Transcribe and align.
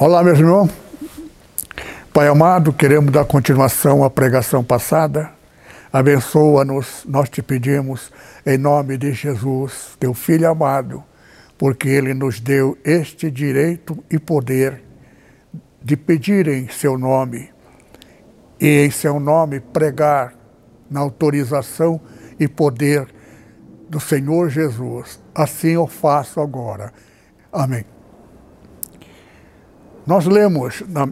Olá, 0.00 0.22
meus 0.22 0.38
irmãos. 0.38 0.77
Pai 2.18 2.26
amado, 2.26 2.72
queremos 2.72 3.12
dar 3.12 3.24
continuação 3.24 4.02
à 4.02 4.10
pregação 4.10 4.64
passada. 4.64 5.30
Abençoa-nos, 5.92 7.04
nós 7.06 7.28
te 7.28 7.40
pedimos, 7.40 8.10
em 8.44 8.58
nome 8.58 8.98
de 8.98 9.12
Jesus, 9.12 9.96
teu 10.00 10.12
Filho 10.12 10.50
amado, 10.50 11.04
porque 11.56 11.88
ele 11.88 12.12
nos 12.14 12.40
deu 12.40 12.76
este 12.84 13.30
direito 13.30 14.02
e 14.10 14.18
poder 14.18 14.82
de 15.80 15.96
pedir 15.96 16.48
em 16.48 16.66
seu 16.66 16.98
nome 16.98 17.50
e 18.60 18.84
em 18.84 18.90
seu 18.90 19.20
nome 19.20 19.60
pregar 19.60 20.34
na 20.90 20.98
autorização 20.98 22.00
e 22.36 22.48
poder 22.48 23.06
do 23.88 24.00
Senhor 24.00 24.50
Jesus. 24.50 25.20
Assim 25.32 25.68
eu 25.68 25.86
faço 25.86 26.40
agora. 26.40 26.92
Amém. 27.52 27.84
Nós 30.04 30.26
lemos 30.26 30.82
na 30.88 31.08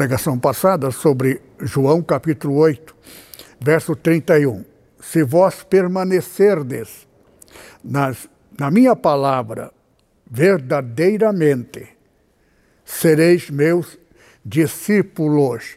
pregação 0.00 0.38
passada 0.38 0.90
sobre 0.90 1.42
João 1.60 2.02
capítulo 2.02 2.56
8, 2.56 2.96
verso 3.60 3.94
31. 3.94 4.64
Se 4.98 5.22
vós 5.22 5.62
permanecerdes 5.62 7.06
nas, 7.84 8.26
na 8.58 8.70
minha 8.70 8.96
palavra 8.96 9.70
verdadeiramente, 10.26 11.86
sereis 12.82 13.50
meus 13.50 13.98
discípulos. 14.42 15.76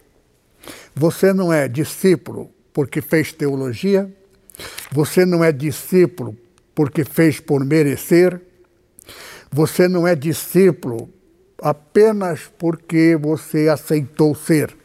Você 0.95 1.33
não 1.33 1.51
é 1.51 1.67
discípulo 1.67 2.49
porque 2.71 3.01
fez 3.01 3.33
teologia, 3.33 4.09
você 4.89 5.25
não 5.25 5.43
é 5.43 5.51
discípulo 5.51 6.33
porque 6.73 7.03
fez 7.03 7.41
por 7.41 7.65
merecer, 7.65 8.39
você 9.51 9.89
não 9.89 10.07
é 10.07 10.15
discípulo 10.15 11.09
apenas 11.63 12.51
porque 12.59 13.17
você 13.19 13.69
aceitou 13.69 14.35
ser. 14.35 14.75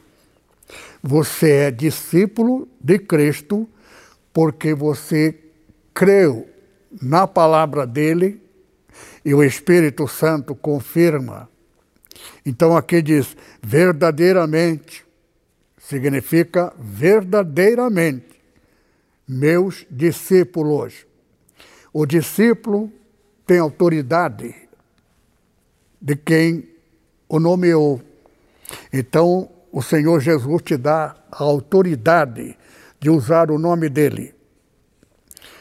Você 1.03 1.51
é 1.51 1.71
discípulo 1.73 2.69
de 2.81 3.01
Cristo 3.01 3.69
porque 4.33 4.73
você 4.75 5.37
creu 5.93 6.49
na 7.03 7.27
palavra 7.27 7.85
dele 7.85 8.41
e 9.25 9.35
o 9.35 9.43
Espírito 9.43 10.07
Santo 10.07 10.55
confirma. 10.55 11.49
Então 12.47 12.77
aqui 12.77 13.03
diz 13.03 13.37
verdadeiramente, 13.61 15.05
significa 15.79 16.73
verdadeiramente, 16.79 18.41
meus 19.27 19.85
discípulos. 19.91 21.05
O 21.93 22.07
discípulo 22.07 22.93
tem 23.45 23.59
autoridade 23.59 24.68
de 26.01 26.17
quem 26.17 26.69
o 27.29 27.39
nomeou. 27.39 28.01
Então, 28.93 29.51
o 29.73 29.83
Senhor 29.83 30.21
Jesus 30.21 30.63
te 30.63 30.77
dá 30.77 31.17
a 31.31 31.43
autoridade 31.43 32.57
de 33.01 33.11
usar 33.11 33.51
o 33.51 33.59
nome 33.59 33.89
dele. 33.89 34.35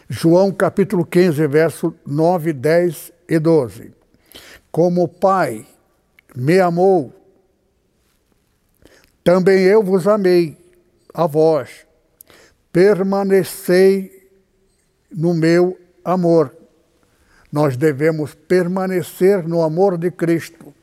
João 0.09 0.51
capítulo 0.51 1.05
15, 1.05 1.45
verso 1.47 1.93
9, 2.05 2.53
10 2.53 3.11
e 3.27 3.39
12. 3.39 3.91
Como 4.71 5.03
o 5.03 5.07
Pai 5.07 5.65
me 6.35 6.59
amou, 6.59 7.13
também 9.23 9.63
eu 9.63 9.83
vos 9.83 10.07
amei, 10.07 10.57
a 11.13 11.27
vós. 11.27 11.85
Permanecei 12.71 14.29
no 15.11 15.33
meu 15.33 15.77
amor. 16.05 16.55
Nós 17.51 17.77
devemos 17.77 18.33
permanecer 18.33 19.47
no 19.47 19.61
amor 19.61 19.97
de 19.97 20.11
Cristo. 20.11 20.73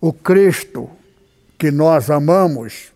O 0.00 0.12
Cristo 0.12 0.90
que 1.58 1.70
nós 1.70 2.10
amamos 2.10 2.92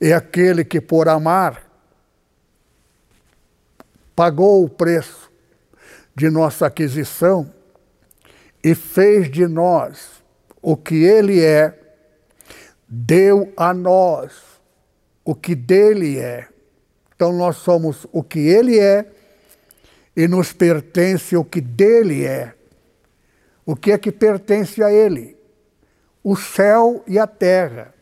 é 0.00 0.12
aquele 0.12 0.64
que, 0.64 0.80
por 0.80 1.08
amar, 1.08 1.62
pagou 4.16 4.64
o 4.64 4.68
preço 4.68 5.30
de 6.14 6.30
nossa 6.30 6.66
aquisição 6.66 7.52
e 8.64 8.74
fez 8.74 9.30
de 9.30 9.46
nós 9.46 10.22
o 10.62 10.76
que 10.76 11.04
Ele 11.04 11.44
é, 11.44 11.78
deu 12.88 13.52
a 13.56 13.72
nós 13.74 14.48
o 15.28 15.34
que 15.34 15.54
dele 15.54 16.18
é. 16.18 16.48
Então 17.14 17.34
nós 17.34 17.56
somos 17.56 18.06
o 18.10 18.22
que 18.22 18.38
Ele 18.38 18.78
é 18.78 19.04
e 20.18 20.28
nos 20.28 20.52
pertence 20.52 21.34
o 21.34 21.44
que 21.44 21.62
dele 21.62 22.26
é. 22.26 22.52
O 23.64 23.74
que 23.74 23.92
é 23.92 23.96
que 23.96 24.12
pertence 24.12 24.82
a 24.82 24.92
Ele? 24.92 25.38
o 26.22 26.36
céu 26.36 27.02
e 27.06 27.18
a 27.18 27.26
terra, 27.26 27.94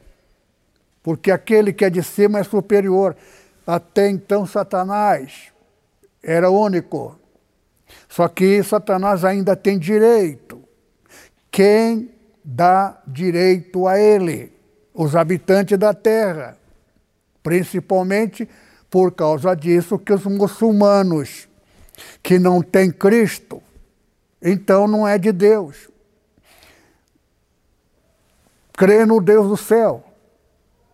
porque 1.00 1.30
aquele 1.30 1.72
que 1.72 1.84
é 1.84 1.90
de 1.90 2.02
cima 2.02 2.40
é 2.40 2.42
superior. 2.42 3.16
Até 3.64 4.08
então, 4.10 4.44
Satanás 4.44 5.52
era 6.20 6.50
único. 6.50 7.16
Só 8.08 8.26
que 8.26 8.60
Satanás 8.64 9.24
ainda 9.24 9.54
tem 9.54 9.78
direito. 9.78 10.60
Quem 11.52 12.10
dá 12.44 13.00
direito 13.06 13.86
a 13.86 13.96
ele? 13.96 14.52
Os 14.92 15.14
habitantes 15.14 15.78
da 15.78 15.94
terra. 15.94 16.58
Principalmente 17.44 18.48
por 18.90 19.12
causa 19.12 19.54
disso 19.54 20.00
que 20.00 20.12
os 20.12 20.24
muçulmanos 20.24 21.48
que 22.22 22.38
não 22.38 22.62
têm 22.62 22.90
Cristo, 22.90 23.62
então 24.42 24.86
não 24.86 25.06
é 25.06 25.18
de 25.18 25.32
Deus 25.32 25.88
crê 28.76 29.06
no 29.06 29.20
Deus 29.20 29.48
do 29.48 29.56
céu. 29.56 30.04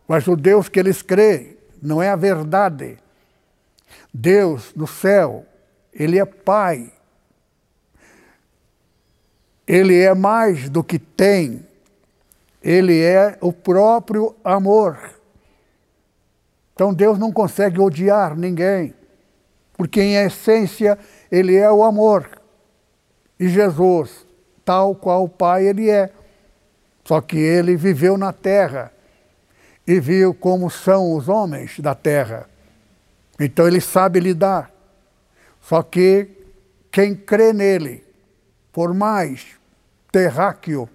Mas 0.07 0.27
o 0.29 0.37
Deus 0.37 0.69
que 0.69 0.79
eles 0.79 1.03
creem 1.03 1.57
não 1.83 2.01
é 2.01 2.09
a 2.09 2.17
verdade. 2.17 2.99
Deus 4.15 4.73
no 4.75 4.87
céu, 4.87 5.45
Ele 5.93 6.19
é 6.19 6.25
Pai. 6.25 6.93
Ele 9.67 9.99
é 9.99 10.15
mais 10.15 10.69
do 10.69 10.85
que 10.85 10.99
tem. 10.99 11.67
Ele 12.63 13.01
é 13.01 13.37
o 13.41 13.53
próprio 13.53 14.35
amor. 14.45 14.99
Então 16.75 16.95
Deus 16.95 17.19
não 17.19 17.33
consegue 17.33 17.81
odiar 17.81 18.37
ninguém, 18.37 18.95
porque 19.83 20.01
em 20.01 20.15
essência 20.15 20.97
Ele 21.29 21.57
é 21.57 21.69
o 21.69 21.83
amor. 21.83 22.41
E 23.37 23.49
Jesus, 23.49 24.25
tal 24.65 24.95
qual 24.95 25.25
o 25.25 25.29
Pai 25.29 25.67
Ele 25.67 25.91
é. 25.91 26.13
Só 27.05 27.21
que 27.21 27.37
ele 27.37 27.75
viveu 27.77 28.17
na 28.17 28.33
terra 28.33 28.93
e 29.85 29.99
viu 29.99 30.33
como 30.33 30.71
são 30.71 31.17
os 31.17 31.29
homens 31.29 31.81
da 31.81 31.97
terra. 31.97 32.49
Então 33.41 33.67
ele 33.67 33.81
sabe 33.81 34.21
lidar. 34.21 34.71
Só 35.61 35.83
que 35.83 36.29
quem 36.93 37.13
crê 37.13 37.53
nele, 37.53 38.05
por 38.71 38.95
mais 38.95 39.59
terráqueo 40.13 40.89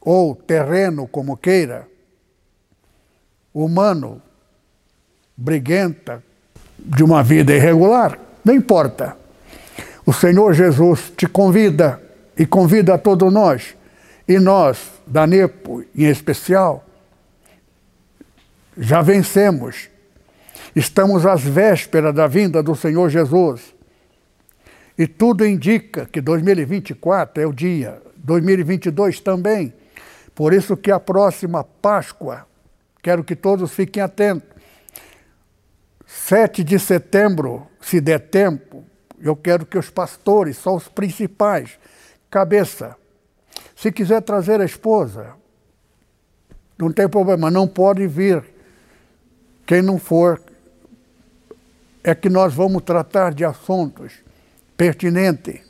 ou 0.00 0.36
terreno, 0.36 1.08
como 1.08 1.36
queira, 1.36 1.88
humano, 3.52 4.22
briguenta, 5.36 6.22
de 6.78 7.02
uma 7.02 7.22
vida 7.22 7.54
irregular, 7.54 8.18
não 8.44 8.54
importa. 8.54 9.16
O 10.06 10.12
Senhor 10.12 10.52
Jesus 10.54 11.12
te 11.16 11.26
convida 11.26 12.00
e 12.36 12.46
convida 12.46 12.94
a 12.94 12.98
todos 12.98 13.32
nós 13.32 13.76
e 14.28 14.38
nós, 14.38 14.90
da 15.06 15.26
NEPO 15.26 15.84
em 15.94 16.04
especial, 16.04 16.84
já 18.76 19.02
vencemos. 19.02 19.88
Estamos 20.76 21.26
às 21.26 21.42
vésperas 21.42 22.14
da 22.14 22.26
vinda 22.26 22.62
do 22.62 22.76
Senhor 22.76 23.08
Jesus. 23.08 23.74
E 24.96 25.06
tudo 25.06 25.46
indica 25.46 26.06
que 26.06 26.20
2024 26.20 27.42
é 27.42 27.46
o 27.46 27.52
dia, 27.52 28.00
2022 28.16 29.20
também. 29.20 29.72
Por 30.34 30.52
isso 30.52 30.76
que 30.76 30.90
a 30.90 31.00
próxima 31.00 31.64
Páscoa, 31.64 32.46
quero 33.02 33.24
que 33.24 33.34
todos 33.34 33.72
fiquem 33.72 34.02
atentos. 34.02 34.48
7 36.08 36.64
de 36.64 36.78
setembro, 36.78 37.68
se 37.82 38.00
der 38.00 38.18
tempo, 38.18 38.82
eu 39.20 39.36
quero 39.36 39.66
que 39.66 39.76
os 39.76 39.90
pastores, 39.90 40.56
só 40.56 40.74
os 40.74 40.88
principais, 40.88 41.78
cabeça, 42.30 42.96
se 43.76 43.92
quiser 43.92 44.22
trazer 44.22 44.60
a 44.60 44.64
esposa, 44.64 45.36
Não 46.78 46.92
tem 46.92 47.08
problema, 47.08 47.50
não 47.50 47.66
pode 47.66 48.06
vir. 48.06 48.40
Quem 49.66 49.82
não 49.82 49.98
for, 49.98 50.40
é 52.04 52.14
que 52.14 52.28
nós 52.28 52.54
vamos 52.54 52.84
tratar 52.84 53.34
de 53.34 53.44
assuntos 53.44 54.12
pertinentes. 54.76 55.60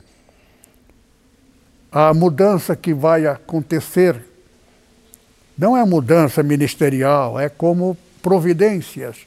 A 1.91 2.13
mudança 2.13 2.75
que 2.75 2.93
vai 2.93 3.25
acontecer 3.25 4.23
não 5.57 5.75
é 5.75 5.83
mudança 5.83 6.43
ministerial, 6.43 7.39
é 7.39 7.49
como 7.49 7.97
providências. 8.21 9.25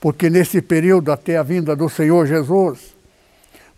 Porque 0.00 0.28
nesse 0.28 0.60
período, 0.60 1.10
até 1.10 1.36
a 1.36 1.42
vinda 1.42 1.74
do 1.74 1.88
Senhor 1.88 2.26
Jesus, 2.26 2.94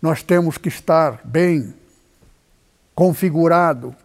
nós 0.01 0.23
temos 0.23 0.57
que 0.57 0.69
estar 0.69 1.21
bem 1.23 1.73
configurado 2.93 3.95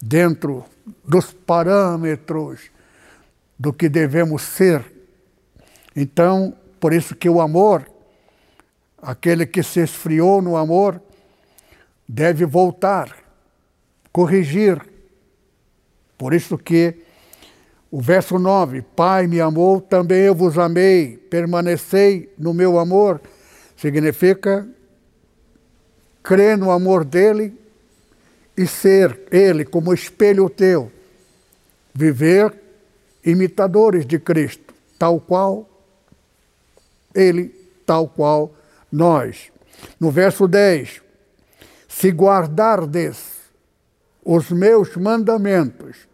dentro 0.00 0.64
dos 1.04 1.32
parâmetros 1.32 2.70
do 3.58 3.72
que 3.72 3.88
devemos 3.88 4.42
ser. 4.42 4.84
Então, 5.96 6.54
por 6.78 6.92
isso 6.92 7.14
que 7.14 7.28
o 7.28 7.40
amor, 7.40 7.88
aquele 9.02 9.46
que 9.46 9.62
se 9.62 9.80
esfriou 9.80 10.40
no 10.40 10.56
amor, 10.56 11.00
deve 12.06 12.46
voltar, 12.46 13.16
corrigir. 14.12 14.80
Por 16.16 16.32
isso 16.32 16.56
que 16.56 17.07
o 17.90 18.00
verso 18.00 18.38
9, 18.38 18.82
Pai 18.82 19.26
me 19.26 19.40
amou, 19.40 19.80
também 19.80 20.20
eu 20.20 20.34
vos 20.34 20.58
amei, 20.58 21.16
permanecei 21.16 22.32
no 22.38 22.52
meu 22.52 22.78
amor, 22.78 23.20
significa 23.76 24.68
crer 26.22 26.58
no 26.58 26.70
amor 26.70 27.04
dele 27.04 27.54
e 28.56 28.66
ser 28.66 29.18
ele 29.30 29.64
como 29.64 29.94
espelho 29.94 30.50
teu, 30.50 30.92
viver 31.94 32.54
imitadores 33.24 34.04
de 34.04 34.18
Cristo, 34.18 34.74
tal 34.98 35.18
qual 35.20 35.66
ele, 37.14 37.54
tal 37.86 38.08
qual 38.08 38.52
nós. 38.92 39.50
No 39.98 40.10
verso 40.10 40.46
10, 40.46 41.00
se 41.88 42.10
guardardes 42.10 43.38
os 44.22 44.50
meus 44.50 44.94
mandamentos, 44.96 46.06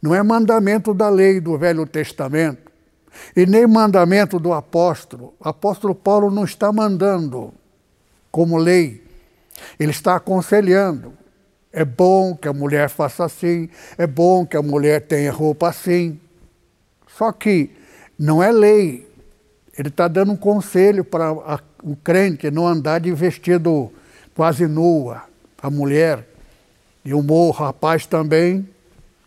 não 0.00 0.14
é 0.14 0.22
mandamento 0.22 0.92
da 0.94 1.08
lei 1.08 1.40
do 1.40 1.56
Velho 1.58 1.86
Testamento 1.86 2.66
e 3.34 3.46
nem 3.46 3.66
mandamento 3.66 4.38
do 4.38 4.52
apóstolo. 4.52 5.34
O 5.40 5.48
apóstolo 5.48 5.94
Paulo 5.94 6.30
não 6.30 6.44
está 6.44 6.72
mandando 6.72 7.52
como 8.30 8.56
lei, 8.56 9.02
ele 9.78 9.90
está 9.90 10.16
aconselhando. 10.16 11.12
É 11.72 11.84
bom 11.84 12.34
que 12.34 12.48
a 12.48 12.52
mulher 12.52 12.88
faça 12.88 13.24
assim, 13.24 13.68
é 13.98 14.06
bom 14.06 14.46
que 14.46 14.56
a 14.56 14.62
mulher 14.62 15.02
tenha 15.02 15.30
roupa 15.30 15.68
assim. 15.68 16.18
Só 17.06 17.32
que 17.32 17.70
não 18.18 18.42
é 18.42 18.50
lei. 18.50 19.06
Ele 19.78 19.88
está 19.88 20.08
dando 20.08 20.32
um 20.32 20.36
conselho 20.36 21.04
para 21.04 21.32
o 21.82 21.96
crente 21.96 22.50
não 22.50 22.66
andar 22.66 23.00
de 23.00 23.12
vestido 23.12 23.92
quase 24.34 24.66
nua, 24.66 25.22
a 25.60 25.70
mulher. 25.70 26.26
E 27.04 27.12
o 27.12 27.50
rapaz 27.50 28.06
também 28.06 28.66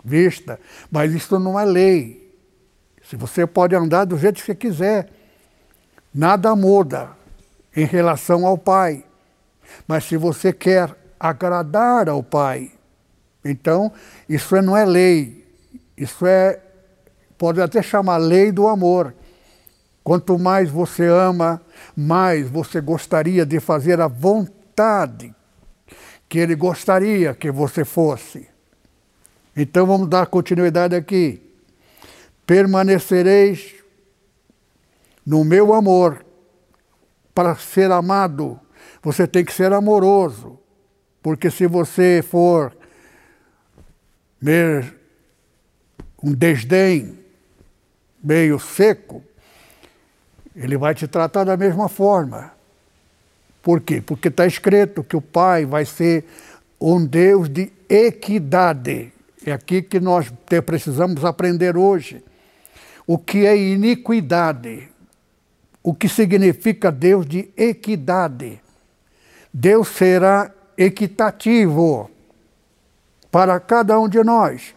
vista. 0.04 0.60
Mas 0.92 1.14
isso 1.14 1.40
não 1.40 1.60
é 1.60 1.66
lei. 1.66 2.34
Se 3.04 3.16
você 3.16 3.46
pode 3.48 3.76
andar 3.76 4.06
do 4.06 4.18
jeito 4.18 4.36
que 4.36 4.46
você 4.46 4.56
quiser, 4.56 5.10
nada 6.14 6.56
muda 6.56 7.12
em 7.76 7.86
relação 7.86 8.46
ao 8.46 8.58
Pai. 8.58 9.04
Mas 9.88 10.06
se 10.06 10.18
você 10.18 10.54
quer 10.54 10.96
agradar 11.20 12.10
ao 12.10 12.24
Pai, 12.24 12.72
então 13.44 13.92
isso 14.28 14.60
não 14.62 14.76
é 14.76 14.86
lei. 14.86 15.48
Isso 15.98 16.26
é, 16.26 16.60
pode 17.38 17.62
até 17.62 17.82
chamar 17.82 18.18
lei 18.18 18.52
do 18.52 18.68
amor. 18.68 19.14
Quanto 20.04 20.40
mais 20.40 20.70
você 20.70 21.06
ama, 21.06 21.62
mais 21.96 22.50
você 22.50 22.82
gostaria 22.82 23.46
de 23.46 23.60
fazer 23.60 24.00
a 24.02 24.08
vontade 24.08 25.34
que 26.28 26.40
Ele 26.40 26.56
gostaria 26.56 27.34
que 27.34 27.52
você 27.52 27.84
fosse. 27.84 28.48
Então 29.62 29.86
vamos 29.86 30.08
dar 30.08 30.26
continuidade 30.28 30.96
aqui. 30.96 31.42
Permanecereis 32.48 33.76
no 35.26 35.44
meu 35.44 35.74
amor. 35.74 36.26
Para 37.36 37.58
ser 37.58 37.92
amado, 37.92 38.58
você 39.04 39.28
tem 39.28 39.44
que 39.44 39.52
ser 39.52 39.74
amoroso. 39.74 40.58
Porque 41.22 41.52
se 41.52 41.68
você 41.68 42.24
for 42.26 42.74
um 46.24 46.34
desdém 46.34 47.20
meio 48.24 48.58
seco, 48.60 49.22
ele 50.56 50.78
vai 50.78 50.96
te 50.96 51.06
tratar 51.06 51.44
da 51.44 51.58
mesma 51.58 51.90
forma. 51.90 52.54
Por 53.62 53.82
quê? 53.82 54.02
Porque 54.02 54.30
está 54.30 54.48
escrito 54.48 55.04
que 55.04 55.18
o 55.18 55.22
Pai 55.22 55.66
vai 55.66 55.84
ser 55.84 56.24
um 56.80 57.06
Deus 57.06 57.50
de 57.50 57.74
equidade. 57.90 59.19
É 59.46 59.52
aqui 59.52 59.82
que 59.82 60.00
nós 60.00 60.32
precisamos 60.66 61.24
aprender 61.24 61.78
hoje. 61.78 62.24
O 63.08 63.18
que 63.18 63.46
é 63.46 63.58
iniquidade? 63.58 64.90
O 65.82 65.94
que 65.94 66.10
significa 66.10 66.92
Deus 66.92 67.26
de 67.26 67.50
equidade? 67.56 68.62
Deus 69.54 69.88
será 69.88 70.52
equitativo 70.78 72.10
para 73.32 73.60
cada 73.60 74.00
um 74.00 74.08
de 74.08 74.24
nós. 74.24 74.76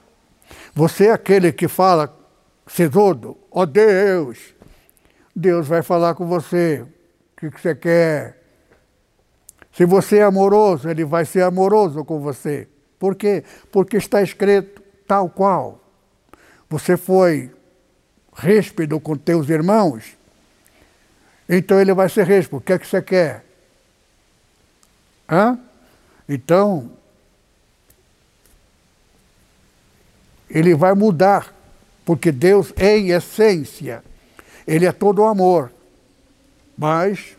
Você 0.75 1.07
é 1.07 1.13
aquele 1.13 1.53
que 1.53 1.69
fala, 1.69 2.17
Cesudo, 2.67 3.37
ó 3.51 3.63
oh 3.63 3.67
Deus, 3.67 4.55
Deus 5.35 5.67
vai 5.67 5.83
falar 5.83 6.15
com 6.15 6.27
você 6.27 6.83
o 6.83 7.41
que, 7.41 7.51
que 7.51 7.61
você 7.61 7.75
quer. 7.75 8.41
Se 9.73 9.85
você 9.85 10.19
é 10.19 10.23
amoroso, 10.23 10.89
ele 10.89 11.05
vai 11.05 11.25
ser 11.25 11.43
amoroso 11.43 12.05
com 12.05 12.21
você. 12.21 12.69
Por 13.03 13.17
quê? 13.17 13.43
Porque 13.73 13.97
está 13.97 14.23
escrito 14.23 14.81
tal 15.09 15.29
qual. 15.29 15.81
Você 16.71 16.97
foi 16.97 17.51
ríspido 18.33 19.01
com 19.01 19.17
teus 19.17 19.49
irmãos, 19.49 20.17
então 21.49 21.81
ele 21.81 21.93
vai 21.93 22.09
ser 22.09 22.25
ríspido. 22.25 22.59
O 22.59 22.61
que 22.61 22.73
é 22.73 22.79
que 22.79 22.87
você 22.87 23.03
quer? 23.03 23.45
Hã? 25.29 25.59
Então, 26.29 26.93
ele 30.49 30.73
vai 30.73 30.95
mudar, 30.95 31.53
porque 32.05 32.31
Deus, 32.31 32.73
em 32.79 33.11
essência, 33.11 34.05
ele 34.65 34.87
é 34.87 34.93
todo 34.93 35.25
amor. 35.25 35.73
Mas, 36.79 37.37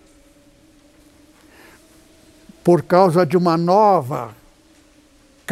por 2.65 2.83
causa 2.83 3.25
de 3.25 3.37
uma 3.37 3.55
nova 3.55 4.42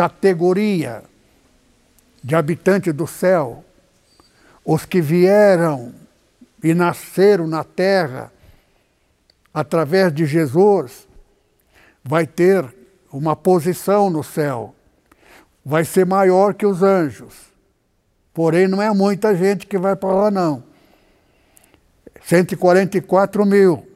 categoria 0.02 1.04
de 2.24 2.36
habitantes 2.36 2.92
do 2.92 3.06
céu, 3.06 3.64
os 4.66 4.84
que 4.84 5.00
vieram 5.00 5.94
e 6.64 6.74
nasceram 6.74 7.46
na 7.46 7.64
terra 7.64 8.34
através 9.54 10.12
de 10.12 10.26
Jesus, 10.26 11.08
vai 12.04 12.26
ter 12.26 12.66
uma 13.14 13.36
posição 13.36 14.10
no 14.10 14.24
céu, 14.24 14.74
vai 15.64 15.86
ser 15.86 16.04
maior 16.04 16.56
que 16.56 16.66
os 16.66 16.82
anjos. 16.82 17.36
Porém, 18.34 18.68
não 18.68 18.82
é 18.82 18.92
muita 18.92 19.36
gente 19.36 19.68
que 19.68 19.78
vai 19.78 19.96
para 19.96 20.16
lá, 20.16 20.32
não. 20.32 20.64
144 22.24 23.46
mil. 23.46 23.88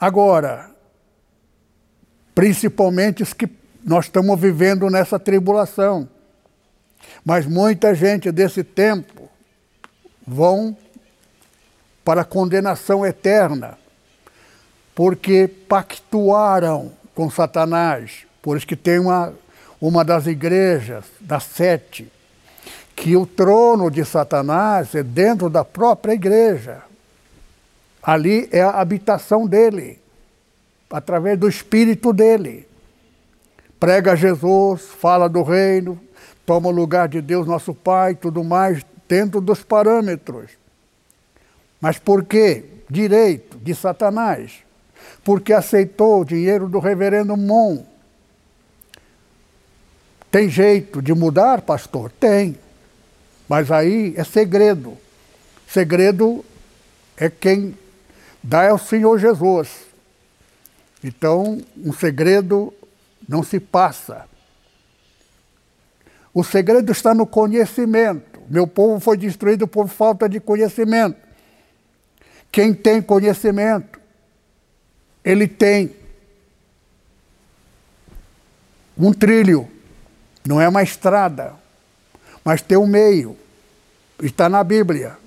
Agora, 0.00 0.70
principalmente 2.34 3.22
os 3.22 3.34
que 3.34 3.46
nós 3.86 4.06
estamos 4.06 4.38
vivendo 4.40 4.90
nessa 4.90 5.16
tribulação. 5.16 6.08
Mas 7.24 7.46
muita 7.46 7.94
gente 7.94 8.32
desse 8.32 8.64
tempo 8.64 9.30
vão 10.26 10.76
para 12.04 12.22
a 12.22 12.24
condenação 12.24 13.06
eterna, 13.06 13.78
porque 14.92 15.46
pactuaram 15.68 16.92
com 17.14 17.30
Satanás. 17.30 18.26
Por 18.42 18.56
isso 18.56 18.66
que 18.66 18.74
tem 18.74 18.98
uma, 18.98 19.32
uma 19.80 20.04
das 20.04 20.26
igrejas, 20.26 21.04
das 21.20 21.44
sete, 21.44 22.10
que 22.96 23.16
o 23.16 23.24
trono 23.24 23.88
de 23.88 24.04
Satanás 24.04 24.96
é 24.96 25.02
dentro 25.04 25.48
da 25.48 25.64
própria 25.64 26.12
igreja. 26.12 26.82
Ali 28.02 28.48
é 28.50 28.62
a 28.62 28.80
habitação 28.80 29.46
dele, 29.46 30.00
através 30.90 31.38
do 31.38 31.48
espírito 31.48 32.12
dele 32.12 32.66
prega 33.78 34.16
Jesus, 34.16 34.82
fala 34.82 35.28
do 35.28 35.42
reino, 35.42 36.00
toma 36.44 36.68
o 36.68 36.72
lugar 36.72 37.08
de 37.08 37.20
Deus, 37.20 37.46
nosso 37.46 37.74
Pai, 37.74 38.14
tudo 38.14 38.42
mais, 38.42 38.84
dentro 39.08 39.40
dos 39.40 39.62
parâmetros. 39.62 40.50
Mas 41.80 41.98
por 41.98 42.24
quê? 42.24 42.64
Direito 42.88 43.58
de 43.58 43.74
Satanás. 43.74 44.64
Porque 45.22 45.52
aceitou 45.52 46.20
o 46.20 46.24
dinheiro 46.24 46.68
do 46.68 46.78
reverendo 46.78 47.36
Mon. 47.36 47.84
Tem 50.30 50.48
jeito 50.48 51.00
de 51.00 51.14
mudar, 51.14 51.62
pastor? 51.62 52.10
Tem. 52.10 52.58
Mas 53.48 53.70
aí 53.70 54.14
é 54.16 54.24
segredo. 54.24 54.96
Segredo 55.68 56.44
é 57.16 57.30
quem 57.30 57.76
dá 58.42 58.62
é 58.62 58.72
o 58.72 58.78
Senhor 58.78 59.18
Jesus. 59.18 59.86
Então, 61.02 61.60
um 61.76 61.92
segredo 61.92 62.72
não 63.28 63.42
se 63.42 63.58
passa. 63.60 64.26
O 66.32 66.44
segredo 66.44 66.92
está 66.92 67.14
no 67.14 67.26
conhecimento. 67.26 68.40
Meu 68.48 68.66
povo 68.66 69.00
foi 69.00 69.16
destruído 69.16 69.66
por 69.66 69.88
falta 69.88 70.28
de 70.28 70.38
conhecimento. 70.38 71.16
Quem 72.52 72.72
tem 72.72 73.02
conhecimento, 73.02 74.00
ele 75.24 75.48
tem 75.48 75.94
um 78.96 79.12
trilho, 79.12 79.68
não 80.46 80.60
é 80.60 80.68
uma 80.68 80.82
estrada, 80.82 81.54
mas 82.44 82.62
tem 82.62 82.78
um 82.78 82.86
meio. 82.86 83.36
Está 84.22 84.48
na 84.48 84.62
Bíblia. 84.64 85.18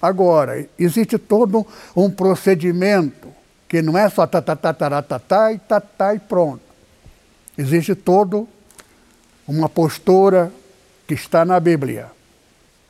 Agora, 0.00 0.68
existe 0.78 1.18
todo 1.18 1.66
um 1.96 2.10
procedimento 2.10 3.28
que 3.68 3.80
não 3.80 3.96
é 3.96 4.08
só 4.08 4.26
tatatatatá 4.26 5.52
e 5.52 5.58
tatá 5.58 6.14
e 6.14 6.18
pronto. 6.18 6.71
Existe 7.56 7.94
todo 7.94 8.48
uma 9.46 9.68
postura 9.68 10.52
que 11.06 11.14
está 11.14 11.44
na 11.44 11.60
Bíblia. 11.60 12.10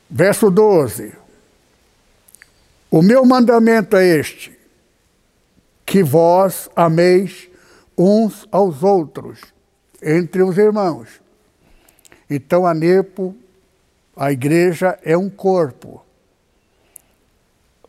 Verso 0.09 0.49
12. 0.49 1.13
O 2.89 3.01
meu 3.01 3.25
mandamento 3.25 3.97
é 3.97 4.05
este: 4.05 4.57
que 5.85 6.03
vós 6.03 6.69
ameis 6.75 7.49
uns 7.97 8.47
aos 8.51 8.83
outros, 8.83 9.41
entre 10.01 10.41
os 10.41 10.57
irmãos. 10.57 11.21
Então 12.29 12.65
a 12.65 12.73
Nepo, 12.73 13.35
a 14.15 14.31
igreja 14.31 14.97
é 15.03 15.17
um 15.17 15.29
corpo. 15.29 16.03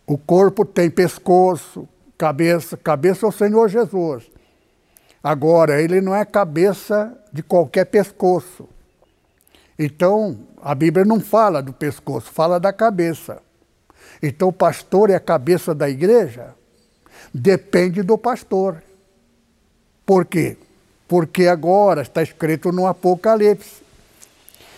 O 0.07 0.19
corpo 0.19 0.65
tem 0.65 0.91
pescoço, 0.91 1.89
cabeça, 2.19 2.77
cabeça 2.77 3.25
é 3.25 3.29
o 3.29 3.33
Senhor 3.33 3.69
Jesus. 3.69 4.31
Agora, 5.25 5.81
ele 5.81 6.03
não 6.03 6.15
é 6.15 6.23
cabeça 6.23 7.17
de 7.33 7.43
qualquer 7.43 7.87
pescoço. 7.87 8.69
Então, 9.79 10.39
a 10.61 10.75
Bíblia 10.75 11.03
não 11.03 11.19
fala 11.19 11.63
do 11.63 11.73
pescoço, 11.73 12.31
fala 12.31 12.61
da 12.61 12.75
cabeça. 12.75 13.41
Então, 14.23 14.49
o 14.49 14.53
pastor 14.53 15.09
é 15.09 15.15
a 15.15 15.21
cabeça 15.21 15.75
da 15.75 15.89
igreja? 15.89 16.55
Depende 17.33 18.03
do 18.03 18.19
pastor. 18.19 18.83
Por 20.05 20.27
quê? 20.27 20.59
Porque 21.09 21.47
agora 21.47 22.03
está 22.03 22.23
escrito 22.23 22.71
no 22.71 22.87
Apocalipse 22.87 23.83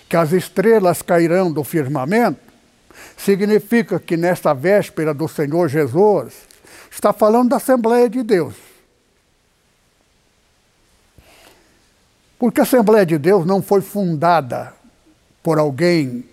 que 0.09 0.17
as 0.17 0.31
estrelas 0.31 1.03
cairão 1.03 1.53
do 1.53 1.65
firmamento, 1.65 2.39
significa 3.17 3.99
que 3.99 4.17
nesta 4.17 4.55
véspera 4.55 5.13
do 5.13 5.27
Senhor 5.27 5.69
Jesus, 5.69 6.35
está 6.89 7.13
falando 7.13 7.49
da 7.49 7.57
Assembleia 7.57 8.09
de 8.09 8.23
Deus. 8.23 8.66
Porque 12.39 12.61
a 12.61 12.65
Assembleia 12.65 13.07
de 13.07 13.19
Deus 13.19 13.47
não 13.47 13.63
foi 13.63 13.81
fundada 13.81 14.73
por 15.43 15.59
alguém 15.59 16.25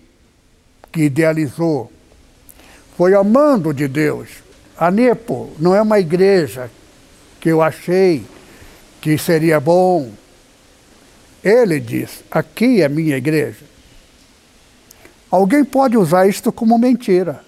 que 0.92 1.02
idealizou 1.02 1.90
foi 2.96 3.14
amando 3.14 3.74
de 3.74 3.88
Deus. 3.88 4.28
A 4.76 4.90
Nepo 4.90 5.52
não 5.58 5.74
é 5.74 5.82
uma 5.82 5.98
igreja 5.98 6.70
que 7.40 7.48
eu 7.48 7.60
achei 7.62 8.24
que 9.00 9.18
seria 9.18 9.60
bom. 9.60 10.10
Ele 11.42 11.78
diz: 11.80 12.24
aqui 12.30 12.82
é 12.82 12.88
minha 12.88 13.16
igreja. 13.16 13.64
Alguém 15.30 15.64
pode 15.64 15.96
usar 15.96 16.26
isto 16.26 16.52
como 16.52 16.78
mentira. 16.78 17.44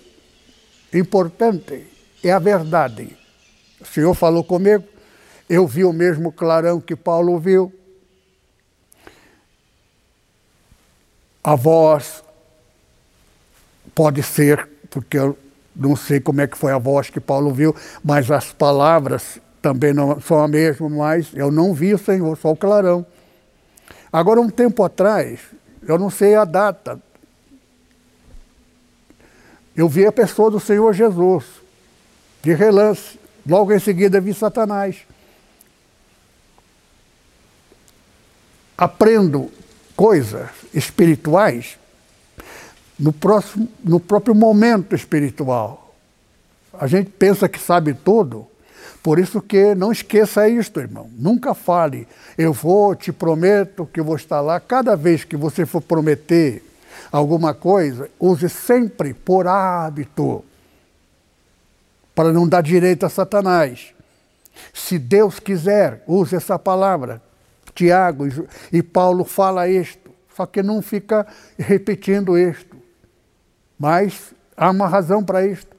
Importante 0.93 1.87
é 2.23 2.33
a 2.33 2.39
verdade. 2.39 3.17
O 3.81 3.87
Senhor 3.87 4.15
falou 4.15 4.43
comigo, 4.43 4.85
eu 5.49 5.67
vi 5.67 5.85
o 5.85 5.93
mesmo 5.93 6.33
clarão 6.33 6.81
que 6.81 6.97
Paulo 6.97 7.39
viu. 7.39 7.73
A 11.47 11.55
voz 11.55 12.25
pode 13.95 14.21
ser 14.21 14.69
porque 14.91 15.17
eu 15.17 15.39
não 15.77 15.95
sei 15.95 16.19
como 16.19 16.41
é 16.41 16.47
que 16.49 16.59
foi 16.59 16.73
a 16.73 16.79
voz 16.79 17.09
que 17.09 17.21
Paulo 17.21 17.55
viu, 17.55 17.73
mas 18.03 18.29
as 18.33 18.53
palavras 18.53 19.39
também 19.63 19.95
não 19.95 20.21
são 20.21 20.43
a 20.43 20.49
mesma, 20.49 20.89
mas 20.89 21.29
eu 21.35 21.53
não 21.53 21.73
vi 21.73 21.95
o 21.95 21.99
Senhor, 21.99 22.37
só 22.37 22.51
o 22.51 22.57
clarão. 22.57 23.07
Agora, 24.13 24.41
um 24.41 24.51
tempo 24.51 24.83
atrás, 24.83 25.39
eu 25.87 25.97
não 25.97 26.11
sei 26.11 26.35
a 26.35 26.45
data, 26.45 27.01
eu 29.77 29.89
vi 29.89 30.05
a 30.05 30.11
pessoa 30.11 30.51
do 30.51 30.59
Senhor 30.59 30.93
Jesus, 30.93 31.45
de 32.43 32.55
relance. 32.55 33.21
Logo 33.49 33.73
em 33.73 33.79
seguida 33.79 34.21
vi 34.21 34.35
Satanás. 34.35 34.97
Aprendo 38.77 39.49
coisas 39.95 40.66
espirituais 40.77 41.79
no, 42.99 43.13
próximo, 43.13 43.69
no 43.83 43.99
próprio 43.99 44.35
momento 44.35 44.95
espiritual. 44.95 45.95
A 46.73 46.87
gente 46.87 47.11
pensa 47.11 47.49
que 47.49 47.59
sabe 47.59 47.95
tudo, 47.95 48.47
por 49.03 49.19
isso 49.19 49.41
que 49.41 49.75
não 49.75 49.91
esqueça 49.91 50.49
isto, 50.49 50.79
irmão. 50.81 51.09
Nunca 51.17 51.55
fale, 51.55 52.07
eu 52.37 52.53
vou, 52.53 52.95
te 52.95 53.11
prometo 53.11 53.89
que 53.91 54.03
vou 54.03 54.17
estar 54.17 54.41
lá. 54.41 54.61
Cada 54.61 54.95
vez 54.95 55.25
que 55.25 55.37
você 55.37 55.65
for 55.65 55.81
prometer 55.81 56.63
alguma 57.11 57.55
coisa, 57.55 58.11
use 58.21 58.49
sempre 58.49 59.15
por 59.15 59.47
hábito, 59.47 60.45
para 62.15 62.33
não 62.33 62.49
dar 62.49 62.63
direito 62.63 63.07
a 63.07 63.09
Satanás. 63.09 63.95
Se 64.73 64.99
Deus 64.99 65.39
quiser, 65.39 66.03
use 66.07 66.35
essa 66.37 66.59
palavra. 66.59 67.23
Tiago 67.75 68.25
e 68.73 68.83
Paulo 68.83 69.23
fala 69.23 69.69
isto, 69.69 70.06
só 70.37 70.45
que 70.45 70.63
não 70.63 70.83
fica 70.83 71.27
repetindo 71.59 72.37
isto. 72.37 72.77
Mas 73.79 74.35
há 74.55 74.71
uma 74.71 74.87
razão 74.87 75.25
para 75.25 75.47
isto. 75.47 75.75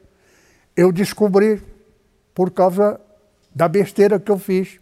Eu 0.76 0.92
descobri 0.92 1.62
por 2.34 2.50
causa 2.50 3.00
da 3.54 3.68
besteira 3.68 4.20
que 4.20 4.32
eu 4.32 4.40
fiz. 4.40 4.80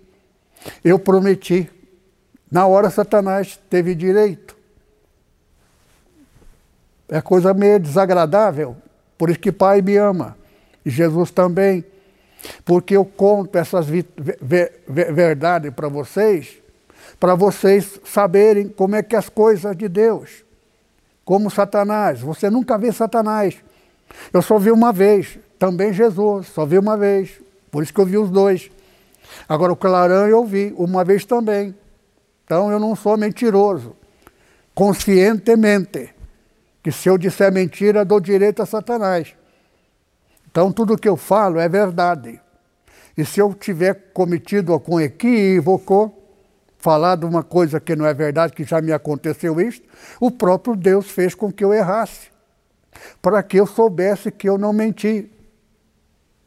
Eu 0.81 0.97
prometi. 0.97 1.69
Na 2.49 2.65
hora 2.65 2.89
Satanás 2.89 3.59
teve 3.69 3.93
direito. 3.93 4.55
É 7.09 7.19
coisa 7.21 7.53
meio 7.53 7.79
desagradável. 7.79 8.77
Por 9.17 9.29
isso 9.29 9.39
que 9.39 9.51
Pai 9.51 9.81
me 9.81 9.97
ama. 9.97 10.37
E 10.85 10.89
Jesus 10.89 11.31
também. 11.31 11.83
Porque 12.63 12.95
eu 12.95 13.03
conto 13.03 13.57
essas 13.57 13.87
verdades 13.87 15.73
para 15.73 15.89
vocês, 15.89 16.61
para 17.19 17.35
vocês 17.35 17.99
saberem 18.05 18.67
como 18.67 18.95
é 18.95 19.03
que 19.03 19.15
as 19.15 19.29
coisas 19.29 19.75
de 19.75 19.87
Deus 19.87 20.45
como 21.25 21.49
Satanás. 21.49 22.21
Você 22.21 22.49
nunca 22.49 22.77
vê 22.77 22.91
Satanás. 22.91 23.57
Eu 24.31 24.41
só 24.43 24.59
vi 24.59 24.71
uma 24.71 24.93
vez, 24.93 25.39
também 25.57 25.91
Jesus, 25.91 26.47
só 26.47 26.65
vi 26.65 26.77
uma 26.77 26.95
vez. 26.95 27.41
Por 27.71 27.81
isso 27.83 27.93
que 27.93 27.99
eu 27.99 28.05
vi 28.05 28.17
os 28.17 28.29
dois. 28.29 28.69
Agora 29.49 29.73
o 29.73 29.75
clarão 29.75 30.27
eu 30.27 30.45
vi 30.45 30.73
uma 30.77 31.03
vez 31.03 31.25
também. 31.25 31.75
Então 32.45 32.71
eu 32.71 32.79
não 32.79 32.95
sou 32.95 33.17
mentiroso. 33.17 33.95
Conscientemente. 34.75 36.13
Que 36.83 36.91
se 36.91 37.09
eu 37.09 37.17
disser 37.17 37.51
mentira, 37.51 38.05
dou 38.05 38.19
direito 38.19 38.61
a 38.61 38.65
Satanás. 38.65 39.33
Então 40.49 40.71
tudo 40.71 40.95
que 40.95 41.09
eu 41.09 41.17
falo 41.17 41.59
é 41.59 41.67
verdade. 41.67 42.39
E 43.17 43.25
se 43.25 43.39
eu 43.39 43.53
tiver 43.53 44.11
cometido 44.13 44.71
algum 44.71 44.99
equívoco, 44.99 46.13
falar 46.85 47.23
uma 47.23 47.41
coisa 47.41 47.79
que 47.79 47.95
não 47.95 48.05
é 48.05 48.13
verdade, 48.13 48.53
que 48.53 48.63
já 48.63 48.79
me 48.79 48.91
aconteceu 48.91 49.59
isto, 49.59 49.83
o 50.19 50.29
próprio 50.29 50.75
Deus 50.75 51.09
fez 51.09 51.33
com 51.33 51.51
que 51.51 51.63
eu 51.65 51.73
errasse, 51.73 52.27
para 53.23 53.41
que 53.41 53.57
eu 53.57 53.65
soubesse 53.65 54.31
que 54.31 54.47
eu 54.47 54.55
não 54.55 54.71
menti. 54.71 55.27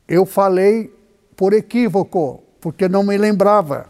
Eu 0.07 0.25
falei 0.25 0.95
por 1.35 1.52
equívoco, 1.52 2.40
porque 2.61 2.88
não 2.88 3.02
me 3.02 3.18
lembrava. 3.18 3.87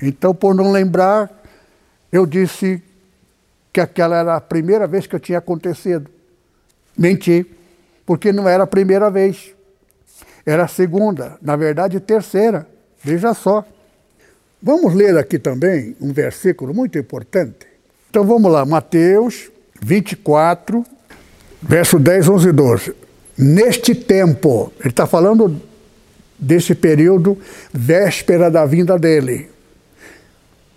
Então, 0.00 0.34
por 0.34 0.54
não 0.54 0.72
lembrar, 0.72 1.30
eu 2.10 2.24
disse 2.24 2.82
que 3.70 3.78
aquela 3.78 4.16
era 4.16 4.36
a 4.36 4.40
primeira 4.40 4.86
vez 4.86 5.06
que 5.06 5.14
eu 5.14 5.20
tinha 5.20 5.36
acontecido. 5.36 6.10
Menti, 6.96 7.44
porque 8.06 8.32
não 8.32 8.48
era 8.48 8.64
a 8.64 8.66
primeira 8.66 9.10
vez. 9.10 9.54
Era 10.46 10.64
a 10.64 10.68
segunda, 10.68 11.38
na 11.42 11.56
verdade, 11.56 12.00
terceira. 12.00 12.66
Veja 13.04 13.34
só. 13.34 13.66
Vamos 14.62 14.94
ler 14.94 15.16
aqui 15.16 15.38
também 15.38 15.96
um 16.00 16.12
versículo 16.12 16.74
muito 16.74 16.98
importante. 16.98 17.66
Então 18.10 18.24
vamos 18.24 18.50
lá, 18.52 18.64
Mateus 18.66 19.50
24, 19.80 20.84
verso 21.62 21.98
10, 21.98 22.28
11 22.28 22.48
e 22.48 22.52
12. 22.52 22.94
Neste 23.38 23.94
tempo, 23.94 24.70
ele 24.80 24.90
está 24.90 25.06
falando 25.06 25.60
desse 26.38 26.74
período 26.74 27.38
véspera 27.72 28.50
da 28.50 28.66
vinda 28.66 28.98
dele. 28.98 29.48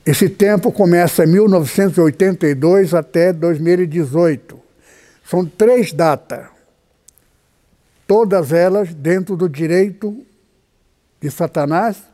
Esse 0.06 0.30
tempo 0.30 0.72
começa 0.72 1.24
em 1.24 1.28
1982 1.28 2.94
até 2.94 3.32
2018. 3.34 4.60
São 5.30 5.46
três 5.46 5.94
datas, 5.94 6.48
todas 8.06 8.52
elas 8.52 8.94
dentro 8.94 9.36
do 9.38 9.48
direito 9.48 10.26
de 11.22 11.32
Satanás. 11.32 12.13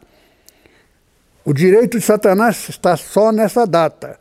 O 1.50 1.54
direito 1.54 1.98
de 1.98 2.06
Satanás 2.06 2.70
está 2.70 2.96
só 2.96 3.32
nessa 3.32 3.66
data, 3.66 4.20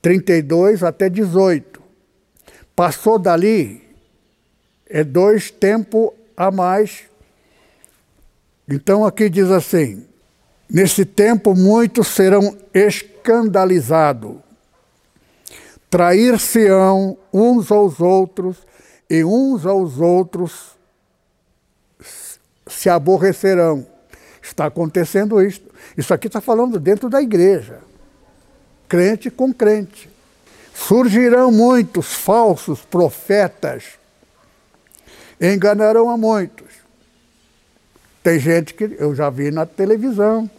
32 0.00 0.82
até 0.82 1.10
18. 1.10 1.78
Passou 2.74 3.18
dali, 3.18 3.86
é 4.88 5.04
dois 5.04 5.50
tempos 5.50 6.12
a 6.34 6.50
mais. 6.50 7.02
Então 8.66 9.04
aqui 9.04 9.28
diz 9.28 9.50
assim: 9.50 10.06
Nesse 10.66 11.04
tempo 11.04 11.54
muitos 11.54 12.06
serão 12.08 12.56
escandalizados, 12.72 14.36
trair-se-ão 15.90 17.18
uns 17.30 17.70
aos 17.70 18.00
outros, 18.00 18.56
e 19.10 19.22
uns 19.22 19.66
aos 19.66 20.00
outros 20.00 20.78
se 22.66 22.88
aborrecerão. 22.88 23.86
Está 24.40 24.64
acontecendo 24.64 25.42
isso. 25.42 25.73
Isso 25.96 26.12
aqui 26.12 26.26
está 26.26 26.40
falando 26.40 26.78
dentro 26.78 27.08
da 27.08 27.20
igreja, 27.20 27.80
crente 28.88 29.30
com 29.30 29.52
crente. 29.52 30.10
Surgirão 30.74 31.52
muitos 31.52 32.12
falsos 32.12 32.80
profetas, 32.80 33.98
enganarão 35.40 36.10
a 36.10 36.16
muitos. 36.16 36.72
Tem 38.22 38.38
gente 38.38 38.74
que 38.74 38.96
eu 38.98 39.14
já 39.14 39.28
vi 39.30 39.50
na 39.50 39.66
televisão. 39.66 40.50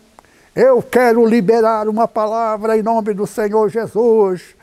Eu 0.55 0.81
quero 0.81 1.25
liberar 1.25 1.89
uma 1.89 2.07
palavra 2.07 2.77
em 2.77 2.83
nome 2.83 3.13
do 3.13 3.27
Senhor 3.27 3.69
Jesus. 3.69 4.55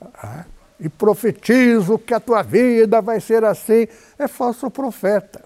Ah, 0.00 0.44
e 0.80 0.88
profetizo 0.88 1.98
que 1.98 2.12
a 2.12 2.20
tua 2.20 2.42
vida 2.42 3.00
vai 3.00 3.20
ser 3.20 3.44
assim. 3.44 3.86
É 4.18 4.26
falso 4.26 4.70
profeta. 4.70 5.44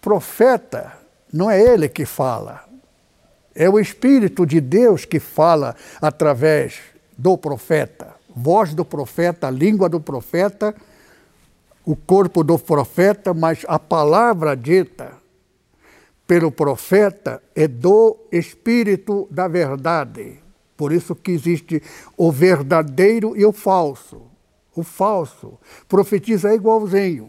Profeta 0.00 0.92
não 1.32 1.50
é 1.50 1.60
ele 1.60 1.88
que 1.88 2.04
fala. 2.04 2.67
É 3.60 3.68
o 3.68 3.76
Espírito 3.76 4.46
de 4.46 4.60
Deus 4.60 5.04
que 5.04 5.18
fala 5.18 5.74
através 6.00 6.78
do 7.18 7.36
profeta. 7.36 8.14
Voz 8.28 8.72
do 8.72 8.84
profeta, 8.84 9.50
língua 9.50 9.88
do 9.88 9.98
profeta, 9.98 10.72
o 11.84 11.96
corpo 11.96 12.44
do 12.44 12.56
profeta, 12.56 13.34
mas 13.34 13.64
a 13.66 13.76
palavra 13.76 14.56
dita 14.56 15.12
pelo 16.24 16.52
profeta 16.52 17.42
é 17.52 17.66
do 17.66 18.16
Espírito 18.30 19.26
da 19.28 19.48
verdade. 19.48 20.38
Por 20.76 20.92
isso 20.92 21.16
que 21.16 21.32
existe 21.32 21.82
o 22.16 22.30
verdadeiro 22.30 23.36
e 23.36 23.44
o 23.44 23.52
falso. 23.52 24.22
O 24.72 24.84
falso 24.84 25.58
profetiza 25.88 26.54
igualzinho. 26.54 27.28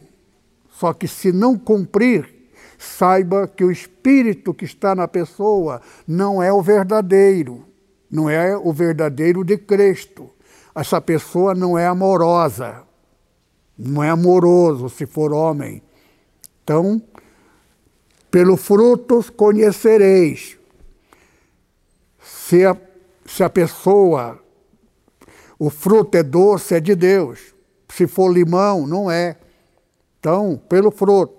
Só 0.69 0.93
que 0.93 1.07
se 1.07 1.31
não 1.31 1.57
cumprir, 1.57 2.38
saiba 2.79 3.45
que 3.45 3.63
o 3.63 3.69
espírito 3.69 4.53
que 4.53 4.63
está 4.63 4.95
na 4.95 5.05
pessoa 5.05 5.81
não 6.07 6.41
é 6.41 6.51
o 6.51 6.61
verdadeiro, 6.61 7.65
não 8.09 8.29
é 8.29 8.57
o 8.57 8.71
verdadeiro 8.71 9.43
de 9.43 9.57
Cristo. 9.57 10.29
Essa 10.73 11.01
pessoa 11.01 11.53
não 11.53 11.77
é 11.77 11.85
amorosa, 11.85 12.83
não 13.77 14.01
é 14.01 14.09
amoroso 14.09 14.89
se 14.89 15.05
for 15.05 15.33
homem. 15.33 15.83
Então, 16.63 17.01
pelo 18.31 18.55
frutos 18.55 19.29
conhecereis. 19.29 20.57
Se 22.21 22.65
a, 22.65 22.77
se 23.25 23.43
a 23.43 23.49
pessoa, 23.49 24.39
o 25.57 25.69
fruto 25.69 26.17
é 26.17 26.23
doce, 26.23 26.75
é 26.75 26.79
de 26.79 26.95
Deus. 26.95 27.53
Se 27.89 28.07
for 28.07 28.31
limão, 28.31 28.87
não 28.87 29.11
é. 29.11 29.35
Então, 30.19 30.61
pelo 30.69 30.91
fruto 30.91 31.38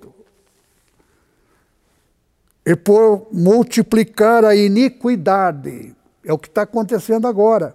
e 2.70 2.76
por 2.76 3.26
multiplicar 3.32 4.44
a 4.44 4.54
iniquidade. 4.54 5.92
É 6.24 6.32
o 6.32 6.38
que 6.38 6.46
está 6.46 6.62
acontecendo 6.62 7.26
agora. 7.26 7.74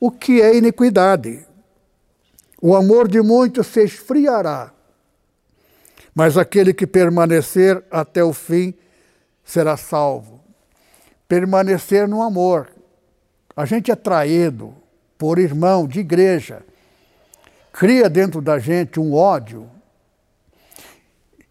O 0.00 0.10
que 0.10 0.40
é 0.40 0.56
iniquidade? 0.56 1.46
O 2.58 2.74
amor 2.74 3.06
de 3.06 3.20
muitos 3.20 3.66
se 3.66 3.84
esfriará, 3.84 4.72
mas 6.14 6.38
aquele 6.38 6.72
que 6.72 6.86
permanecer 6.86 7.84
até 7.90 8.24
o 8.24 8.32
fim 8.32 8.72
será 9.44 9.76
salvo. 9.76 10.40
Permanecer 11.28 12.08
no 12.08 12.22
amor. 12.22 12.70
A 13.54 13.66
gente 13.66 13.90
é 13.90 13.94
traído 13.94 14.74
por 15.18 15.38
irmão 15.38 15.86
de 15.86 16.00
igreja, 16.00 16.64
cria 17.74 18.08
dentro 18.08 18.40
da 18.40 18.58
gente 18.58 18.98
um 18.98 19.12
ódio. 19.12 19.68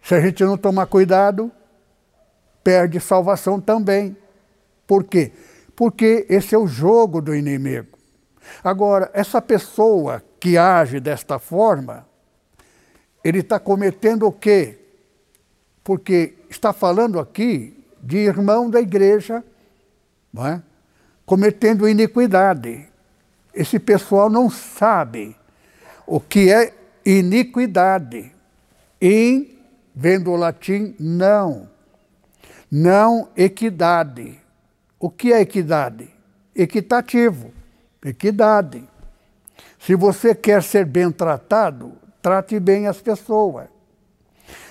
Se 0.02 0.16
a 0.16 0.20
gente 0.20 0.44
não 0.44 0.58
tomar 0.58 0.88
cuidado, 0.88 1.52
perde 2.68 3.00
salvação 3.00 3.62
também. 3.62 4.18
Por 4.86 5.06
quê? 5.06 5.32
Porque 5.74 6.26
esse 6.28 6.54
é 6.54 6.58
o 6.58 6.68
jogo 6.68 7.22
do 7.22 7.34
inimigo. 7.34 7.98
Agora, 8.62 9.10
essa 9.14 9.42
pessoa 9.42 10.22
que 10.38 10.58
age 10.58 11.00
desta 11.00 11.40
forma, 11.40 12.06
ele 13.24 13.40
está 13.40 13.58
cometendo 13.58 14.28
o 14.28 14.34
quê? 14.34 14.80
Porque 15.82 16.34
está 16.50 16.74
falando 16.74 17.22
aqui 17.22 17.82
de 18.04 18.18
irmão 18.18 18.70
da 18.70 18.82
igreja, 18.82 19.42
não 20.34 20.46
é? 20.46 20.62
cometendo 21.26 21.88
iniquidade. 21.88 22.86
Esse 23.54 23.80
pessoal 23.80 24.30
não 24.30 24.50
sabe 24.50 25.38
o 26.06 26.20
que 26.20 26.52
é 26.52 26.74
iniquidade. 27.06 28.30
In, 29.02 29.58
vendo 29.96 30.32
o 30.32 30.36
latim, 30.36 30.94
não 31.00 31.77
não 32.72 33.30
equidade. 33.36 34.40
O 35.00 35.10
que 35.10 35.32
é 35.32 35.42
equidade? 35.42 36.10
Equitativo, 36.56 37.52
equidade. 38.04 38.84
Se 39.80 39.96
você 39.96 40.34
quer 40.34 40.64
ser 40.64 40.86
bem 40.86 41.12
tratado, 41.12 41.94
trate 42.22 42.60
bem 42.60 42.88
as 42.88 43.00
pessoas. 43.00 43.68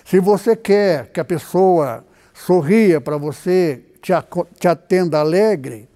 Se 0.04 0.20
você 0.20 0.54
quer 0.54 1.10
que 1.10 1.20
a 1.20 1.24
pessoa 1.24 2.04
sorria 2.34 3.00
para 3.00 3.16
você, 3.16 3.82
te, 4.02 4.12
te 4.58 4.68
atenda 4.68 5.18
alegre, 5.18 5.88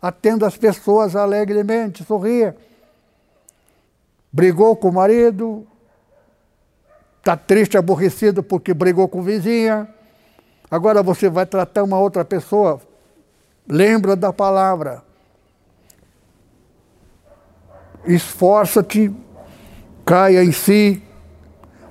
atenda 0.00 0.46
as 0.46 0.56
pessoas 0.56 1.14
alegremente, 1.14 2.04
sorria. 2.04 2.56
Brigou 4.32 4.76
com 4.76 4.88
o 4.88 4.92
marido, 4.92 5.66
está 7.18 7.36
triste, 7.36 7.78
aborrecido 7.78 8.42
porque 8.42 8.74
brigou 8.74 9.08
com 9.08 9.20
o 9.20 9.22
vizinha, 9.22 9.88
Agora 10.70 11.02
você 11.02 11.30
vai 11.30 11.46
tratar 11.46 11.82
uma 11.82 11.98
outra 11.98 12.24
pessoa, 12.24 12.80
lembra 13.66 14.14
da 14.14 14.32
palavra. 14.32 15.02
Esforça-te, 18.04 19.14
caia 20.04 20.44
em 20.44 20.52
si, 20.52 21.02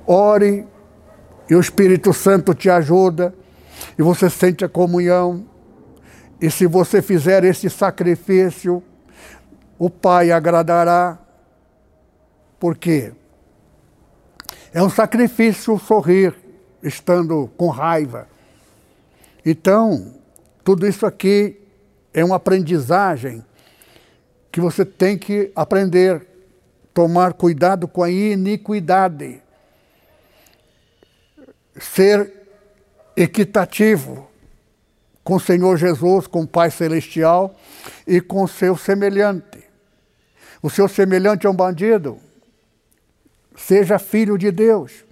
ore, 0.05 0.65
e 1.49 1.55
o 1.55 1.59
Espírito 1.59 2.13
Santo 2.13 2.53
te 2.53 2.69
ajuda, 2.69 3.33
e 3.97 4.01
você 4.01 4.29
sente 4.29 4.63
a 4.63 4.69
comunhão. 4.69 5.45
E 6.39 6.51
se 6.51 6.67
você 6.67 7.01
fizer 7.01 7.43
esse 7.43 7.69
sacrifício, 7.69 8.83
o 9.79 9.89
Pai 9.89 10.31
agradará. 10.31 11.17
Por 12.59 12.77
quê? 12.77 13.11
É 14.71 14.83
um 14.83 14.89
sacrifício 14.89 15.77
sorrir, 15.79 16.35
estando 16.83 17.49
com 17.57 17.69
raiva. 17.69 18.27
Então, 19.49 20.13
tudo 20.61 20.85
isso 20.85 21.05
aqui 21.05 21.57
é 22.13 22.21
uma 22.21 22.35
aprendizagem 22.35 23.41
que 24.51 24.59
você 24.59 24.83
tem 24.83 25.17
que 25.17 25.53
aprender, 25.55 26.27
tomar 26.93 27.31
cuidado 27.31 27.87
com 27.87 28.03
a 28.03 28.11
iniquidade, 28.11 29.41
ser 31.79 32.29
equitativo 33.15 34.27
com 35.23 35.35
o 35.35 35.39
Senhor 35.39 35.77
Jesus, 35.77 36.27
com 36.27 36.41
o 36.41 36.47
Pai 36.47 36.69
Celestial 36.69 37.55
e 38.05 38.19
com 38.19 38.45
seu 38.47 38.75
semelhante. 38.75 39.63
O 40.61 40.69
seu 40.69 40.89
semelhante 40.89 41.47
é 41.47 41.49
um 41.49 41.55
bandido, 41.55 42.17
seja 43.55 43.97
filho 43.97 44.37
de 44.37 44.51
Deus, 44.51 45.05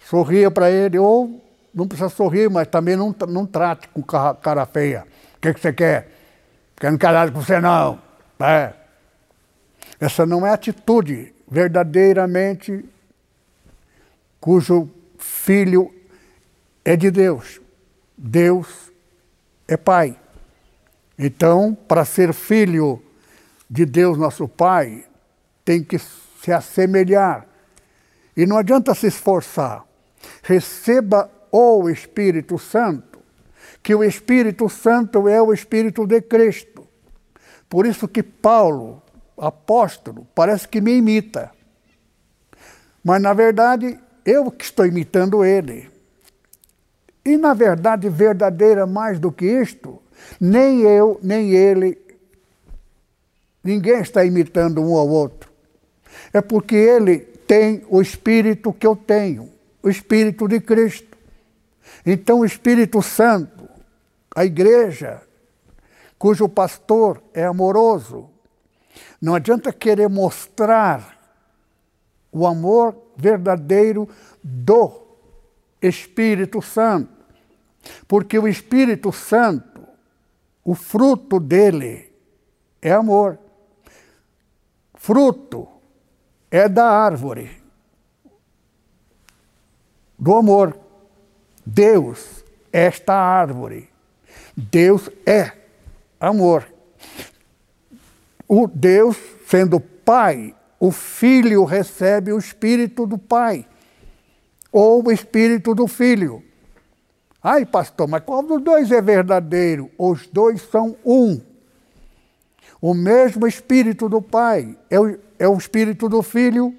sorria 0.00 0.50
para 0.50 0.70
ele 0.70 0.98
ou 0.98 1.51
não 1.74 1.88
precisa 1.88 2.08
sorrir, 2.08 2.50
mas 2.50 2.66
também 2.68 2.96
não, 2.96 3.14
não 3.28 3.46
trate 3.46 3.88
com 3.88 4.02
cara 4.02 4.66
feia. 4.66 5.06
O 5.36 5.40
que, 5.40 5.54
que 5.54 5.60
você 5.60 5.72
quer? 5.72 6.08
Quero 6.76 6.98
nada 7.00 7.30
com 7.30 7.40
você 7.40 7.60
não. 7.60 8.00
É. 8.40 8.72
Essa 10.00 10.26
não 10.26 10.46
é 10.46 10.50
atitude 10.50 11.32
verdadeiramente 11.48 12.84
cujo 14.40 14.90
filho 15.18 15.94
é 16.84 16.96
de 16.96 17.10
Deus. 17.10 17.60
Deus 18.18 18.90
é 19.68 19.76
Pai. 19.76 20.18
Então, 21.18 21.74
para 21.86 22.04
ser 22.04 22.32
filho 22.32 23.02
de 23.70 23.86
Deus, 23.86 24.18
nosso 24.18 24.48
Pai, 24.48 25.04
tem 25.64 25.84
que 25.84 25.98
se 25.98 26.52
assemelhar. 26.52 27.46
E 28.36 28.44
não 28.44 28.58
adianta 28.58 28.94
se 28.94 29.06
esforçar. 29.06 29.84
Receba 30.42 31.30
o 31.52 31.90
Espírito 31.90 32.58
Santo, 32.58 33.20
que 33.82 33.94
o 33.94 34.02
Espírito 34.02 34.68
Santo 34.68 35.28
é 35.28 35.40
o 35.40 35.52
Espírito 35.52 36.06
de 36.06 36.22
Cristo. 36.22 36.88
Por 37.68 37.86
isso 37.86 38.08
que 38.08 38.22
Paulo, 38.22 39.02
apóstolo, 39.36 40.26
parece 40.34 40.66
que 40.66 40.80
me 40.80 40.96
imita. 40.96 41.50
Mas, 43.04 43.20
na 43.20 43.34
verdade, 43.34 43.98
eu 44.24 44.50
que 44.50 44.64
estou 44.64 44.86
imitando 44.86 45.44
ele. 45.44 45.90
E, 47.24 47.36
na 47.36 47.54
verdade, 47.54 48.08
verdadeira 48.08 48.86
mais 48.86 49.18
do 49.18 49.30
que 49.30 49.44
isto, 49.44 50.02
nem 50.40 50.80
eu, 50.82 51.18
nem 51.22 51.50
ele, 51.50 51.98
ninguém 53.62 54.00
está 54.00 54.24
imitando 54.24 54.80
um 54.80 54.96
ao 54.96 55.08
outro. 55.08 55.50
É 56.32 56.40
porque 56.40 56.74
ele 56.74 57.18
tem 57.18 57.84
o 57.88 58.00
espírito 58.00 58.72
que 58.72 58.86
eu 58.86 58.96
tenho, 58.96 59.50
o 59.82 59.88
espírito 59.88 60.48
de 60.48 60.60
Cristo. 60.60 61.11
Então, 62.04 62.40
o 62.40 62.44
Espírito 62.44 63.02
Santo, 63.02 63.68
a 64.34 64.44
igreja, 64.44 65.22
cujo 66.18 66.48
pastor 66.48 67.22
é 67.34 67.44
amoroso, 67.44 68.30
não 69.20 69.34
adianta 69.34 69.72
querer 69.72 70.08
mostrar 70.08 71.18
o 72.30 72.46
amor 72.46 72.96
verdadeiro 73.16 74.08
do 74.42 75.02
Espírito 75.80 76.62
Santo. 76.62 77.12
Porque 78.06 78.38
o 78.38 78.48
Espírito 78.48 79.12
Santo, 79.12 79.86
o 80.64 80.74
fruto 80.74 81.38
dele 81.38 82.12
é 82.80 82.92
amor. 82.92 83.38
Fruto 84.94 85.68
é 86.50 86.68
da 86.68 86.88
árvore 86.88 87.62
do 90.18 90.34
amor. 90.34 90.78
Deus, 91.64 92.44
esta 92.72 93.14
árvore. 93.14 93.88
Deus 94.56 95.08
é 95.26 95.52
amor. 96.20 96.66
O 98.48 98.66
Deus, 98.66 99.16
sendo 99.46 99.80
Pai, 99.80 100.54
o 100.78 100.90
Filho 100.90 101.64
recebe 101.64 102.32
o 102.32 102.38
Espírito 102.38 103.06
do 103.06 103.16
Pai, 103.16 103.66
ou 104.70 105.06
o 105.06 105.12
Espírito 105.12 105.74
do 105.74 105.86
Filho. 105.86 106.42
Ai, 107.42 107.64
pastor, 107.64 108.08
mas 108.08 108.22
qual 108.24 108.42
dos 108.42 108.62
dois 108.62 108.90
é 108.92 109.00
verdadeiro? 109.00 109.90
Os 109.98 110.26
dois 110.26 110.60
são 110.62 110.96
um. 111.04 111.40
O 112.80 112.94
mesmo 112.94 113.46
Espírito 113.46 114.08
do 114.08 114.20
Pai 114.20 114.76
é 114.90 115.00
o, 115.00 115.18
é 115.38 115.48
o 115.48 115.56
Espírito 115.56 116.08
do 116.08 116.22
Filho, 116.22 116.74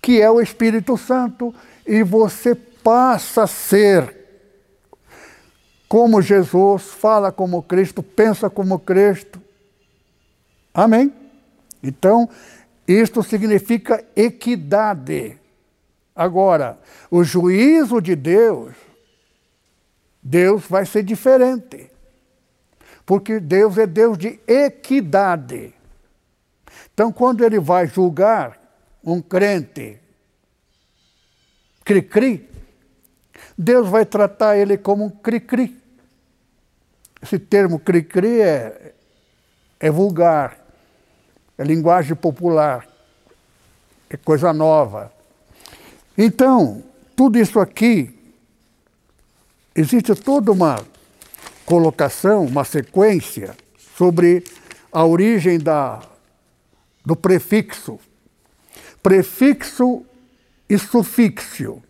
que 0.00 0.20
é 0.20 0.30
o 0.30 0.40
Espírito 0.40 0.96
Santo, 0.96 1.54
e 1.86 2.02
você 2.02 2.54
passa 2.82 3.44
a 3.44 3.46
ser 3.46 4.16
como 5.88 6.22
Jesus, 6.22 6.82
fala 6.84 7.32
como 7.32 7.62
Cristo, 7.62 8.02
pensa 8.02 8.48
como 8.48 8.78
Cristo. 8.78 9.42
Amém? 10.72 11.12
Então, 11.82 12.28
isto 12.86 13.22
significa 13.22 14.04
equidade. 14.14 15.36
Agora, 16.14 16.78
o 17.10 17.24
juízo 17.24 18.00
de 18.00 18.14
Deus, 18.14 18.74
Deus 20.22 20.64
vai 20.68 20.86
ser 20.86 21.02
diferente. 21.02 21.90
Porque 23.04 23.40
Deus 23.40 23.76
é 23.78 23.86
Deus 23.86 24.16
de 24.16 24.38
equidade. 24.46 25.74
Então, 26.92 27.10
quando 27.10 27.44
ele 27.44 27.58
vai 27.58 27.86
julgar 27.86 28.60
um 29.02 29.20
crente 29.20 29.98
cri-cri, 31.84 32.49
Deus 33.56 33.88
vai 33.88 34.04
tratar 34.04 34.56
ele 34.56 34.76
como 34.78 35.04
um 35.04 35.10
cri-cri. 35.10 35.76
Esse 37.22 37.38
termo 37.38 37.78
cri-cri 37.78 38.40
é, 38.40 38.94
é 39.78 39.90
vulgar, 39.90 40.58
é 41.58 41.64
linguagem 41.64 42.16
popular, 42.16 42.86
é 44.08 44.16
coisa 44.16 44.52
nova. 44.52 45.12
Então, 46.16 46.82
tudo 47.14 47.38
isso 47.38 47.60
aqui, 47.60 48.18
existe 49.74 50.14
toda 50.14 50.52
uma 50.52 50.84
colocação, 51.64 52.44
uma 52.44 52.64
sequência 52.64 53.56
sobre 53.96 54.42
a 54.90 55.04
origem 55.04 55.58
da, 55.58 56.00
do 57.04 57.14
prefixo. 57.14 58.00
Prefixo 59.02 60.04
e 60.68 60.78
sufixo. 60.78 61.82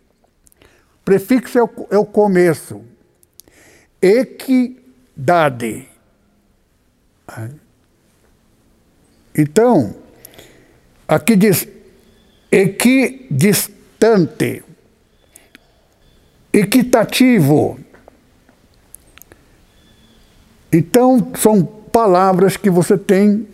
Prefixo 1.11 1.59
é 1.59 1.63
o, 1.65 1.71
é 1.91 1.99
o 1.99 2.07
começo. 2.07 2.83
Equidade. 4.01 5.89
Então, 9.37 9.97
aqui 11.09 11.35
diz 11.35 11.67
equidistante, 12.49 14.63
equitativo. 16.53 17.81
Então, 20.73 21.33
são 21.37 21.65
palavras 21.65 22.57
que 22.57 22.71
você 22.71 22.97
tem 22.97 23.49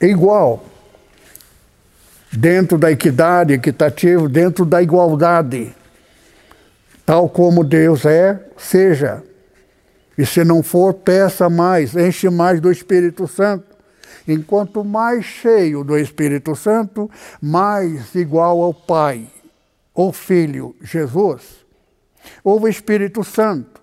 igual. 0.00 0.64
Dentro 2.30 2.78
da 2.78 2.92
equidade, 2.92 3.54
equitativo, 3.54 4.28
dentro 4.28 4.64
da 4.64 4.80
igualdade. 4.80 5.74
Tal 7.04 7.28
como 7.28 7.62
Deus 7.62 8.04
é, 8.06 8.40
seja. 8.56 9.22
E 10.16 10.24
se 10.24 10.44
não 10.44 10.62
for, 10.62 10.94
peça 10.94 11.50
mais, 11.50 11.94
enche 11.96 12.30
mais 12.30 12.60
do 12.60 12.70
Espírito 12.70 13.26
Santo. 13.26 13.74
Enquanto 14.26 14.82
mais 14.84 15.24
cheio 15.24 15.84
do 15.84 15.98
Espírito 15.98 16.56
Santo, 16.56 17.10
mais 17.42 18.14
igual 18.14 18.62
ao 18.62 18.72
Pai, 18.72 19.26
ou 19.92 20.12
Filho 20.12 20.74
Jesus, 20.80 21.64
ou 22.42 22.60
o 22.60 22.68
Espírito 22.68 23.22
Santo. 23.22 23.82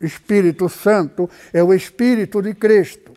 Espírito 0.00 0.68
Santo 0.68 1.28
é 1.52 1.62
o 1.62 1.72
Espírito 1.72 2.42
de 2.42 2.54
Cristo. 2.54 3.12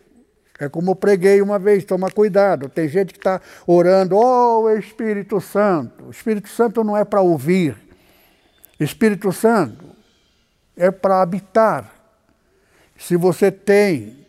É 0.58 0.68
como 0.68 0.92
eu 0.92 0.94
preguei 0.94 1.42
uma 1.42 1.58
vez, 1.58 1.84
toma 1.84 2.10
cuidado. 2.10 2.68
Tem 2.68 2.88
gente 2.88 3.12
que 3.12 3.18
está 3.18 3.40
orando, 3.66 4.16
oh 4.16 4.70
Espírito 4.70 5.40
Santo. 5.40 6.10
Espírito 6.10 6.48
Santo 6.48 6.84
não 6.84 6.96
é 6.96 7.04
para 7.04 7.20
ouvir, 7.20 7.76
Espírito 8.78 9.32
Santo 9.32 9.84
é 10.76 10.90
para 10.90 11.22
habitar. 11.22 11.92
Se 12.98 13.16
você 13.16 13.50
tem, 13.50 14.26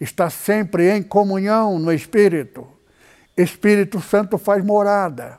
está 0.00 0.30
sempre 0.30 0.90
em 0.90 1.02
comunhão 1.02 1.78
no 1.78 1.92
Espírito, 1.92 2.66
Espírito 3.36 4.00
Santo 4.00 4.38
faz 4.38 4.64
morada. 4.64 5.38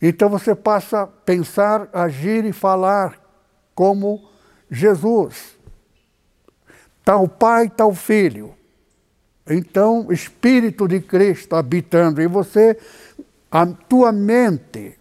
Então 0.00 0.28
você 0.28 0.54
passa 0.54 1.02
a 1.02 1.06
pensar, 1.06 1.88
agir 1.92 2.44
e 2.44 2.52
falar 2.52 3.20
como 3.74 4.30
Jesus. 4.70 5.56
Tal 7.04 7.26
Pai, 7.28 7.68
tal 7.68 7.94
Filho. 7.94 8.54
Então, 9.48 10.12
Espírito 10.12 10.86
de 10.86 11.00
Cristo 11.00 11.56
habitando 11.56 12.20
em 12.20 12.26
você, 12.26 12.78
a 13.50 13.64
tua 13.66 14.12
mente 14.12 14.98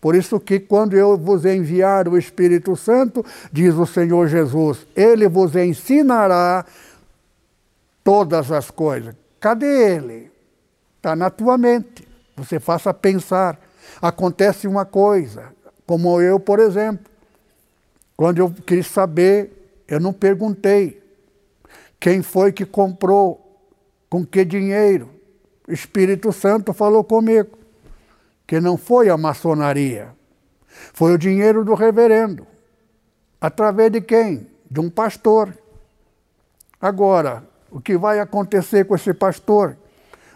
por 0.00 0.14
isso 0.14 0.38
que 0.38 0.60
quando 0.60 0.96
eu 0.96 1.16
vos 1.16 1.44
enviar 1.44 2.06
o 2.06 2.16
Espírito 2.16 2.76
Santo, 2.76 3.24
diz 3.52 3.74
o 3.74 3.84
Senhor 3.84 4.28
Jesus, 4.28 4.86
ele 4.94 5.28
vos 5.28 5.56
ensinará 5.56 6.64
todas 8.04 8.52
as 8.52 8.70
coisas. 8.70 9.14
Cadê 9.40 9.94
ele? 9.96 10.30
Está 10.96 11.16
na 11.16 11.30
tua 11.30 11.58
mente. 11.58 12.06
Você 12.36 12.60
faça 12.60 12.94
pensar. 12.94 13.60
Acontece 14.00 14.68
uma 14.68 14.84
coisa, 14.84 15.52
como 15.84 16.20
eu, 16.20 16.38
por 16.38 16.60
exemplo. 16.60 17.04
Quando 18.16 18.38
eu 18.38 18.54
quis 18.66 18.86
saber, 18.86 19.82
eu 19.88 19.98
não 19.98 20.12
perguntei 20.12 21.02
quem 21.98 22.22
foi 22.22 22.52
que 22.52 22.64
comprou, 22.64 23.60
com 24.08 24.24
que 24.24 24.44
dinheiro. 24.44 25.10
O 25.66 25.72
Espírito 25.72 26.32
Santo 26.32 26.72
falou 26.72 27.02
comigo 27.02 27.57
que 28.48 28.58
não 28.60 28.78
foi 28.78 29.10
a 29.10 29.16
maçonaria, 29.18 30.08
foi 30.94 31.12
o 31.12 31.18
dinheiro 31.18 31.66
do 31.66 31.74
reverendo. 31.74 32.46
Através 33.38 33.92
de 33.92 34.00
quem? 34.00 34.46
De 34.70 34.80
um 34.80 34.88
pastor. 34.88 35.54
Agora, 36.80 37.44
o 37.70 37.78
que 37.78 37.98
vai 37.98 38.18
acontecer 38.18 38.86
com 38.86 38.94
esse 38.94 39.12
pastor? 39.12 39.76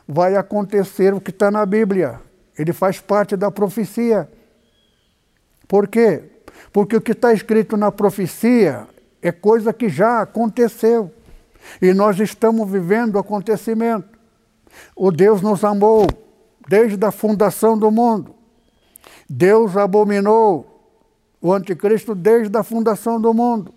Vai 0.06 0.36
acontecer 0.36 1.14
o 1.14 1.20
que 1.22 1.30
está 1.30 1.50
na 1.50 1.64
Bíblia. 1.64 2.20
Ele 2.58 2.74
faz 2.74 3.00
parte 3.00 3.34
da 3.34 3.50
profecia. 3.50 4.28
Por 5.66 5.88
quê? 5.88 6.22
Porque 6.70 6.96
o 6.96 7.00
que 7.00 7.12
está 7.12 7.32
escrito 7.32 7.78
na 7.78 7.90
profecia 7.90 8.86
é 9.22 9.32
coisa 9.32 9.72
que 9.72 9.88
já 9.88 10.20
aconteceu. 10.20 11.10
E 11.80 11.94
nós 11.94 12.20
estamos 12.20 12.70
vivendo 12.70 13.14
o 13.14 13.18
acontecimento. 13.18 14.18
O 14.94 15.10
Deus 15.10 15.40
nos 15.40 15.64
amou 15.64 16.06
desde 16.68 17.04
a 17.04 17.10
fundação 17.10 17.78
do 17.78 17.90
mundo. 17.90 18.34
Deus 19.28 19.76
abominou 19.76 20.72
o 21.40 21.52
anticristo 21.52 22.14
desde 22.14 22.56
a 22.56 22.62
fundação 22.62 23.20
do 23.20 23.34
mundo. 23.34 23.74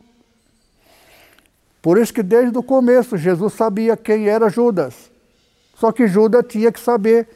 Por 1.82 1.98
isso 1.98 2.14
que 2.14 2.24
desde 2.24 2.58
o 2.58 2.64
começo 2.64 3.18
Jesus 3.18 3.54
sabia 3.54 3.96
quem 3.96 4.28
era 4.28 4.50
Judas. 4.50 5.12
Só 5.76 5.92
que 5.92 6.08
Judas 6.08 6.46
tinha 6.48 6.72
que 6.72 6.80
saber, 6.80 7.28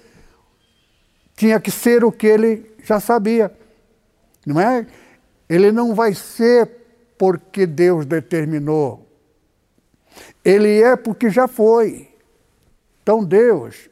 tinha 1.36 1.60
que 1.60 1.72
ser 1.72 2.04
o 2.04 2.12
que 2.12 2.28
ele 2.28 2.72
já 2.84 3.00
sabia. 3.00 3.52
Não 4.46 4.60
é? 4.60 4.88
Ele 5.48 5.72
não 5.72 5.94
vai 5.94 6.14
ser 6.14 6.70
porque 7.18 7.66
Deus 7.66 8.06
determinou. 8.06 9.06
Ele 10.44 10.82
é 10.82 10.96
porque 10.96 11.30
já 11.30 11.48
foi. 11.48 12.08
Então 13.04 13.24
Deus, 13.24 13.89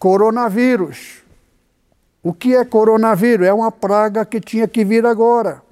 coronavírus. 0.00 1.22
O 2.22 2.32
que 2.32 2.56
é 2.56 2.64
coronavírus? 2.64 3.46
É 3.46 3.52
uma 3.52 3.70
praga 3.70 4.24
que 4.24 4.40
tinha 4.40 4.66
que 4.66 4.82
vir 4.82 5.04
agora, 5.04 5.62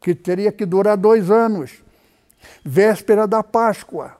que 0.00 0.14
teria 0.14 0.52
que 0.52 0.66
durar 0.66 0.96
dois 0.96 1.30
anos. 1.30 1.82
Véspera 2.62 3.26
da 3.26 3.42
Páscoa. 3.42 4.16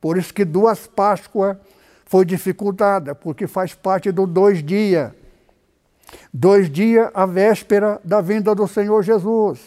Por 0.00 0.18
isso 0.18 0.32
que 0.32 0.44
duas 0.44 0.86
Páscoas 0.86 1.56
foi 2.04 2.26
dificultada, 2.26 3.14
porque 3.14 3.46
faz 3.46 3.74
parte 3.74 4.12
do 4.12 4.26
dois 4.26 4.62
dias. 4.62 5.10
Dois 6.32 6.70
dias 6.70 7.10
a 7.14 7.24
véspera 7.24 7.98
da 8.04 8.20
vinda 8.20 8.54
do 8.54 8.68
Senhor 8.68 9.02
Jesus. 9.02 9.60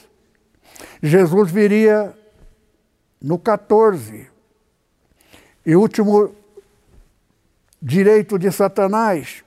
Jesus 1.01 1.51
viria 1.51 2.15
no 3.19 3.39
14. 3.39 4.27
E 5.65 5.75
último 5.75 6.35
direito 7.81 8.37
de 8.37 8.51
Satanás 8.51 9.43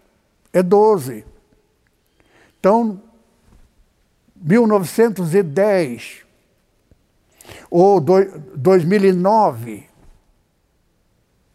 é 0.52 0.62
12. 0.62 1.24
Então, 2.58 3.02
1910 4.36 6.24
ou 7.70 8.00
2009, 8.00 9.88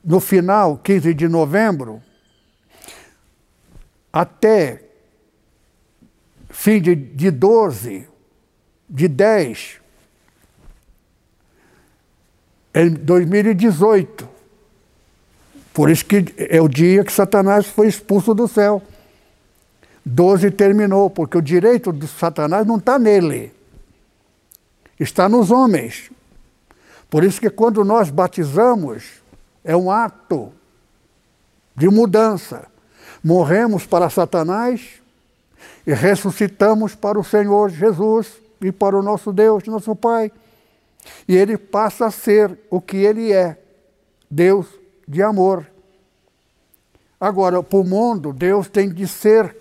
no 0.03 0.19
final, 0.19 0.77
15 0.77 1.13
de 1.13 1.27
novembro, 1.27 2.01
até 4.13 4.83
fim 6.49 6.81
de, 6.81 6.95
de 6.95 7.31
12, 7.31 8.07
de 8.89 9.07
10, 9.07 9.81
em 12.73 12.89
2018. 12.91 14.34
Por 15.75 15.89
isso 15.89 16.05
que 16.05 16.33
é 16.38 16.61
o 16.61 16.69
dia 16.69 17.03
que 17.03 17.11
Satanás 17.11 17.65
foi 17.67 17.88
expulso 17.88 18.33
do 18.33 18.47
céu. 18.47 18.81
12 20.05 20.49
terminou, 20.51 21.09
porque 21.09 21.38
o 21.38 21.41
direito 21.41 21.91
de 21.91 22.07
Satanás 22.07 22.65
não 22.65 22.77
está 22.77 22.97
nele, 22.97 23.51
está 24.97 25.27
nos 25.27 25.51
homens. 25.51 26.09
Por 27.09 27.25
isso 27.25 27.41
que 27.41 27.49
quando 27.49 27.83
nós 27.83 28.09
batizamos, 28.09 29.21
é 29.65 29.75
um 29.75 29.91
ato 29.91 30.53
de 31.75 31.89
mudança. 31.89 32.67
Morremos 33.21 33.85
para 33.85 34.09
Satanás 34.09 35.01
e 35.85 35.93
ressuscitamos 35.93 36.95
para 36.95 37.19
o 37.19 37.23
Senhor 37.23 37.69
Jesus 37.69 38.31
e 38.61 38.71
para 38.71 38.97
o 38.97 39.03
nosso 39.03 39.33
Deus, 39.33 39.65
nosso 39.65 39.93
Pai. 39.93 40.31
E 41.27 41.35
ele 41.35 41.57
passa 41.57 42.05
a 42.05 42.11
ser 42.11 42.57
o 42.69 42.79
que 42.79 42.95
ele 42.95 43.33
é, 43.33 43.59
Deus 44.31 44.84
de 45.07 45.21
amor. 45.21 45.65
Agora, 47.19 47.61
para 47.63 47.79
o 47.79 47.83
mundo, 47.83 48.33
Deus 48.33 48.67
tem 48.67 48.89
de 48.89 49.07
ser 49.07 49.55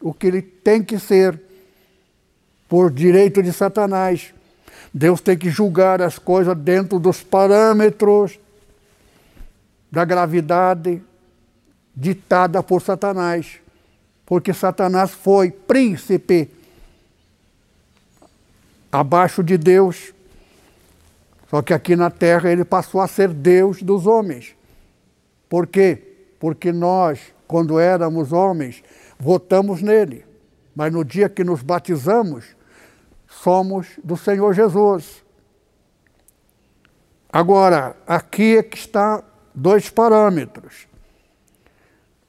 o 0.00 0.12
que 0.12 0.26
ele 0.26 0.42
tem 0.42 0.82
que 0.82 0.98
ser, 0.98 1.40
por 2.68 2.90
direito 2.90 3.42
de 3.42 3.52
Satanás. 3.52 4.34
Deus 4.92 5.20
tem 5.20 5.36
que 5.36 5.50
julgar 5.50 6.02
as 6.02 6.18
coisas 6.18 6.56
dentro 6.56 6.98
dos 6.98 7.22
parâmetros 7.22 8.38
da 9.90 10.04
gravidade 10.04 11.02
ditada 11.94 12.62
por 12.62 12.80
Satanás 12.80 13.62
porque 14.32 14.54
Satanás 14.54 15.10
foi 15.10 15.50
príncipe 15.50 16.50
abaixo 18.90 19.44
de 19.44 19.58
Deus. 19.58 20.14
Só 21.50 21.60
que 21.60 21.74
aqui 21.74 21.94
na 21.94 22.08
terra 22.08 22.50
ele 22.50 22.64
passou 22.64 23.02
a 23.02 23.06
ser 23.06 23.28
Deus 23.28 23.82
dos 23.82 24.06
homens. 24.06 24.54
Por 25.52 25.66
quê? 25.66 26.02
Porque 26.40 26.72
nós, 26.72 27.20
quando 27.46 27.78
éramos 27.78 28.32
homens, 28.32 28.82
votamos 29.18 29.82
nele. 29.82 30.24
Mas 30.74 30.90
no 30.90 31.04
dia 31.04 31.28
que 31.28 31.44
nos 31.44 31.60
batizamos, 31.60 32.56
somos 33.28 33.86
do 34.02 34.16
Senhor 34.16 34.54
Jesus. 34.54 35.22
Agora, 37.30 37.94
aqui 38.06 38.56
é 38.56 38.62
que 38.62 38.78
está 38.78 39.22
dois 39.54 39.90
parâmetros. 39.90 40.88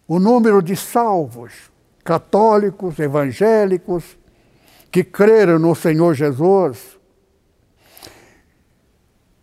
O 0.06 0.20
número 0.20 0.62
de 0.62 0.76
salvos 0.76 1.72
católicos, 2.04 3.00
evangélicos, 3.00 4.18
que 4.92 5.02
creram 5.02 5.58
no 5.58 5.74
Senhor 5.74 6.14
Jesus, 6.14 7.00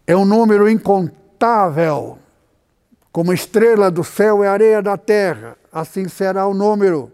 é 0.07 0.15
um 0.15 0.27
número 0.27 0.69
incontável, 0.69 2.19
como 3.13 3.33
estrela 3.33 3.91
do 3.91 4.05
céu 4.05 4.45
e 4.45 4.47
areia 4.47 4.81
da 4.81 4.97
terra, 4.97 5.57
assim 5.73 6.09
será 6.09 6.47
o 6.47 6.55
número, 6.55 7.11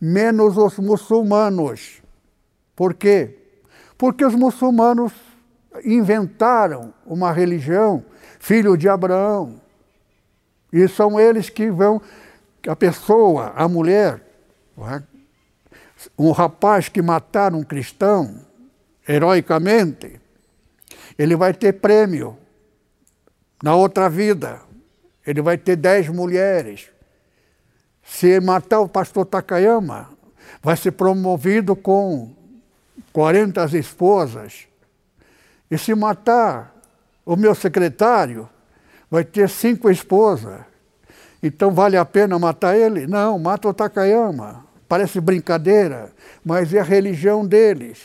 menos 0.00 0.56
os 0.56 0.78
muçulmanos. 0.78 2.02
Por 2.76 2.94
quê? 2.94 3.38
Porque 3.96 4.24
os 4.24 4.34
muçulmanos 4.34 5.12
inventaram 5.84 6.92
uma 7.06 7.32
religião, 7.32 8.04
filho 8.38 8.76
de 8.76 8.88
Abraão, 8.88 9.60
e 10.72 10.86
são 10.88 11.18
eles 11.18 11.48
que 11.48 11.70
vão, 11.70 12.02
a 12.66 12.76
pessoa, 12.76 13.52
a 13.56 13.68
mulher, 13.68 14.20
é? 14.78 15.02
Um 16.18 16.32
rapaz 16.32 16.88
que 16.88 17.00
matar 17.00 17.54
um 17.54 17.62
cristão 17.62 18.40
heroicamente, 19.08 20.20
ele 21.16 21.36
vai 21.36 21.54
ter 21.54 21.74
prêmio 21.74 22.36
na 23.62 23.74
outra 23.74 24.10
vida. 24.10 24.60
Ele 25.26 25.40
vai 25.40 25.56
ter 25.56 25.76
dez 25.76 26.08
mulheres. 26.08 26.88
Se 28.02 28.38
matar 28.40 28.80
o 28.80 28.88
pastor 28.88 29.24
Takayama, 29.24 30.10
vai 30.62 30.76
ser 30.76 30.92
promovido 30.92 31.74
com 31.74 32.30
40 33.12 33.64
esposas. 33.78 34.66
E 35.70 35.78
se 35.78 35.94
matar 35.94 36.74
o 37.24 37.36
meu 37.36 37.54
secretário, 37.54 38.48
vai 39.10 39.24
ter 39.24 39.48
cinco 39.48 39.90
esposas. 39.90 40.60
Então 41.42 41.70
vale 41.70 41.96
a 41.96 42.04
pena 42.04 42.38
matar 42.38 42.76
ele? 42.76 43.06
Não, 43.06 43.38
mata 43.38 43.68
o 43.68 43.74
Takayama. 43.74 44.64
Parece 44.88 45.20
brincadeira, 45.20 46.12
mas 46.44 46.72
é 46.72 46.80
a 46.80 46.84
religião 46.84 47.46
deles. 47.46 48.02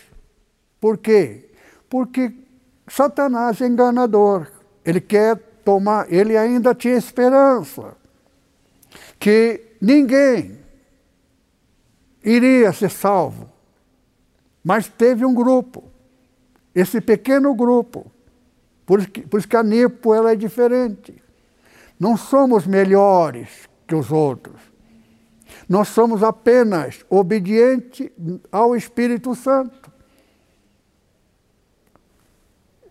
Por 0.80 0.98
quê? 0.98 1.50
Porque 1.90 2.34
Satanás 2.88 3.62
é 3.62 3.68
enganador. 3.68 4.48
Ele 4.86 5.02
quer 5.02 5.38
tomar, 5.64 6.12
ele 6.12 6.38
ainda 6.38 6.74
tinha 6.74 6.96
esperança 6.96 7.96
que 9.20 9.62
ninguém 9.82 10.60
iria 12.24 12.72
ser 12.74 12.90
salvo. 12.90 13.50
Mas 14.64 14.88
teve 14.88 15.26
um 15.26 15.34
grupo, 15.34 15.84
esse 16.74 17.00
pequeno 17.00 17.54
grupo. 17.54 18.12
Por 18.86 19.08
por 19.08 19.40
isso 19.40 19.48
que 19.48 19.56
a 19.56 19.64
Nipo 19.64 20.14
ela 20.14 20.32
é 20.32 20.36
diferente. 20.36 21.22
Não 22.00 22.18
somos 22.18 22.66
melhores 22.66 23.70
que 23.86 23.94
os 23.94 24.12
outros. 24.12 24.60
Nós 25.68 25.90
somos 25.90 26.24
apenas 26.24 27.06
obedientes 27.10 28.10
ao 28.52 28.76
Espírito 28.76 29.36
Santo. 29.36 29.79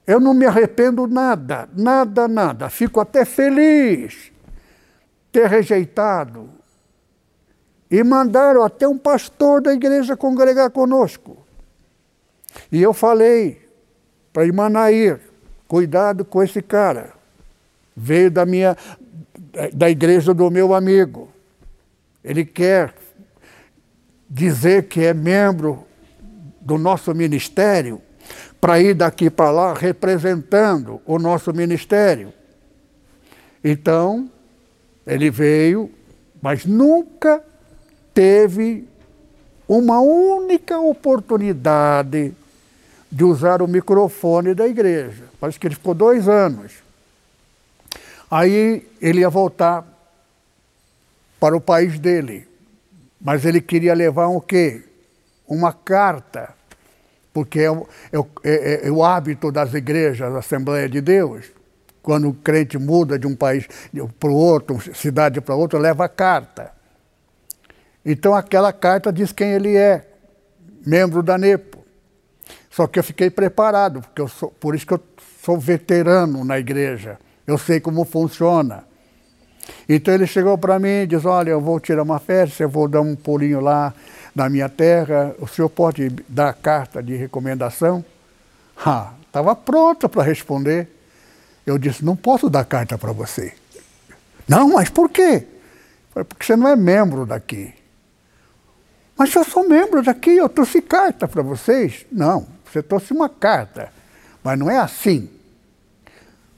Eu 0.08 0.18
não 0.18 0.32
me 0.32 0.46
arrependo 0.46 1.06
nada, 1.06 1.68
nada, 1.76 2.26
nada. 2.26 2.70
Fico 2.70 2.98
até 2.98 3.26
feliz 3.26 4.32
ter 5.30 5.46
rejeitado. 5.46 6.48
E 7.90 8.02
mandaram 8.02 8.64
até 8.64 8.88
um 8.88 8.96
pastor 8.96 9.60
da 9.60 9.72
igreja 9.72 10.16
congregar 10.16 10.70
conosco. 10.70 11.36
E 12.72 12.82
eu 12.82 12.94
falei 12.94 13.68
para 14.32 14.46
irmã 14.46 14.70
Nair, 14.70 15.20
cuidado 15.66 16.24
com 16.24 16.42
esse 16.42 16.62
cara 16.62 17.12
veio 17.98 18.30
da 18.30 18.46
minha 18.46 18.76
da 19.74 19.90
igreja 19.90 20.32
do 20.32 20.50
meu 20.50 20.72
amigo. 20.72 21.28
Ele 22.24 22.44
quer 22.44 22.94
dizer 24.30 24.84
que 24.88 25.04
é 25.04 25.12
membro 25.12 25.84
do 26.60 26.78
nosso 26.78 27.14
ministério 27.14 28.00
para 28.60 28.80
ir 28.80 28.94
daqui 28.94 29.30
para 29.30 29.50
lá 29.50 29.74
representando 29.74 31.00
o 31.06 31.18
nosso 31.18 31.52
ministério. 31.52 32.32
Então, 33.62 34.30
ele 35.06 35.30
veio, 35.30 35.90
mas 36.40 36.64
nunca 36.64 37.42
teve 38.12 38.88
uma 39.66 40.00
única 40.00 40.78
oportunidade 40.78 42.34
de 43.10 43.24
usar 43.24 43.62
o 43.62 43.68
microfone 43.68 44.54
da 44.54 44.66
igreja. 44.66 45.24
Parece 45.40 45.58
que 45.58 45.66
ele 45.66 45.74
ficou 45.74 45.94
dois 45.94 46.28
anos. 46.28 46.72
Aí 48.30 48.86
ele 49.00 49.20
ia 49.20 49.30
voltar 49.30 49.86
para 51.40 51.56
o 51.56 51.60
país 51.60 51.98
dele, 51.98 52.46
mas 53.20 53.44
ele 53.44 53.60
queria 53.60 53.94
levar 53.94 54.26
o 54.26 54.40
quê? 54.40 54.84
Uma 55.46 55.72
carta, 55.72 56.54
porque 57.38 57.60
é 57.60 57.70
o, 57.70 57.86
é, 58.10 58.18
é, 58.50 58.88
é 58.88 58.90
o 58.90 59.04
hábito 59.04 59.52
das 59.52 59.72
igrejas, 59.72 60.32
da 60.32 60.40
Assembleia 60.40 60.88
de 60.88 61.00
Deus. 61.00 61.46
Quando 62.02 62.28
o 62.30 62.34
crente 62.34 62.76
muda 62.76 63.16
de 63.16 63.28
um 63.28 63.36
país 63.36 63.68
para 64.18 64.28
o 64.28 64.34
outro, 64.34 64.76
cidade 64.92 65.40
para 65.40 65.54
outra, 65.54 65.78
leva 65.78 66.04
a 66.04 66.08
carta. 66.08 66.72
Então 68.04 68.34
aquela 68.34 68.72
carta 68.72 69.12
diz 69.12 69.30
quem 69.30 69.52
ele 69.52 69.76
é, 69.76 70.04
membro 70.84 71.22
da 71.22 71.38
NEPO. 71.38 71.78
Só 72.70 72.88
que 72.88 72.98
eu 72.98 73.04
fiquei 73.04 73.30
preparado, 73.30 74.00
porque 74.00 74.20
eu 74.20 74.26
sou, 74.26 74.50
por 74.50 74.74
isso 74.74 74.84
que 74.84 74.94
eu 74.94 75.00
sou 75.44 75.60
veterano 75.60 76.44
na 76.44 76.58
igreja. 76.58 77.20
Eu 77.46 77.56
sei 77.56 77.78
como 77.78 78.04
funciona. 78.04 78.84
Então 79.88 80.12
ele 80.12 80.26
chegou 80.26 80.58
para 80.58 80.76
mim 80.80 81.02
e 81.02 81.06
disse, 81.06 81.26
olha, 81.26 81.50
eu 81.50 81.60
vou 81.60 81.78
tirar 81.78 82.02
uma 82.02 82.18
festa, 82.18 82.64
eu 82.64 82.68
vou 82.68 82.88
dar 82.88 83.00
um 83.00 83.14
pulinho 83.14 83.60
lá 83.60 83.94
na 84.38 84.48
minha 84.48 84.68
terra, 84.68 85.34
o 85.40 85.48
senhor 85.48 85.68
pode 85.68 86.10
dar 86.28 86.54
carta 86.54 87.02
de 87.02 87.16
recomendação? 87.16 88.04
Estava 89.26 89.56
pronto 89.56 90.08
para 90.08 90.22
responder. 90.22 90.88
Eu 91.66 91.76
disse, 91.76 92.04
não 92.04 92.14
posso 92.14 92.48
dar 92.48 92.64
carta 92.64 92.96
para 92.96 93.10
você. 93.10 93.52
Não, 94.46 94.74
mas 94.74 94.88
por 94.88 95.10
quê? 95.10 95.44
Porque 96.14 96.46
você 96.46 96.54
não 96.54 96.68
é 96.68 96.76
membro 96.76 97.26
daqui. 97.26 97.74
Mas 99.16 99.34
eu 99.34 99.42
sou 99.42 99.68
membro 99.68 100.04
daqui, 100.04 100.36
eu 100.36 100.48
trouxe 100.48 100.80
carta 100.80 101.26
para 101.26 101.42
vocês. 101.42 102.06
Não, 102.10 102.46
você 102.64 102.80
trouxe 102.80 103.12
uma 103.12 103.28
carta, 103.28 103.92
mas 104.44 104.56
não 104.56 104.70
é 104.70 104.78
assim. 104.78 105.28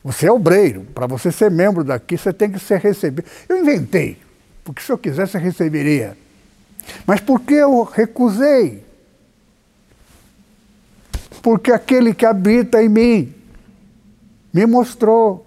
Você 0.05 0.27
é 0.27 0.33
obreiro, 0.33 0.83
para 0.95 1.07
você 1.07 1.33
ser 1.33 1.51
membro 1.51 1.83
daqui, 1.83 2.19
você 2.19 2.31
tem 2.31 2.53
que 2.53 2.59
ser 2.59 2.79
recebido. 2.79 3.27
Eu 3.49 3.57
inventei, 3.57 4.19
porque 4.63 4.83
se 4.83 4.93
eu 4.93 4.99
quisesse, 4.99 5.39
receberia. 5.39 6.17
Mas 7.07 7.21
por 7.21 7.41
que 7.41 7.55
eu 7.55 7.83
recusei? 7.83 8.85
Porque 11.43 11.73
aquele 11.73 12.15
que 12.15 12.27
habita 12.27 12.83
em 12.83 12.89
mim 12.89 13.35
me 14.53 14.67
mostrou 14.67 15.47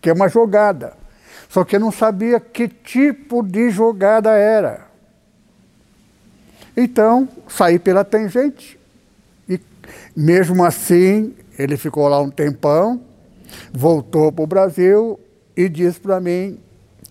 que 0.00 0.10
é 0.10 0.12
uma 0.12 0.28
jogada. 0.28 0.94
Só 1.48 1.64
que 1.64 1.76
eu 1.76 1.80
não 1.80 1.90
sabia 1.90 2.38
que 2.38 2.68
tipo 2.68 3.42
de 3.42 3.70
jogada 3.70 4.30
era. 4.30 4.86
Então, 6.76 7.28
saí 7.48 7.78
pela 7.78 8.04
tangente. 8.04 8.78
E 9.48 9.58
mesmo 10.14 10.64
assim, 10.64 11.34
ele 11.58 11.76
ficou 11.76 12.06
lá 12.08 12.20
um 12.20 12.30
tempão, 12.30 13.00
voltou 13.72 14.30
para 14.30 14.44
o 14.44 14.46
Brasil 14.46 15.18
e 15.56 15.68
disse 15.68 15.98
para 15.98 16.20
mim 16.20 16.58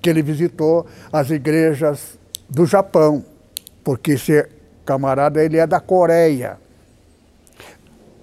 que 0.02 0.10
ele 0.10 0.22
visitou 0.22 0.86
as 1.12 1.32
igrejas 1.32 2.20
do 2.48 2.66
Japão, 2.66 3.26
porque 3.86 4.14
esse 4.14 4.50
camarada 4.84 5.46
ele 5.46 5.58
é 5.58 5.68
da 5.68 5.80
Coreia. 5.80 6.58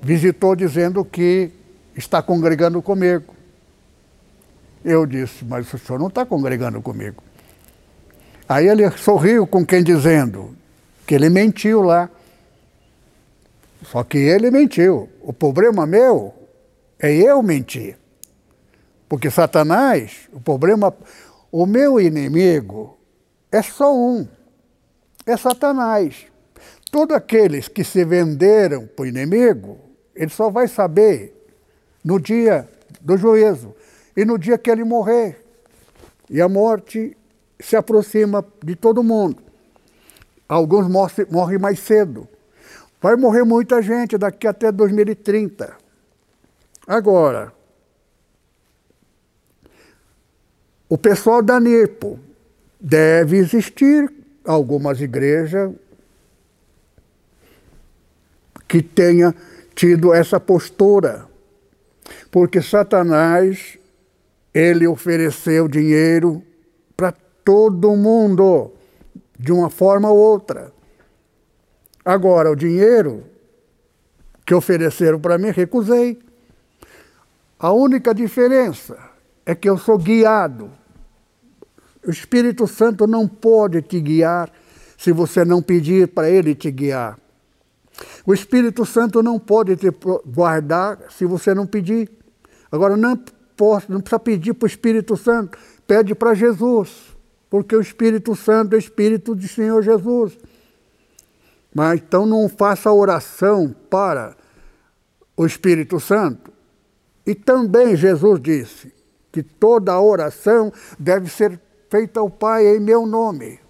Visitou 0.02 0.56
dizendo 0.56 1.04
que 1.04 1.52
está 1.96 2.20
congregando 2.20 2.82
comigo. 2.82 3.32
Eu 4.84 5.06
disse, 5.06 5.44
mas 5.44 5.72
o 5.72 5.78
senhor 5.78 6.00
não 6.00 6.08
está 6.08 6.26
congregando 6.26 6.82
comigo. 6.82 7.22
Aí 8.48 8.66
ele 8.66 8.90
sorriu 8.90 9.46
com 9.46 9.64
quem 9.64 9.84
dizendo, 9.84 10.56
que 11.06 11.14
ele 11.14 11.30
mentiu 11.30 11.80
lá. 11.80 12.10
Só 13.84 14.02
que 14.02 14.18
ele 14.18 14.50
mentiu. 14.50 15.08
O 15.20 15.32
problema 15.32 15.86
meu 15.86 16.34
é 16.98 17.14
eu 17.14 17.40
mentir. 17.40 17.96
Porque 19.08 19.30
Satanás, 19.30 20.28
o 20.32 20.40
problema, 20.40 20.92
o 21.52 21.66
meu 21.66 22.00
inimigo 22.00 22.98
é 23.52 23.62
só 23.62 23.96
um, 23.96 24.26
é 25.26 25.36
Satanás. 25.36 26.26
Todos 26.90 27.16
aqueles 27.16 27.68
que 27.68 27.82
se 27.82 28.04
venderam 28.04 28.86
para 28.86 29.04
o 29.04 29.06
inimigo, 29.06 29.78
ele 30.14 30.30
só 30.30 30.50
vai 30.50 30.68
saber 30.68 31.34
no 32.04 32.20
dia 32.20 32.68
do 33.00 33.16
juízo 33.16 33.74
e 34.16 34.24
no 34.24 34.38
dia 34.38 34.58
que 34.58 34.70
ele 34.70 34.84
morrer. 34.84 35.42
E 36.28 36.40
a 36.40 36.48
morte 36.48 37.16
se 37.58 37.76
aproxima 37.76 38.44
de 38.62 38.76
todo 38.76 39.02
mundo. 39.02 39.42
Alguns 40.48 40.86
morrem 41.30 41.58
mais 41.58 41.78
cedo. 41.78 42.28
Vai 43.00 43.16
morrer 43.16 43.42
muita 43.42 43.80
gente 43.80 44.18
daqui 44.18 44.46
até 44.46 44.70
2030. 44.70 45.74
Agora, 46.86 47.52
o 50.88 50.98
pessoal 50.98 51.42
da 51.42 51.58
NEPO 51.58 52.18
deve 52.78 53.38
existir 53.38 54.12
algumas 54.44 55.00
igrejas 55.00 55.72
que 58.68 58.82
tenha 58.82 59.34
tido 59.74 60.12
essa 60.14 60.40
postura. 60.40 61.26
Porque 62.30 62.62
Satanás, 62.62 63.78
ele 64.54 64.86
ofereceu 64.86 65.68
dinheiro 65.68 66.42
para 66.96 67.12
todo 67.44 67.96
mundo 67.96 68.72
de 69.38 69.52
uma 69.52 69.68
forma 69.68 70.10
ou 70.10 70.16
outra. 70.16 70.72
Agora, 72.04 72.50
o 72.50 72.56
dinheiro 72.56 73.24
que 74.44 74.54
ofereceram 74.54 75.20
para 75.20 75.38
mim, 75.38 75.50
recusei. 75.50 76.18
A 77.58 77.72
única 77.72 78.14
diferença 78.14 78.96
é 79.46 79.54
que 79.54 79.68
eu 79.68 79.78
sou 79.78 79.98
guiado. 79.98 80.70
O 82.06 82.10
Espírito 82.10 82.66
Santo 82.66 83.06
não 83.06 83.28
pode 83.28 83.82
te 83.82 84.00
guiar 84.00 84.50
se 84.96 85.12
você 85.12 85.44
não 85.44 85.62
pedir 85.62 86.08
para 86.08 86.28
ele 86.30 86.54
te 86.54 86.70
guiar. 86.70 87.18
O 88.26 88.32
Espírito 88.32 88.84
Santo 88.84 89.22
não 89.22 89.38
pode 89.38 89.76
te 89.76 89.88
guardar 90.26 90.98
se 91.10 91.24
você 91.24 91.54
não 91.54 91.66
pedir. 91.66 92.10
Agora, 92.70 92.96
não, 92.96 93.16
posso, 93.56 93.90
não 93.90 94.00
precisa 94.00 94.18
pedir 94.18 94.54
para 94.54 94.66
o 94.66 94.68
Espírito 94.68 95.16
Santo, 95.16 95.58
pede 95.86 96.14
para 96.14 96.34
Jesus 96.34 97.12
porque 97.52 97.76
o 97.76 97.82
Espírito 97.82 98.34
Santo 98.34 98.74
é 98.74 98.78
Espírito 98.78 99.34
do 99.34 99.46
Senhor 99.46 99.82
Jesus. 99.82 100.38
Mas 101.74 102.00
então 102.00 102.24
não 102.24 102.48
faça 102.48 102.90
oração 102.90 103.76
para 103.90 104.34
o 105.36 105.44
Espírito 105.44 106.00
Santo. 106.00 106.50
E 107.26 107.34
também 107.34 107.94
Jesus 107.94 108.40
disse 108.40 108.90
que 109.30 109.42
toda 109.42 110.00
oração 110.00 110.72
deve 110.98 111.28
ser 111.28 111.60
feita 111.92 112.20
ao 112.20 112.30
Pai 112.30 112.66
em 112.66 112.80
meu 112.80 113.04
nome. 113.04 113.60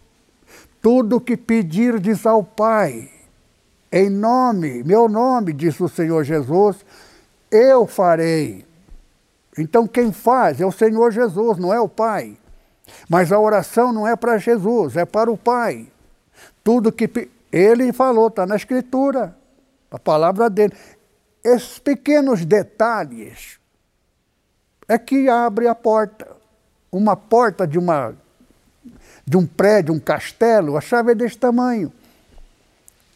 Tudo 0.80 1.20
que 1.20 1.36
pedirdes 1.36 2.24
ao 2.24 2.44
Pai, 2.44 3.10
em 3.90 4.08
nome, 4.08 4.84
meu 4.84 5.08
nome, 5.08 5.52
disse 5.52 5.82
o 5.82 5.88
Senhor 5.88 6.22
Jesus, 6.22 6.86
eu 7.50 7.84
farei. 7.84 8.64
Então 9.58 9.88
quem 9.88 10.12
faz 10.12 10.60
é 10.60 10.64
o 10.64 10.70
Senhor 10.70 11.10
Jesus, 11.10 11.58
não 11.58 11.74
é 11.74 11.80
o 11.80 11.88
Pai. 11.88 12.38
Mas 13.08 13.32
a 13.32 13.40
oração 13.40 13.92
não 13.92 14.06
é 14.06 14.14
para 14.14 14.38
Jesus, 14.38 14.96
é 14.96 15.04
para 15.04 15.30
o 15.30 15.36
Pai. 15.36 15.88
Tudo 16.62 16.92
que 16.92 17.10
ele 17.50 17.92
falou, 17.92 18.28
está 18.28 18.46
na 18.46 18.54
Escritura, 18.54 19.36
a 19.90 19.98
palavra 19.98 20.48
dele. 20.48 20.72
Esses 21.42 21.80
pequenos 21.80 22.44
detalhes 22.44 23.58
é 24.86 24.96
que 24.96 25.28
abre 25.28 25.66
a 25.66 25.74
porta. 25.74 26.41
Uma 26.92 27.16
porta 27.16 27.66
de, 27.66 27.78
uma, 27.78 28.14
de 29.26 29.36
um 29.36 29.46
prédio, 29.46 29.94
um 29.94 29.98
castelo, 29.98 30.76
a 30.76 30.80
chave 30.80 31.12
é 31.12 31.14
desse 31.14 31.38
tamanho. 31.38 31.90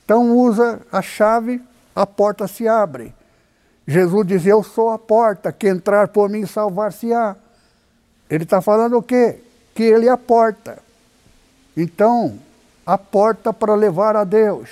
Então 0.05 0.37
usa 0.37 0.81
a 0.91 1.03
chave, 1.03 1.63
a 1.95 2.07
porta 2.07 2.49
se 2.49 2.67
abre. 2.67 3.15
Jesus 3.87 4.27
diz: 4.27 4.47
Eu 4.47 4.63
sou 4.63 4.91
a 4.91 4.99
porta, 4.99 5.53
que 5.53 5.69
entrar 5.69 6.09
por 6.09 6.29
mim 6.29 6.47
salvar-se-á. 6.47 7.37
Ele 8.29 8.45
está 8.45 8.61
falando 8.61 8.97
o 8.97 9.03
quê? 9.03 9.41
que 9.77 9.83
Ele 9.83 10.07
é 10.09 10.11
a 10.11 10.17
porta. 10.17 10.79
Então, 11.77 12.39
a 12.85 12.97
porta 12.97 13.53
para 13.53 13.75
levar 13.75 14.17
a 14.17 14.25
Deus. 14.25 14.71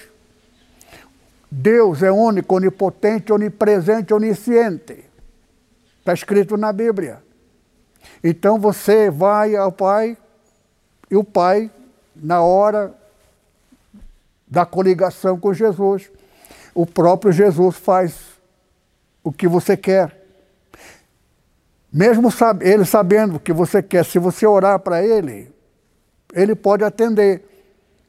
Deus 1.50 2.02
é 2.02 2.10
único, 2.10 2.56
onipotente, 2.56 3.30
onipresente, 3.30 4.14
onisciente. 4.14 5.04
Está 5.98 6.14
escrito 6.14 6.56
na 6.56 6.72
Bíblia. 6.72 7.22
Então 8.22 8.58
você 8.58 9.10
vai 9.10 9.54
ao 9.54 9.70
Pai 9.70 10.16
e 11.10 11.16
o 11.16 11.24
Pai, 11.24 11.70
na 12.14 12.42
hora 12.42 12.94
da 14.46 14.64
coligação 14.64 15.38
com 15.38 15.52
Jesus, 15.52 16.10
o 16.74 16.86
próprio 16.86 17.32
Jesus 17.32 17.76
faz 17.76 18.14
o 19.22 19.32
que 19.32 19.48
você 19.48 19.76
quer. 19.76 20.22
Mesmo 21.92 22.28
ele 22.60 22.84
sabendo 22.84 23.36
o 23.36 23.40
que 23.40 23.52
você 23.52 23.82
quer, 23.82 24.04
se 24.04 24.18
você 24.18 24.46
orar 24.46 24.80
para 24.80 25.04
ele, 25.04 25.52
ele 26.32 26.54
pode 26.54 26.82
atender. 26.82 27.44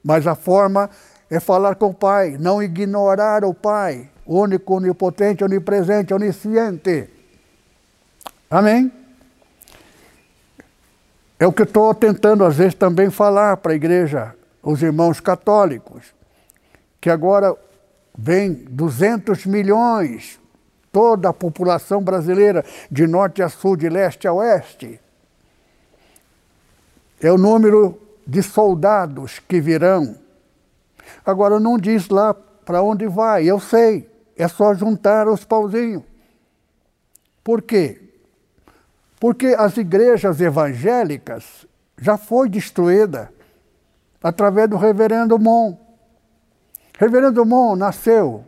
Mas 0.03 0.25
a 0.25 0.35
forma 0.35 0.89
é 1.29 1.39
falar 1.39 1.75
com 1.75 1.87
o 1.87 1.93
Pai, 1.93 2.37
não 2.39 2.61
ignorar 2.61 3.43
o 3.43 3.53
Pai, 3.53 4.09
único, 4.25 4.75
onipotente, 4.75 5.43
onipresente, 5.43 6.13
onisciente. 6.13 7.09
Amém? 8.49 8.91
É 11.39 11.45
o 11.45 11.51
que 11.51 11.63
estou 11.63 11.93
tentando, 11.93 12.45
às 12.45 12.55
vezes, 12.55 12.75
também 12.75 13.09
falar 13.09 13.57
para 13.57 13.73
a 13.73 13.75
igreja, 13.75 14.33
os 14.63 14.81
irmãos 14.81 15.19
católicos, 15.19 16.13
que 17.01 17.09
agora 17.09 17.55
vem 18.17 18.53
200 18.53 19.45
milhões, 19.45 20.39
toda 20.91 21.29
a 21.29 21.33
população 21.33 22.01
brasileira, 22.01 22.63
de 22.89 23.05
norte 23.05 23.43
a 23.43 23.49
sul, 23.49 23.75
de 23.75 23.89
leste 23.89 24.27
a 24.27 24.33
oeste. 24.33 24.99
É 27.19 27.29
o 27.31 27.37
número 27.37 27.99
de 28.25 28.41
soldados 28.41 29.39
que 29.39 29.59
virão. 29.59 30.17
Agora, 31.25 31.59
não 31.59 31.77
diz 31.77 32.07
lá 32.07 32.33
para 32.33 32.81
onde 32.81 33.07
vai, 33.07 33.43
eu 33.45 33.59
sei, 33.59 34.09
é 34.37 34.47
só 34.47 34.73
juntar 34.73 35.27
os 35.27 35.43
pauzinhos. 35.43 36.03
Por 37.43 37.61
quê? 37.61 38.04
Porque 39.19 39.47
as 39.47 39.77
igrejas 39.77 40.39
evangélicas 40.41 41.65
já 41.97 42.17
foi 42.17 42.49
destruída 42.49 43.31
através 44.21 44.69
do 44.69 44.77
reverendo 44.77 45.39
Mon. 45.39 45.77
Reverendo 46.97 47.45
Mon 47.45 47.75
nasceu 47.75 48.43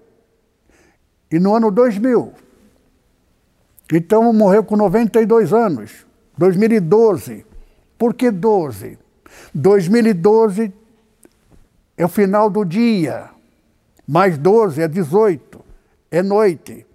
e 1.32 1.40
no 1.40 1.56
ano 1.56 1.72
2000. 1.72 2.34
Então 3.92 4.32
morreu 4.34 4.64
com 4.64 4.76
92 4.76 5.54
anos, 5.54 6.06
2012. 6.38 7.46
Por 7.98 8.14
que 8.14 8.30
12? 8.30 8.98
2012 9.54 10.74
é 11.98 12.06
o 12.06 12.10
final 12.10 12.50
do 12.50 12.64
dia, 12.64 13.30
mais 14.08 14.38
12 14.38 14.82
é 14.82 14.88
18, 14.88 15.60
é 16.12 16.22
noite. 16.22 16.86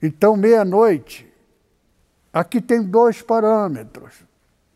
Então, 0.00 0.36
meia-noite 0.36 1.27
Aqui 2.32 2.60
tem 2.60 2.82
dois 2.82 3.22
parâmetros, 3.22 4.14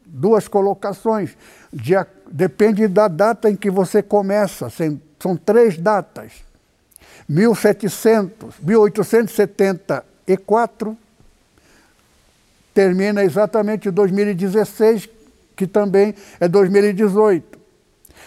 duas 0.04 0.46
colocações. 0.48 1.36
De, 1.72 1.94
depende 2.30 2.88
da 2.88 3.08
data 3.08 3.50
em 3.50 3.56
que 3.56 3.70
você 3.70 4.02
começa, 4.02 4.68
são 5.18 5.36
três 5.36 5.78
datas. 5.78 6.32
1700, 7.28 8.56
1874 8.60 10.96
termina 12.74 13.22
exatamente 13.22 13.90
2016, 13.90 15.06
que 15.54 15.66
também 15.66 16.14
é 16.40 16.48
2018. 16.48 17.60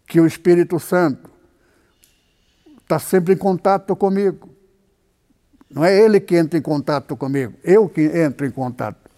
que 0.06 0.20
o 0.20 0.26
Espírito 0.26 0.78
Santo 0.78 1.30
está 2.80 2.98
sempre 2.98 3.34
em 3.34 3.36
contato 3.36 3.96
comigo. 3.96 4.48
Não 5.68 5.84
é 5.84 5.98
ele 5.98 6.20
que 6.20 6.36
entra 6.36 6.58
em 6.58 6.62
contato 6.62 7.16
comigo, 7.16 7.54
eu 7.64 7.88
que 7.88 8.02
entro 8.02 8.46
em 8.46 8.50
contato. 8.50 9.10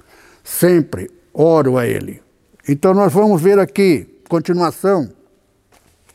Sempre 0.43 1.11
oro 1.33 1.77
a 1.77 1.87
ele. 1.87 2.23
Então 2.67 2.95
nós 2.95 3.13
vamos 3.13 3.41
ver 3.41 3.59
aqui, 3.59 4.23
continuação, 4.29 5.13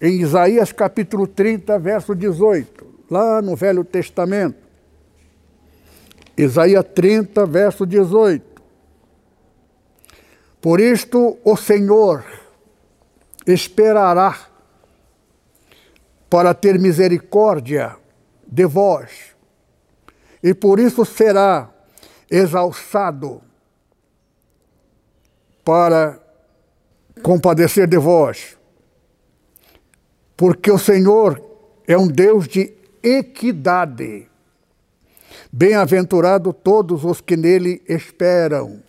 em 0.02 0.22
Isaías 0.22 0.72
capítulo 0.72 1.28
30, 1.28 1.78
verso 1.80 2.16
18, 2.16 2.86
lá 3.10 3.42
no 3.42 3.56
Velho 3.56 3.84
Testamento. 3.84 4.58
Isaías 6.36 6.84
30, 6.96 7.46
verso 7.46 7.86
18. 7.86 8.62
Por 10.60 10.80
isto 10.80 11.38
o 11.44 11.56
Senhor 11.56 12.26
esperará 13.46 14.53
para 16.34 16.52
ter 16.56 16.80
misericórdia 16.80 17.96
de 18.48 18.66
vós, 18.66 19.36
e 20.42 20.52
por 20.52 20.80
isso 20.80 21.06
será 21.06 21.70
exalçado 22.28 23.40
para 25.64 26.20
compadecer 27.22 27.88
de 27.88 28.00
vós. 28.00 28.58
Porque 30.36 30.72
o 30.72 30.80
Senhor 30.80 31.40
é 31.88 31.96
um 31.96 32.08
Deus 32.08 32.48
de 32.48 32.74
equidade. 33.04 34.28
Bem-aventurado 35.52 36.52
todos 36.52 37.06
os 37.06 37.22
que 37.22 37.38
nele 37.38 37.80
esperam. 37.88 38.82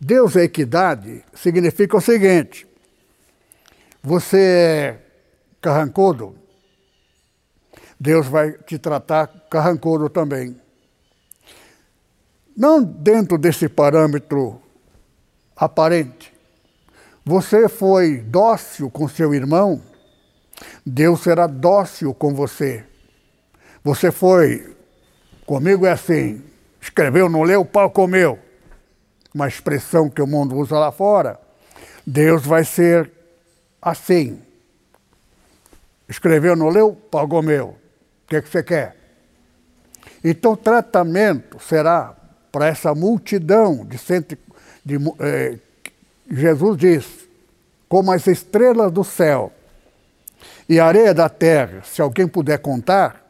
Deus 0.00 0.36
é 0.36 0.44
equidade 0.44 1.24
significa 1.34 1.96
o 1.96 2.00
seguinte: 2.00 2.68
você 4.00 4.38
é 4.38 5.09
carrancudo, 5.60 6.34
Deus 7.98 8.26
vai 8.26 8.52
te 8.52 8.78
tratar 8.78 9.26
carrancudo 9.50 10.08
também. 10.08 10.58
Não 12.56 12.82
dentro 12.82 13.36
desse 13.36 13.68
parâmetro 13.68 14.60
aparente. 15.54 16.32
Você 17.24 17.68
foi 17.68 18.18
dócil 18.18 18.90
com 18.90 19.06
seu 19.06 19.34
irmão, 19.34 19.82
Deus 20.84 21.20
será 21.20 21.46
dócil 21.46 22.14
com 22.14 22.34
você. 22.34 22.84
Você 23.84 24.10
foi, 24.10 24.76
comigo 25.46 25.86
é 25.86 25.92
assim, 25.92 26.42
escreveu, 26.80 27.28
não 27.28 27.42
leu, 27.42 27.64
pau 27.64 27.90
comeu. 27.90 28.38
Uma 29.34 29.46
expressão 29.46 30.10
que 30.10 30.20
o 30.20 30.26
mundo 30.26 30.56
usa 30.56 30.78
lá 30.78 30.90
fora. 30.90 31.38
Deus 32.06 32.44
vai 32.44 32.64
ser 32.64 33.10
assim. 33.80 34.40
Escreveu, 36.10 36.56
não 36.56 36.68
leu? 36.68 36.92
Pagou 36.92 37.40
meu. 37.40 37.68
O 37.68 37.76
que, 38.26 38.36
é 38.36 38.42
que 38.42 38.48
você 38.48 38.64
quer? 38.64 38.96
Então, 40.24 40.56
tratamento 40.56 41.62
será 41.62 42.16
para 42.50 42.66
essa 42.66 42.92
multidão 42.92 43.86
de, 43.86 43.96
cento, 43.96 44.36
de 44.84 44.96
eh, 45.20 45.56
Jesus 46.28 46.76
diz, 46.76 47.28
como 47.88 48.10
as 48.10 48.26
estrelas 48.26 48.90
do 48.90 49.04
céu 49.04 49.52
e 50.68 50.80
a 50.80 50.86
areia 50.86 51.14
da 51.14 51.28
terra, 51.28 51.82
se 51.84 52.02
alguém 52.02 52.26
puder 52.26 52.58
contar, 52.58 53.24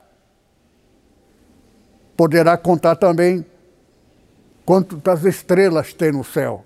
poderá 2.16 2.56
contar 2.56 2.96
também 2.96 3.44
quantas 4.64 5.24
estrelas 5.24 5.92
tem 5.92 6.12
no 6.12 6.24
céu. 6.24 6.64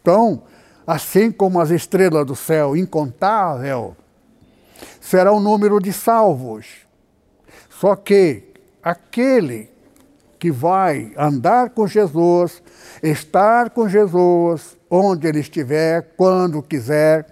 Então, 0.00 0.44
assim 0.86 1.32
como 1.32 1.60
as 1.60 1.70
estrelas 1.70 2.24
do 2.26 2.36
céu, 2.36 2.76
incontável, 2.76 3.96
será 5.00 5.32
o 5.32 5.40
número 5.40 5.80
de 5.80 5.92
salvos. 5.92 6.66
Só 7.68 7.96
que 7.96 8.52
aquele 8.82 9.70
que 10.38 10.50
vai 10.50 11.12
andar 11.16 11.70
com 11.70 11.86
Jesus, 11.86 12.62
estar 13.02 13.70
com 13.70 13.88
Jesus, 13.88 14.76
onde 14.90 15.26
ele 15.26 15.40
estiver, 15.40 16.14
quando 16.18 16.62
quiser. 16.62 17.26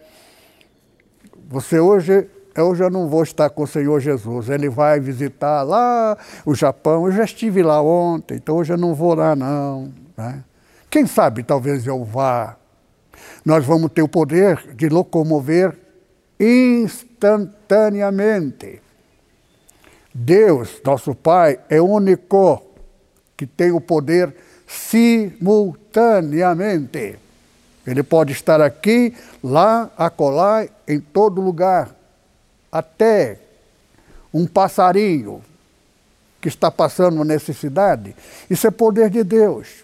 Você 1.48 1.78
hoje, 1.78 2.26
eu 2.56 2.90
não 2.90 3.08
vou 3.08 3.22
estar 3.22 3.50
com 3.50 3.64
o 3.64 3.66
Senhor 3.66 4.00
Jesus, 4.00 4.48
ele 4.48 4.70
vai 4.70 4.98
visitar 4.98 5.62
lá 5.62 6.16
o 6.46 6.54
Japão. 6.54 7.04
Eu 7.06 7.12
já 7.12 7.24
estive 7.24 7.62
lá 7.62 7.82
ontem, 7.82 8.36
então 8.36 8.56
hoje 8.56 8.72
eu 8.72 8.78
não 8.78 8.94
vou 8.94 9.14
lá 9.14 9.36
não. 9.36 9.92
Né? 10.16 10.42
Quem 10.88 11.06
sabe 11.06 11.42
talvez 11.42 11.86
eu 11.86 12.02
vá. 12.04 12.56
Nós 13.44 13.64
vamos 13.64 13.92
ter 13.92 14.00
o 14.00 14.08
poder 14.08 14.74
de 14.74 14.88
locomover 14.88 15.78
instantaneamente. 17.22 18.82
Deus, 20.12 20.80
nosso 20.84 21.14
Pai, 21.14 21.60
é 21.68 21.80
único 21.80 22.60
que 23.36 23.46
tem 23.46 23.70
o 23.70 23.80
poder 23.80 24.34
simultaneamente. 24.66 27.16
Ele 27.86 28.02
pode 28.02 28.32
estar 28.32 28.60
aqui, 28.60 29.14
lá, 29.42 29.90
acolá, 29.96 30.66
em 30.86 31.00
todo 31.00 31.40
lugar. 31.40 31.96
Até 32.70 33.38
um 34.32 34.46
passarinho 34.46 35.42
que 36.40 36.46
está 36.48 36.70
passando 36.70 37.24
necessidade. 37.24 38.14
Isso 38.50 38.66
é 38.66 38.70
poder 38.70 39.08
de 39.10 39.24
Deus. 39.24 39.82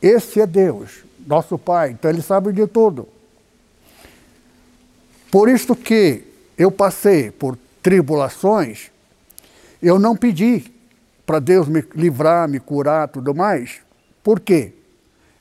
Esse 0.00 0.40
é 0.40 0.46
Deus, 0.46 1.04
nosso 1.26 1.58
Pai. 1.58 1.90
Então 1.90 2.10
ele 2.10 2.22
sabe 2.22 2.50
de 2.52 2.66
tudo. 2.66 3.06
Por 5.34 5.48
isso 5.48 5.74
que 5.74 6.22
eu 6.56 6.70
passei 6.70 7.28
por 7.28 7.58
tribulações, 7.82 8.92
eu 9.82 9.98
não 9.98 10.16
pedi 10.16 10.72
para 11.26 11.40
Deus 11.40 11.66
me 11.66 11.84
livrar, 11.92 12.48
me 12.48 12.60
curar, 12.60 13.08
tudo 13.08 13.34
mais. 13.34 13.80
Por 14.22 14.38
quê? 14.38 14.72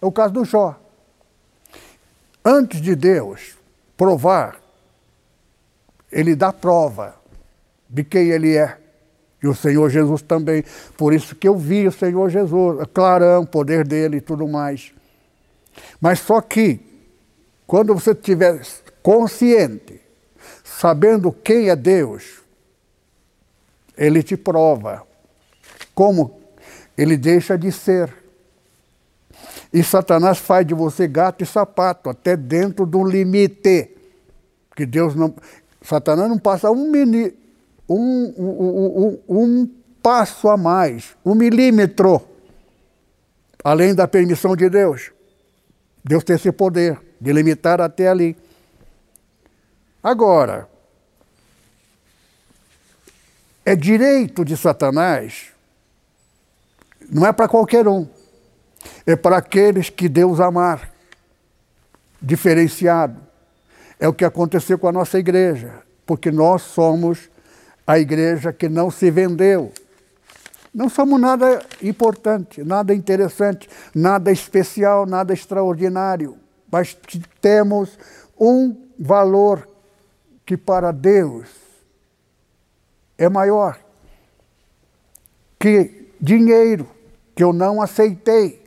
É 0.02 0.06
o 0.08 0.12
caso 0.12 0.34
do 0.34 0.44
Jó. 0.46 0.82
Antes 2.44 2.82
de 2.82 2.96
Deus 2.96 3.56
provar, 3.96 4.60
ele 6.12 6.36
dá 6.36 6.52
prova 6.52 7.16
de 7.88 8.04
quem 8.04 8.30
ele 8.30 8.58
é. 8.58 8.76
E 9.44 9.48
o 9.48 9.54
Senhor 9.54 9.91
Jesus 9.91 10.24
também. 10.24 10.64
Por 10.98 11.14
isso 11.14 11.36
que 11.36 11.48
eu 11.48 11.56
vi 11.56 11.88
o 11.88 11.91
Senhor 11.91 12.32
Jesus, 12.32 12.84
clarão, 12.91 13.46
poder 13.46 13.88
dele 13.88 14.18
e 14.18 14.22
tudo 14.22 14.48
mais. 14.48 14.91
Mas 16.02 16.18
só 16.18 16.41
que, 16.41 16.80
quando 17.68 17.94
você 17.94 18.10
estiver 18.10 18.60
consciente, 19.04 20.01
sabendo 20.64 21.32
quem 21.32 21.70
é 21.70 21.76
Deus, 21.76 22.41
ele 23.95 24.24
te 24.24 24.36
prova 24.36 25.06
como 25.93 26.41
ele 26.97 27.18
deixa 27.18 27.58
de 27.58 27.72
ser. 27.72 28.12
E 29.72 29.84
Satanás 29.84 30.38
faz 30.38 30.66
de 30.66 30.74
você 30.74 31.08
gato 31.08 31.43
e 31.43 31.47
sapato, 31.47 32.10
até 32.10 32.38
dentro 32.38 32.86
do 32.86 33.04
limite. 33.04 33.91
Que 34.76 34.86
Deus 34.86 35.16
não. 35.16 35.34
Satanás 35.82 36.30
não 36.30 36.38
passa 36.38 36.72
um, 36.72 36.89
mini, 36.89 37.34
um, 37.89 38.34
um, 38.38 39.20
um, 39.28 39.38
um 39.38 39.70
passo 40.01 40.47
a 40.47 40.56
mais, 40.56 41.16
um 41.26 41.36
milímetro, 41.36 42.22
além 43.64 43.93
da 43.93 44.08
permissão 44.08 44.56
de 44.56 44.70
Deus. 44.70 45.12
Deus 46.04 46.24
tem 46.24 46.36
esse 46.36 46.51
poder 46.51 46.99
de 47.20 47.34
limitar 47.34 47.82
até 47.82 48.08
ali. 48.08 48.36
Agora, 50.04 50.68
é 53.66 53.76
direito 53.76 54.43
de 54.43 54.58
Satanás, 54.58 55.47
não 57.10 57.26
é 57.26 57.32
para 57.32 57.47
qualquer 57.47 57.88
um 57.88 58.08
é 59.06 59.16
para 59.16 59.38
aqueles 59.38 59.89
que 59.89 60.08
Deus 60.08 60.39
amar, 60.39 60.91
diferenciado. 62.22 63.20
É 63.99 64.08
o 64.08 64.14
que 64.14 64.26
aconteceu 64.26 64.78
com 64.78 64.88
a 64.88 64.91
nossa 64.91 65.20
igreja, 65.20 65.82
porque 66.06 66.32
nós 66.32 66.62
somos 66.62 67.30
a 67.86 67.99
igreja 67.99 68.51
que 68.51 68.70
não 68.70 68.89
se 68.89 69.10
vendeu. 69.12 69.72
Não 70.74 70.89
somos 70.89 71.20
nada 71.20 71.64
importante, 71.82 72.64
nada 72.64 72.93
interessante, 72.93 73.70
nada 73.93 74.32
especial, 74.32 75.06
nada 75.06 75.34
extraordinário, 75.34 76.36
mas 76.72 76.97
temos 77.39 77.97
um 78.39 78.76
valor 78.97 79.68
que 80.46 80.58
para 80.58 80.91
Deus 80.91 81.50
é 83.18 83.30
maior 83.30 83.80
que 85.64 86.10
dinheiro, 86.20 86.86
que 87.34 87.41
eu 87.41 87.54
não 87.54 87.82
aceitei. 87.82 88.62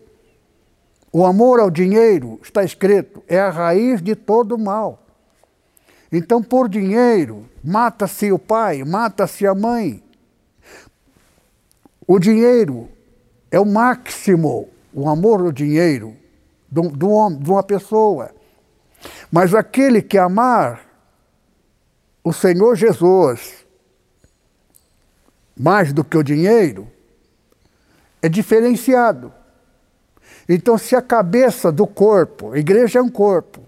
O 1.12 1.26
amor 1.26 1.60
ao 1.60 1.70
dinheiro, 1.70 2.40
está 2.42 2.64
escrito, 2.64 3.22
é 3.28 3.38
a 3.38 3.50
raiz 3.50 4.00
de 4.00 4.16
todo 4.16 4.56
mal. 4.56 5.02
Então, 6.10 6.42
por 6.42 6.70
dinheiro, 6.70 7.44
mata-se 7.62 8.32
o 8.32 8.38
pai, 8.38 8.82
mata-se 8.82 9.46
a 9.46 9.54
mãe. 9.54 10.02
O 12.06 12.18
dinheiro 12.18 12.88
é 13.50 13.60
o 13.60 13.66
máximo, 13.66 14.70
o 14.94 15.06
amor 15.06 15.42
ao 15.42 15.52
dinheiro 15.52 16.16
do, 16.70 16.88
de 16.88 17.50
uma 17.50 17.62
pessoa. 17.62 18.30
Mas 19.30 19.54
aquele 19.54 20.00
que 20.00 20.16
amar 20.16 20.85
o 22.26 22.32
Senhor 22.32 22.74
Jesus 22.74 23.64
mais 25.56 25.92
do 25.92 26.02
que 26.02 26.18
o 26.18 26.24
dinheiro 26.24 26.90
é 28.20 28.28
diferenciado. 28.28 29.32
Então, 30.48 30.76
se 30.76 30.96
a 30.96 31.00
cabeça 31.00 31.70
do 31.70 31.86
corpo, 31.86 32.50
a 32.50 32.58
igreja 32.58 32.98
é 32.98 33.02
um 33.02 33.08
corpo, 33.08 33.60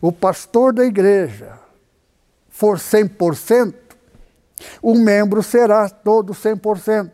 o 0.00 0.10
pastor 0.10 0.72
da 0.72 0.86
igreja 0.86 1.58
for 2.48 2.78
100%, 2.78 3.74
o 4.80 4.94
membro 4.94 5.42
será 5.42 5.90
todo 5.90 6.32
100%. 6.32 7.10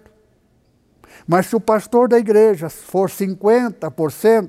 Mas 1.27 1.47
se 1.47 1.57
o 1.57 1.61
pastor 1.61 2.09
da 2.09 2.16
igreja 2.16 2.71
for 2.71 3.11
50%, 3.11 4.49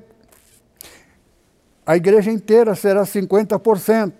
a 1.84 1.96
igreja 1.96 2.30
inteira 2.30 2.76
será 2.76 3.02
50%. 3.02 4.12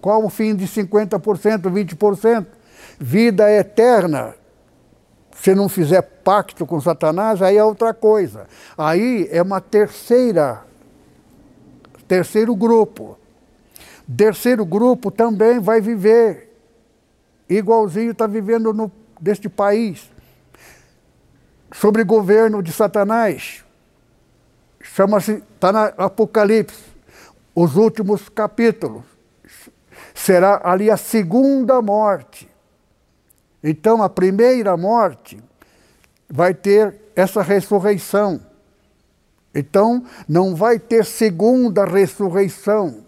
Qual 0.00 0.24
o 0.24 0.28
fim 0.28 0.54
de 0.54 0.66
50%, 0.66 1.62
20%? 1.62 2.46
Vida 2.98 3.50
eterna 3.50 4.34
se 5.36 5.54
não 5.54 5.68
fizer 5.68 6.02
pacto 6.02 6.66
com 6.66 6.80
Satanás, 6.80 7.40
aí 7.40 7.56
é 7.56 7.62
outra 7.62 7.94
coisa. 7.94 8.46
Aí 8.76 9.28
é 9.30 9.40
uma 9.40 9.60
terceira, 9.60 10.64
terceiro 12.08 12.56
grupo. 12.56 13.16
Terceiro 14.16 14.64
grupo 14.64 15.10
também 15.10 15.60
vai 15.60 15.80
viver 15.80 16.48
igualzinho 17.48 18.10
está 18.10 18.26
vivendo 18.26 18.72
no, 18.72 18.92
deste 19.20 19.48
país, 19.48 20.10
sobre 21.72 22.04
governo 22.04 22.62
de 22.62 22.72
Satanás. 22.72 23.64
Chama-se, 24.80 25.42
está 25.54 25.72
na 25.72 25.86
Apocalipse, 25.96 26.84
os 27.54 27.76
últimos 27.76 28.28
capítulos. 28.28 29.04
Será 30.18 30.60
ali 30.64 30.90
a 30.90 30.96
segunda 30.96 31.80
morte. 31.80 32.50
Então, 33.62 34.02
a 34.02 34.08
primeira 34.08 34.76
morte 34.76 35.40
vai 36.28 36.52
ter 36.52 36.96
essa 37.14 37.40
ressurreição. 37.40 38.40
Então, 39.54 40.04
não 40.28 40.56
vai 40.56 40.76
ter 40.76 41.04
segunda 41.04 41.84
ressurreição. 41.84 43.04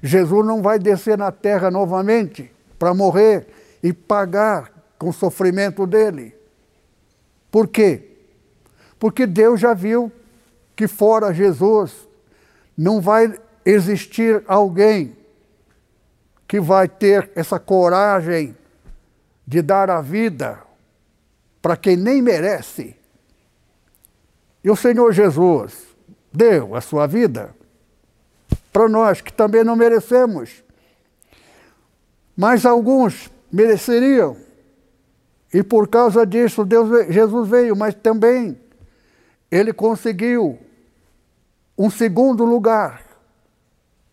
Jesus 0.00 0.46
não 0.46 0.62
vai 0.62 0.78
descer 0.78 1.18
na 1.18 1.32
terra 1.32 1.68
novamente 1.68 2.50
para 2.78 2.94
morrer 2.94 3.48
e 3.82 3.92
pagar 3.92 4.70
com 4.96 5.08
o 5.08 5.12
sofrimento 5.12 5.84
dele. 5.84 6.32
Por 7.50 7.66
quê? 7.66 8.18
Porque 9.00 9.26
Deus 9.26 9.58
já 9.58 9.74
viu 9.74 10.12
que 10.76 10.86
fora 10.86 11.34
Jesus 11.34 12.08
não 12.78 13.00
vai 13.00 13.34
existir 13.64 14.44
alguém 14.46 15.16
que 16.52 16.60
vai 16.60 16.86
ter 16.86 17.30
essa 17.34 17.58
coragem 17.58 18.54
de 19.46 19.62
dar 19.62 19.88
a 19.88 20.02
vida 20.02 20.62
para 21.62 21.78
quem 21.78 21.96
nem 21.96 22.20
merece. 22.20 22.94
E 24.62 24.70
o 24.70 24.76
Senhor 24.76 25.14
Jesus 25.14 25.72
deu 26.30 26.76
a 26.76 26.82
sua 26.82 27.06
vida 27.06 27.54
para 28.70 28.86
nós 28.86 29.22
que 29.22 29.32
também 29.32 29.64
não 29.64 29.74
merecemos. 29.74 30.62
Mas 32.36 32.66
alguns 32.66 33.30
mereceriam. 33.50 34.36
E 35.54 35.62
por 35.62 35.88
causa 35.88 36.26
disso 36.26 36.66
Deus, 36.66 37.08
Jesus 37.08 37.48
veio, 37.48 37.74
mas 37.74 37.94
também 37.94 38.60
ele 39.50 39.72
conseguiu 39.72 40.58
um 41.78 41.88
segundo 41.88 42.44
lugar, 42.44 43.02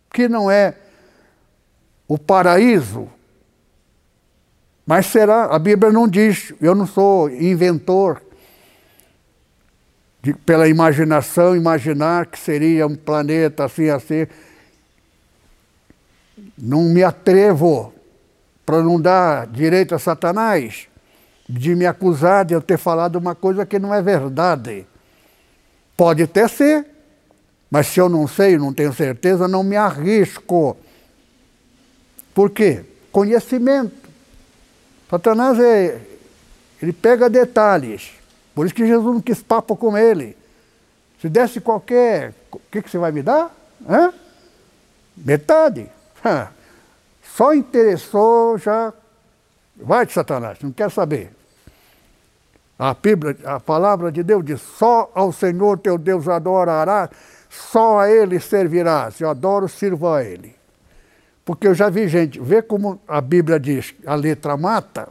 que 0.10 0.30
não 0.30 0.50
é 0.50 0.78
o 2.10 2.18
paraíso, 2.18 3.08
mas 4.84 5.06
será, 5.06 5.46
a 5.46 5.60
Bíblia 5.60 5.94
não 5.94 6.08
diz, 6.08 6.52
eu 6.60 6.74
não 6.74 6.88
sou 6.88 7.30
inventor, 7.30 8.20
de, 10.20 10.34
pela 10.34 10.68
imaginação, 10.68 11.56
imaginar 11.56 12.26
que 12.26 12.40
seria 12.40 12.88
um 12.88 12.96
planeta 12.96 13.66
assim, 13.66 13.90
assim. 13.90 14.26
Não 16.58 16.82
me 16.86 17.04
atrevo 17.04 17.94
para 18.66 18.82
não 18.82 19.00
dar 19.00 19.46
direito 19.46 19.94
a 19.94 20.00
Satanás 20.00 20.88
de 21.48 21.76
me 21.76 21.86
acusar 21.86 22.44
de 22.44 22.56
eu 22.56 22.62
ter 22.62 22.80
falado 22.80 23.18
uma 23.18 23.36
coisa 23.36 23.68
que 23.68 23.78
não 23.78 23.94
é 23.94 24.02
verdade. 24.02 24.88
Pode 25.96 26.24
até 26.24 26.48
ser, 26.48 26.88
mas 27.70 27.86
se 27.86 28.00
eu 28.00 28.10
não 28.10 28.28
sei, 28.28 28.58
não 28.58 28.74
tenho 28.74 28.94
certeza, 28.94 29.48
não 29.48 29.62
me 29.62 29.76
arrisco. 29.76 30.76
Por 32.40 32.52
quê? 32.52 32.86
Conhecimento. 33.12 34.10
Satanás 35.10 35.60
é, 35.60 36.00
ele 36.82 36.94
pega 36.94 37.30
detalhes. 37.30 38.14
Por 38.56 38.66
isso 38.66 38.74
que 38.74 38.88
Jesus 38.88 39.14
não 39.14 39.20
quis 39.20 39.44
papo 39.44 39.76
com 39.76 39.98
ele. 39.98 40.38
Se 41.20 41.28
desse 41.28 41.60
qualquer 41.60 42.34
O 42.50 42.62
que, 42.72 42.82
que 42.82 42.90
você 42.90 42.98
vai 42.98 43.12
me 43.12 43.22
dar? 43.22 43.54
Hã? 43.86 44.14
Metade? 45.18 45.92
Só 47.36 47.54
interessou 47.54 48.58
já. 48.58 48.94
Vai 49.76 50.06
de 50.06 50.14
Satanás, 50.14 50.60
não 50.62 50.72
quer 50.72 50.90
saber. 50.90 51.34
A, 52.80 52.94
Bíblia, 52.94 53.36
a 53.44 53.60
palavra 53.60 54.14
de 54.14 54.24
Deus 54.24 54.46
diz: 54.46 54.62
só 54.62 55.12
ao 55.14 55.34
Senhor 55.34 55.78
teu 55.80 55.98
Deus 55.98 56.26
adorarás, 56.30 57.10
só 57.50 58.00
a 58.00 58.10
Ele 58.10 58.40
servirás. 58.40 59.20
Eu 59.20 59.30
adoro, 59.30 59.68
sirvo 59.68 60.08
a 60.08 60.24
Ele. 60.24 60.59
Porque 61.50 61.68
eu 61.68 61.74
já 61.74 61.90
vi 61.90 62.08
gente, 62.08 62.40
vê 62.40 62.62
como 62.62 63.02
a 63.08 63.20
Bíblia 63.20 63.60
diz, 63.60 63.96
a 64.06 64.14
letra 64.14 64.56
mata. 64.56 65.10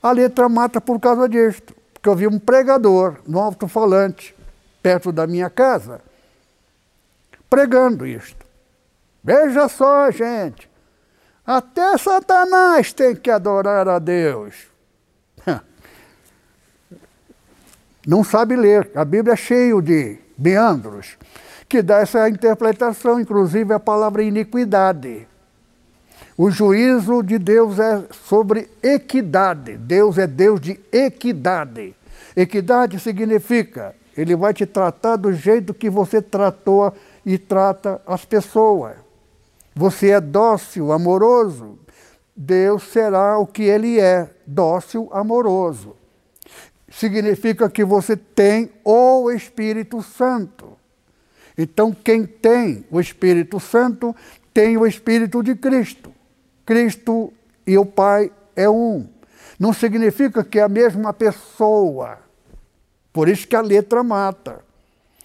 A 0.00 0.12
letra 0.12 0.48
mata 0.48 0.80
por 0.80 1.00
causa 1.00 1.28
disto. 1.28 1.74
Porque 1.92 2.08
eu 2.08 2.14
vi 2.14 2.28
um 2.28 2.38
pregador 2.38 3.16
no 3.26 3.40
alto-falante, 3.40 4.32
perto 4.80 5.10
da 5.10 5.26
minha 5.26 5.50
casa, 5.50 6.00
pregando 7.50 8.06
isto. 8.06 8.46
Veja 9.20 9.68
só, 9.68 10.08
gente. 10.12 10.70
Até 11.44 11.98
Satanás 11.98 12.92
tem 12.92 13.16
que 13.16 13.28
adorar 13.28 13.88
a 13.88 13.98
Deus. 13.98 14.68
Não 18.06 18.22
sabe 18.22 18.54
ler. 18.54 18.88
A 18.94 19.04
Bíblia 19.04 19.32
é 19.32 19.36
cheia 19.36 19.82
de 19.82 20.16
meandros 20.38 21.18
que 21.68 21.82
dá 21.82 21.98
essa 21.98 22.28
interpretação, 22.28 23.20
inclusive 23.20 23.74
a 23.74 23.80
palavra 23.80 24.22
iniquidade. 24.22 25.26
O 26.36 26.50
juízo 26.50 27.22
de 27.22 27.38
Deus 27.38 27.78
é 27.78 28.04
sobre 28.12 28.70
equidade. 28.82 29.76
Deus 29.76 30.18
é 30.18 30.26
Deus 30.26 30.60
de 30.60 30.80
equidade. 30.92 31.94
Equidade 32.36 32.98
significa 33.00 33.94
ele 34.20 34.34
vai 34.34 34.52
te 34.52 34.66
tratar 34.66 35.14
do 35.14 35.32
jeito 35.32 35.72
que 35.72 35.88
você 35.88 36.20
tratou 36.20 36.92
e 37.24 37.38
trata 37.38 38.02
as 38.04 38.24
pessoas. 38.24 38.96
Você 39.76 40.10
é 40.10 40.20
dócil, 40.20 40.90
amoroso. 40.90 41.78
Deus 42.34 42.82
será 42.82 43.38
o 43.38 43.46
que 43.46 43.62
ele 43.62 44.00
é, 44.00 44.28
dócil, 44.44 45.08
amoroso. 45.12 45.94
Significa 46.90 47.70
que 47.70 47.84
você 47.84 48.16
tem 48.16 48.72
o 48.84 49.30
Espírito 49.30 50.02
Santo. 50.02 50.77
Então, 51.58 51.92
quem 51.92 52.24
tem 52.24 52.86
o 52.88 53.00
Espírito 53.00 53.58
Santo 53.58 54.14
tem 54.54 54.76
o 54.76 54.86
Espírito 54.86 55.42
de 55.42 55.56
Cristo. 55.56 56.12
Cristo 56.64 57.32
e 57.66 57.76
o 57.76 57.84
Pai 57.84 58.30
é 58.54 58.70
um. 58.70 59.08
Não 59.58 59.72
significa 59.72 60.44
que 60.44 60.60
é 60.60 60.62
a 60.62 60.68
mesma 60.68 61.12
pessoa. 61.12 62.18
Por 63.12 63.28
isso 63.28 63.48
que 63.48 63.56
a 63.56 63.60
letra 63.60 64.04
mata. 64.04 64.60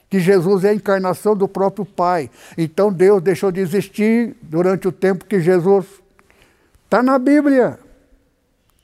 Que 0.09 0.19
Jesus 0.19 0.63
é 0.63 0.69
a 0.69 0.73
encarnação 0.73 1.35
do 1.35 1.47
próprio 1.47 1.85
Pai. 1.85 2.31
Então 2.57 2.91
Deus 2.91 3.21
deixou 3.21 3.51
de 3.51 3.59
existir 3.59 4.35
durante 4.41 4.87
o 4.87 4.91
tempo 4.91 5.25
que 5.25 5.39
Jesus. 5.39 5.85
Está 6.85 7.03
na 7.03 7.19
Bíblia. 7.19 7.79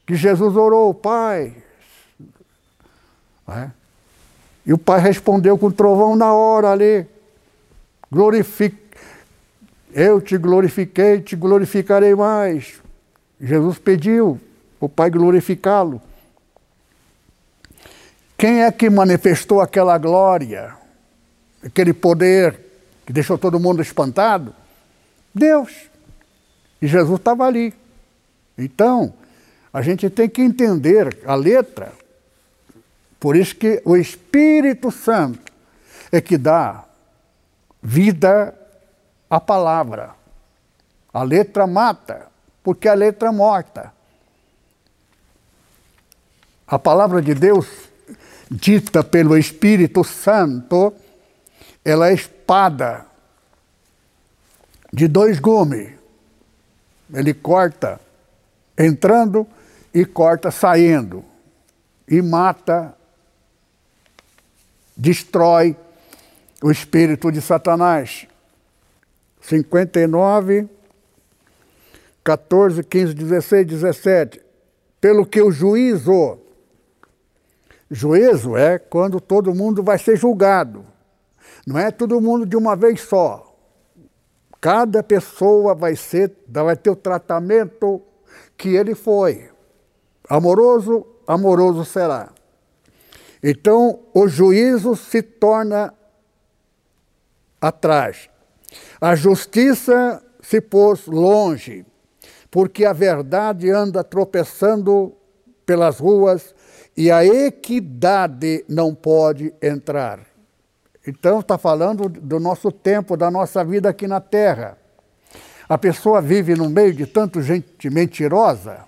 Que 0.06 0.16
Jesus 0.16 0.56
orou, 0.56 0.93
Pai. 0.93 1.56
É? 3.47 3.72
E 4.66 4.74
o 4.74 4.78
Pai 4.78 5.00
respondeu 5.00 5.58
com 5.58 5.72
trovão 5.72 6.16
na 6.16 6.34
hora 6.34 6.72
ali. 6.72 7.08
Glorifique. 8.12 8.78
Eu 9.91 10.22
te 10.22 10.38
glorifiquei, 10.38 11.22
te 11.22 11.36
glorificarei 11.36 12.14
mais. 12.14 12.82
Jesus 13.41 13.78
pediu 13.80 14.39
o 14.80 14.88
Pai 14.88 15.10
glorificá-lo. 15.10 16.01
Quem 18.38 18.64
é 18.64 18.72
que 18.72 18.89
manifestou 18.89 19.60
aquela 19.60 19.97
glória, 19.97 20.74
aquele 21.64 21.93
poder 21.93 22.60
que 23.05 23.12
deixou 23.12 23.38
todo 23.38 23.60
mundo 23.60 23.82
espantado? 23.82 24.55
Deus. 25.34 25.89
E 26.82 26.88
Jesus 26.88 27.20
estava 27.20 27.45
ali. 27.45 27.74
Então, 28.57 29.14
a 29.74 29.82
gente 29.82 30.10
tem 30.10 30.30
que 30.30 30.41
entender 30.41 31.20
a 31.26 31.36
letra, 31.36 31.91
por 33.20 33.36
isso 33.36 33.55
que 33.55 33.82
o 33.86 33.95
Espírito 33.95 34.89
Santo 34.89 35.51
é 36.12 36.20
que 36.20 36.38
dá 36.38 36.86
vida 37.82 38.55
à 39.30 39.39
palavra. 39.39 40.15
A 41.13 41.23
letra 41.23 41.65
mata, 41.65 42.27
porque 42.63 42.88
a 42.88 42.93
letra 42.93 43.32
morta. 43.32 43.93
A 46.67 46.77
palavra 46.77 47.21
de 47.21 47.34
Deus, 47.34 47.67
dita 48.49 49.03
pelo 49.03 49.38
Espírito 49.38 50.03
Santo, 50.03 50.93
ela 51.84 52.09
é 52.09 52.13
espada 52.13 53.05
de 54.93 55.07
dois 55.07 55.39
gumes. 55.39 55.93
Ele 57.11 57.34
corta 57.34 57.99
entrando 58.77 59.47
e 59.93 60.05
corta 60.05 60.51
saindo. 60.51 61.25
E 62.07 62.21
mata, 62.21 62.95
destrói 64.95 65.75
o 66.62 66.72
espírito 66.72 67.32
de 67.32 67.41
Satanás. 67.41 68.28
59, 69.41 70.68
14, 72.24 72.84
15, 72.84 73.14
16, 73.14 73.68
17. 73.68 74.41
Pelo 74.99 75.26
que 75.26 75.41
o 75.41 75.51
juízo, 75.51 76.39
juízo 77.89 78.57
é 78.57 78.78
quando 78.78 79.22
todo 79.22 79.55
mundo 79.55 79.82
vai 79.82 79.97
ser 79.97 80.18
julgado. 80.18 80.86
Não 81.66 81.80
é 81.80 81.89
todo 81.91 82.20
mundo 82.20 82.45
de 82.45 82.57
uma 82.57 82.76
vez 82.76 83.01
só. 83.01 83.45
Cada 84.60 85.01
pessoa 85.01 85.74
vai 85.74 85.95
ser, 85.95 86.34
vai 86.47 86.76
ter 86.76 86.89
o 86.89 86.95
tratamento 86.95 88.01
que 88.57 88.76
ele 88.76 88.93
foi. 88.93 89.49
Amoroso, 90.28 91.05
amoroso 91.26 91.86
será. 91.86 92.30
Então, 93.41 94.01
o 94.14 94.28
juízo 94.28 94.97
se 94.97 95.22
torna 95.22 95.93
atrás. 97.62 98.30
A 98.99 99.16
justiça 99.16 100.24
se 100.41 100.62
pôs 100.62 101.05
longe, 101.05 101.86
porque 102.51 102.86
a 102.86 102.93
verdade 102.93 103.70
anda 103.70 104.03
tropeçando 104.03 105.16
pelas 105.66 105.99
ruas 105.99 106.55
e 106.95 107.12
a 107.12 107.24
equidade 107.24 108.66
não 108.68 108.93
pode 108.93 109.53
entrar. 109.62 110.20
Então, 111.07 111.39
está 111.39 111.57
falando 111.57 112.10
do 112.10 112.39
nosso 112.39 112.72
tempo, 112.72 113.16
da 113.16 113.32
nossa 113.32 113.64
vida 113.64 113.89
aqui 113.89 114.07
na 114.07 114.20
Terra. 114.20 114.78
A 115.68 115.78
pessoa 115.78 116.22
vive 116.22 116.55
no 116.55 116.70
meio 116.70 116.93
de 116.93 117.05
tanta 117.05 117.41
gente 117.41 117.89
mentirosa, 117.89 118.84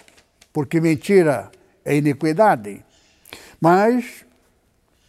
porque 0.52 0.82
mentira 0.82 1.50
é 1.86 1.96
iniquidade. 1.96 2.84
Mas, 3.60 4.26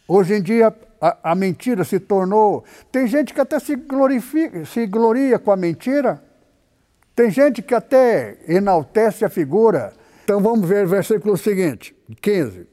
hoje 0.07 0.35
em 0.35 0.41
dia, 0.41 0.73
a, 1.03 1.31
a, 1.31 1.35
mentira 1.35 1.83
se 1.83 1.99
tornou. 1.99 2.63
Tem 2.89 3.05
gente 3.07 3.33
que 3.33 3.41
até 3.41 3.59
se, 3.59 3.75
glorifica, 3.75 4.63
se 4.63 4.87
gloria 4.87 5.37
com 5.37 5.51
a 5.51 5.57
mentira. 5.57 6.23
Tem 7.13 7.29
gente 7.29 7.61
que 7.61 7.75
até 7.75 8.37
enaltece 8.47 9.25
a 9.25 9.29
figura. 9.29 9.91
Então 10.23 10.39
vamos 10.39 10.65
ver 10.65 10.85
o 10.85 10.87
versículo 10.87 11.35
seguinte, 11.35 11.93
15. 12.21 12.65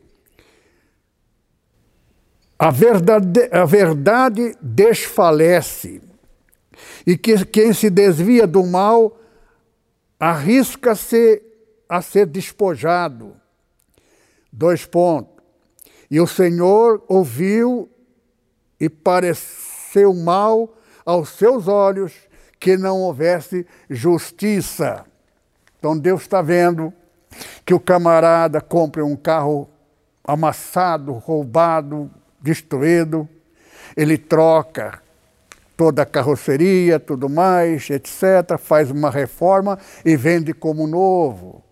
A 2.56 2.70
verdade, 2.70 3.48
a 3.50 3.64
verdade 3.64 4.54
desfalece, 4.60 6.00
e 7.04 7.18
que 7.18 7.44
quem 7.44 7.72
se 7.72 7.90
desvia 7.90 8.46
do 8.46 8.64
mal 8.64 9.18
arrisca-se 10.20 11.42
a 11.88 12.00
ser 12.00 12.26
despojado. 12.26 13.34
Dois 14.52 14.86
pontos. 14.86 15.42
E 16.08 16.20
o 16.20 16.26
Senhor 16.28 17.02
ouviu 17.08 17.90
e 18.80 18.88
pareceu 18.88 20.14
mal 20.14 20.74
aos 21.04 21.30
seus 21.30 21.68
olhos 21.68 22.12
que 22.58 22.76
não 22.76 23.00
houvesse 23.00 23.66
justiça. 23.88 25.04
Então 25.78 25.98
Deus 25.98 26.22
está 26.22 26.42
vendo 26.42 26.92
que 27.64 27.74
o 27.74 27.80
camarada 27.80 28.60
compra 28.60 29.04
um 29.04 29.16
carro 29.16 29.68
amassado, 30.24 31.12
roubado, 31.12 32.10
destruído, 32.40 33.28
ele 33.96 34.16
troca 34.16 35.00
toda 35.76 36.02
a 36.02 36.06
carroceria, 36.06 37.00
tudo 37.00 37.28
mais, 37.28 37.88
etc., 37.88 38.58
faz 38.58 38.90
uma 38.90 39.10
reforma 39.10 39.78
e 40.04 40.14
vende 40.14 40.52
como 40.52 40.86
novo. 40.86 41.64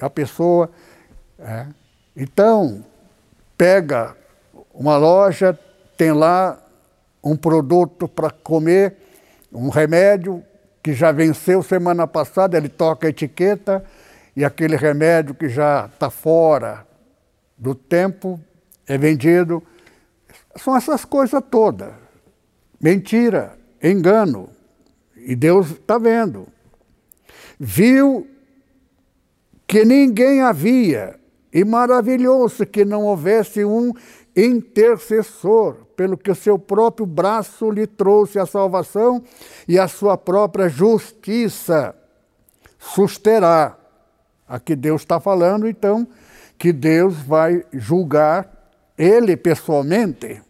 A 0.00 0.08
pessoa. 0.08 0.70
É. 1.38 1.66
Então, 2.16 2.84
pega 3.56 4.16
uma 4.72 4.96
loja, 4.96 5.58
tem 5.96 6.12
lá 6.12 6.62
um 7.22 7.36
produto 7.36 8.06
para 8.06 8.30
comer, 8.30 8.96
um 9.52 9.68
remédio 9.68 10.42
que 10.82 10.92
já 10.92 11.10
venceu 11.12 11.62
semana 11.62 12.06
passada, 12.06 12.56
ele 12.56 12.68
toca 12.68 13.06
a 13.06 13.10
etiqueta 13.10 13.84
e 14.36 14.44
aquele 14.44 14.76
remédio 14.76 15.34
que 15.34 15.48
já 15.48 15.88
está 15.92 16.10
fora 16.10 16.86
do 17.56 17.74
tempo 17.74 18.38
é 18.86 18.98
vendido. 18.98 19.62
São 20.56 20.76
essas 20.76 21.04
coisas 21.04 21.42
todas. 21.50 21.92
mentira, 22.80 23.56
engano. 23.82 24.50
E 25.16 25.34
Deus 25.34 25.70
está 25.70 25.96
vendo. 25.96 26.46
Viu 27.58 28.28
que 29.66 29.84
ninguém 29.84 30.42
havia, 30.42 31.18
e 31.52 31.64
maravilhou-se 31.64 32.66
que 32.66 32.84
não 32.84 33.04
houvesse 33.04 33.64
um 33.64 33.92
intercessor, 34.36 35.83
pelo 35.96 36.16
que 36.16 36.30
o 36.30 36.34
seu 36.34 36.58
próprio 36.58 37.06
braço 37.06 37.70
lhe 37.70 37.86
trouxe 37.86 38.38
a 38.38 38.46
salvação 38.46 39.22
e 39.66 39.78
a 39.78 39.88
sua 39.88 40.16
própria 40.16 40.68
justiça 40.68 41.94
susterá. 42.78 43.76
Aqui 44.46 44.76
Deus 44.76 45.02
está 45.02 45.18
falando, 45.18 45.66
então, 45.66 46.06
que 46.58 46.72
Deus 46.72 47.16
vai 47.16 47.64
julgar 47.72 48.70
ele 48.96 49.36
pessoalmente, 49.36 50.40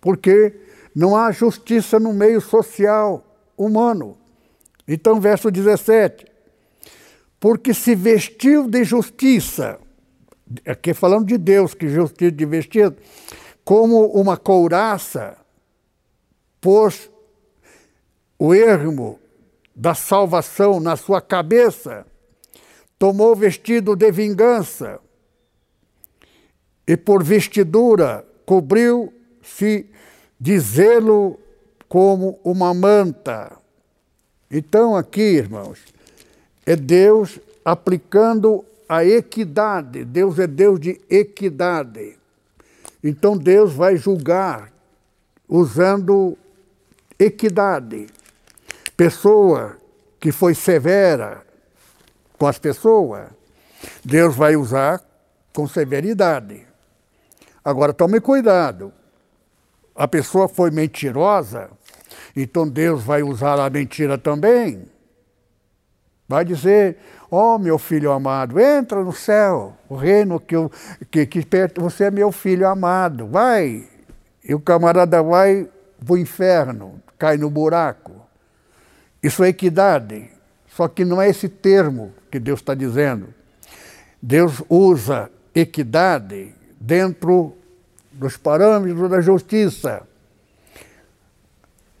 porque 0.00 0.54
não 0.94 1.16
há 1.16 1.30
justiça 1.32 1.98
no 1.98 2.12
meio 2.12 2.40
social 2.40 3.24
humano. 3.56 4.16
Então, 4.86 5.20
verso 5.20 5.50
17: 5.50 6.26
Porque 7.40 7.74
se 7.74 7.94
vestiu 7.94 8.68
de 8.68 8.84
justiça, 8.84 9.78
aqui 10.66 10.94
falando 10.94 11.26
de 11.26 11.36
Deus, 11.36 11.74
que 11.74 11.88
justiça 11.88 12.32
de 12.32 12.46
vestido, 12.46 12.96
como 13.68 14.06
uma 14.06 14.34
couraça, 14.38 15.36
pôs 16.58 17.10
o 18.38 18.54
ermo 18.54 19.20
da 19.76 19.94
salvação 19.94 20.80
na 20.80 20.96
sua 20.96 21.20
cabeça, 21.20 22.06
tomou 22.98 23.36
vestido 23.36 23.94
de 23.94 24.10
vingança 24.10 24.98
e 26.86 26.96
por 26.96 27.22
vestidura 27.22 28.26
cobriu-se 28.46 29.84
de 30.40 30.58
zelo 30.58 31.38
como 31.90 32.40
uma 32.42 32.72
manta. 32.72 33.54
Então, 34.50 34.96
aqui, 34.96 35.20
irmãos, 35.20 35.78
é 36.64 36.74
Deus 36.74 37.38
aplicando 37.62 38.64
a 38.88 39.04
equidade. 39.04 40.06
Deus 40.06 40.38
é 40.38 40.46
Deus 40.46 40.80
de 40.80 40.98
equidade. 41.10 42.17
Então, 43.02 43.36
Deus 43.36 43.72
vai 43.72 43.96
julgar 43.96 44.72
usando 45.48 46.36
equidade. 47.18 48.06
Pessoa 48.96 49.76
que 50.18 50.32
foi 50.32 50.54
severa 50.54 51.44
com 52.38 52.46
as 52.46 52.58
pessoas, 52.58 53.28
Deus 54.04 54.34
vai 54.34 54.56
usar 54.56 55.00
com 55.54 55.66
severidade. 55.68 56.66
Agora, 57.64 57.92
tome 57.92 58.20
cuidado 58.20 58.92
a 59.98 60.06
pessoa 60.06 60.48
foi 60.48 60.70
mentirosa, 60.70 61.68
então 62.36 62.68
Deus 62.68 63.02
vai 63.02 63.20
usar 63.20 63.58
a 63.58 63.68
mentira 63.68 64.16
também. 64.16 64.84
Vai 66.28 66.44
dizer: 66.44 66.98
Ó 67.30 67.54
oh, 67.54 67.58
meu 67.58 67.78
filho 67.78 68.10
amado, 68.10 68.58
entra 68.58 69.04
no 69.04 69.12
céu, 69.12 69.76
o 69.86 69.94
reino 69.94 70.40
que, 70.40 70.56
eu, 70.56 70.72
que, 71.10 71.26
que 71.26 71.46
você 71.76 72.04
é 72.04 72.10
meu 72.10 72.32
filho 72.32 72.66
amado, 72.66 73.26
vai. 73.26 73.86
E 74.42 74.54
o 74.54 74.60
camarada 74.60 75.22
vai 75.22 75.68
para 76.04 76.14
o 76.14 76.16
inferno, 76.16 77.02
cai 77.18 77.36
no 77.36 77.50
buraco. 77.50 78.12
Isso 79.22 79.44
é 79.44 79.48
equidade. 79.48 80.30
Só 80.68 80.88
que 80.88 81.04
não 81.04 81.20
é 81.20 81.28
esse 81.28 81.48
termo 81.48 82.14
que 82.30 82.38
Deus 82.38 82.60
está 82.60 82.74
dizendo. 82.74 83.34
Deus 84.22 84.62
usa 84.68 85.30
equidade 85.54 86.54
dentro 86.80 87.54
dos 88.12 88.36
parâmetros 88.36 89.10
da 89.10 89.20
justiça. 89.20 90.02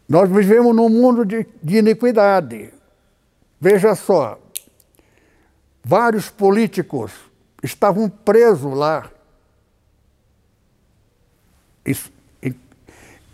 Nós 0.08 0.30
vivemos 0.30 0.74
num 0.74 0.88
mundo 0.88 1.26
de, 1.26 1.46
de 1.62 1.78
iniquidade. 1.78 2.72
Veja 3.60 3.94
só, 3.94 4.38
vários 5.84 6.28
políticos 6.28 7.12
estavam 7.62 8.08
presos 8.08 8.72
lá, 8.74 9.10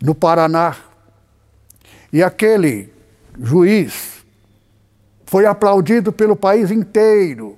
no 0.01 0.15
Paraná. 0.15 0.75
E 2.11 2.23
aquele 2.23 2.93
juiz 3.39 4.23
foi 5.25 5.45
aplaudido 5.45 6.13
pelo 6.13 6.35
país 6.35 6.71
inteiro. 6.71 7.57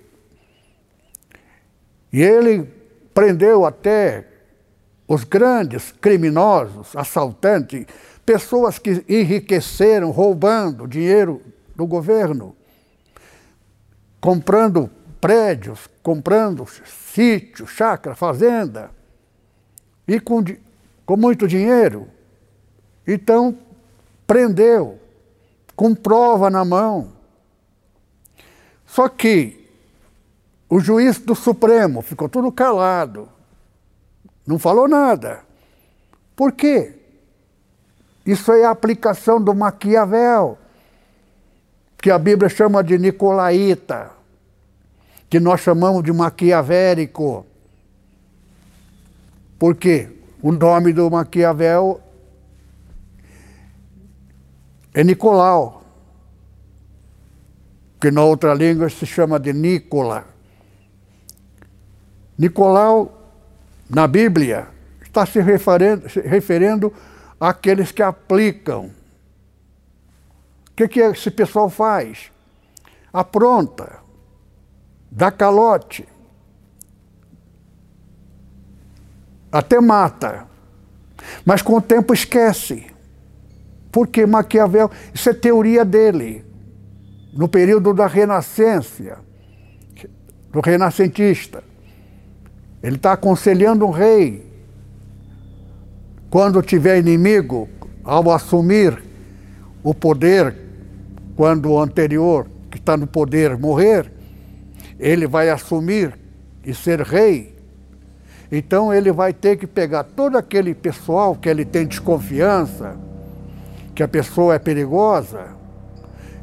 E 2.12 2.22
ele 2.22 2.64
prendeu 3.14 3.66
até 3.66 4.26
os 5.08 5.24
grandes 5.24 5.92
criminosos, 5.92 6.96
assaltantes, 6.96 7.86
pessoas 8.26 8.80
que 8.80 9.04
enriqueceram 9.08 10.12
roubando 10.12 10.88
dinheiro 10.88 11.42
do 11.76 11.86
governo, 11.86 12.56
comprando 14.28 14.90
prédios, 15.22 15.90
comprando 16.04 16.68
sítio, 16.86 17.66
chácara, 17.66 18.14
fazenda, 18.14 18.92
e 20.06 20.20
com, 20.20 20.44
com 21.06 21.16
muito 21.16 21.48
dinheiro. 21.48 22.10
Então, 23.08 23.58
prendeu, 24.28 25.00
com 25.78 25.96
prova 25.96 26.50
na 26.50 26.66
mão. 26.66 27.14
Só 28.86 29.08
que 29.08 29.66
o 30.68 30.82
juiz 30.82 31.20
do 31.20 31.34
Supremo 31.34 32.02
ficou 32.02 32.28
tudo 32.28 32.52
calado. 32.52 33.30
Não 34.46 34.60
falou 34.60 34.90
nada. 34.90 35.40
Por 36.36 36.52
quê? 36.52 37.00
Isso 38.26 38.52
é 38.52 38.66
a 38.66 38.72
aplicação 38.72 39.42
do 39.42 39.56
Maquiavel, 39.56 40.58
que 41.98 42.12
a 42.12 42.20
Bíblia 42.20 42.50
chama 42.50 42.84
de 42.84 42.98
Nicolaíta, 42.98 44.17
que 45.30 45.40
nós 45.40 45.62
chamamos 45.62 46.04
de 46.04 46.12
maquiavélico. 46.12 47.46
Por 49.60 49.76
quê? 49.76 50.10
O 50.42 50.52
nome 50.52 50.94
do 50.94 51.10
Maquiavel 51.10 52.00
é 54.94 55.04
Nicolau, 55.04 55.84
que 58.00 58.12
na 58.12 58.24
outra 58.24 58.54
língua 58.54 58.90
se 58.90 59.06
chama 59.06 59.40
de 59.40 59.52
Nicola. 59.52 60.26
Nicolau 62.38 63.32
na 63.90 64.08
Bíblia 64.08 64.68
está 65.02 65.26
se 65.26 65.42
referendo, 65.42 66.08
se 66.08 66.22
referendo 66.22 66.94
àqueles 67.40 67.92
que 67.92 68.04
aplicam. 68.04 68.92
O 70.70 70.76
que, 70.76 70.88
que 70.88 71.00
esse 71.00 71.32
pessoal 71.32 71.70
faz? 71.70 72.32
Apronta, 73.12 74.00
dá 75.18 75.32
calote, 75.32 76.08
até 79.52 79.82
mata, 79.82 80.46
mas 81.44 81.64
com 81.64 81.74
o 81.74 81.82
tempo 81.82 82.14
esquece. 82.14 82.86
Porque 83.92 84.28
Maquiavel, 84.28 84.92
isso 85.12 85.28
é 85.28 85.34
teoria 85.34 85.84
dele, 85.84 86.46
no 87.34 87.48
período 87.48 87.96
da 87.96 88.06
Renascença, 88.06 89.18
do 90.52 90.60
renascentista. 90.60 91.64
Ele 92.84 92.98
está 92.98 93.14
aconselhando 93.14 93.88
um 93.88 93.92
rei. 93.92 94.46
Quando 96.30 96.62
tiver 96.62 97.00
inimigo, 97.00 97.68
ao 98.04 98.30
assumir 98.32 99.02
o 99.82 99.96
poder, 99.96 100.56
quando 101.36 101.72
o 101.72 101.82
anterior, 101.82 102.46
que 102.70 102.78
está 102.78 102.96
no 102.96 103.08
poder, 103.08 103.58
morrer, 103.58 104.17
ele 105.00 105.28
vai 105.28 105.50
assumir 105.50 106.18
e 106.64 106.74
ser 106.74 107.02
rei. 107.02 107.56
Então 108.52 108.94
ele 108.94 109.12
vai 109.12 109.34
ter 109.34 109.58
que 109.58 109.68
pegar 109.68 110.04
todo 110.04 110.38
aquele 110.38 110.74
pessoal 110.74 111.36
que 111.36 111.50
ele 111.50 111.66
tem 111.66 111.86
desconfiança, 111.86 112.98
que 113.94 114.02
a 114.02 114.08
pessoa 114.08 114.56
é 114.56 114.60
perigosa. 114.60 115.48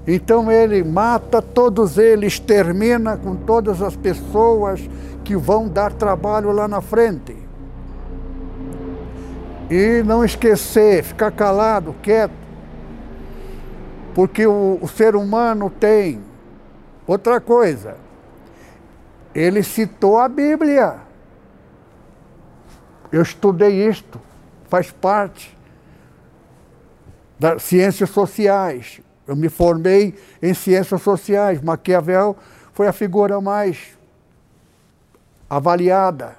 Então 0.07 0.53
ele 0.53 0.85
mata 0.85 1.41
todos 1.41 1.97
eles, 1.97 2.39
termina 2.39 3.17
com 3.17 3.35
todas 3.35 3.81
as 3.81 3.97
pessoas 3.97 4.81
que 5.25 5.35
vão 5.35 5.67
dar 5.67 5.93
trabalho 5.93 6.53
lá 6.53 6.69
na 6.69 6.83
frente. 6.83 7.35
E 9.71 10.03
não 10.05 10.23
esquecer, 10.23 11.03
ficar 11.03 11.31
calado, 11.33 11.95
quieto, 12.03 12.35
porque 14.15 14.47
o, 14.47 14.79
o 14.81 14.87
ser 14.87 15.17
humano 15.17 15.71
tem 15.71 16.21
outra 17.07 17.41
coisa. 17.41 18.04
Ele 19.35 19.63
citou 19.63 20.19
a 20.19 20.29
Bíblia. 20.29 21.01
Eu 23.11 23.23
estudei 23.23 23.89
isto, 23.89 24.21
faz 24.69 24.91
parte 24.91 25.57
das 27.39 27.63
ciências 27.63 28.11
sociais. 28.11 29.01
Eu 29.27 29.35
me 29.35 29.49
formei 29.49 30.15
em 30.43 30.55
ciências 30.55 31.03
sociais. 31.03 31.61
Maquiavel 31.61 32.37
foi 32.73 32.87
a 32.87 32.93
figura 32.93 33.41
mais 33.41 33.99
avaliada. 35.49 36.37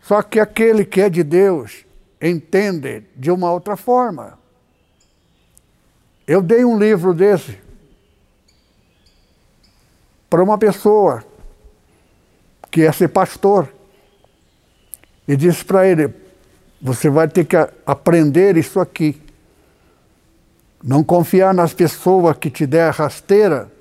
Só 0.00 0.22
que 0.22 0.38
aquele 0.38 0.84
que 0.84 1.00
é 1.00 1.08
de 1.08 1.24
Deus 1.24 1.84
entende 2.20 3.04
de 3.16 3.30
uma 3.30 3.50
outra 3.50 3.76
forma. 3.76 4.38
Eu 6.26 6.42
dei 6.42 6.64
um 6.64 6.78
livro 6.78 7.12
desse 7.12 7.65
para 10.28 10.42
uma 10.42 10.58
pessoa 10.58 11.24
que 12.70 12.82
ia 12.82 12.92
ser 12.92 13.08
pastor 13.08 13.72
e 15.26 15.36
disse 15.36 15.64
para 15.64 15.86
ele: 15.86 16.12
Você 16.80 17.08
vai 17.08 17.28
ter 17.28 17.44
que 17.44 17.56
aprender 17.86 18.56
isso 18.56 18.80
aqui. 18.80 19.20
Não 20.82 21.02
confiar 21.02 21.54
nas 21.54 21.72
pessoas 21.72 22.36
que 22.36 22.50
te 22.50 22.66
der 22.66 22.88
a 22.88 22.90
rasteira, 22.90 23.72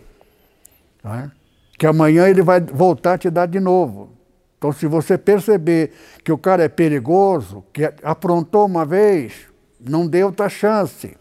é? 1.04 1.30
que 1.78 1.86
amanhã 1.86 2.28
ele 2.28 2.42
vai 2.42 2.62
voltar 2.62 3.14
a 3.14 3.18
te 3.18 3.30
dar 3.30 3.48
de 3.48 3.60
novo. 3.60 4.10
Então, 4.58 4.72
se 4.72 4.88
você 4.88 5.18
perceber 5.18 5.92
que 6.24 6.32
o 6.32 6.38
cara 6.38 6.64
é 6.64 6.70
perigoso, 6.70 7.64
que 7.72 7.84
aprontou 8.02 8.66
uma 8.66 8.86
vez, 8.86 9.34
não 9.80 10.08
dê 10.08 10.24
outra 10.24 10.50
chance. 10.50 11.16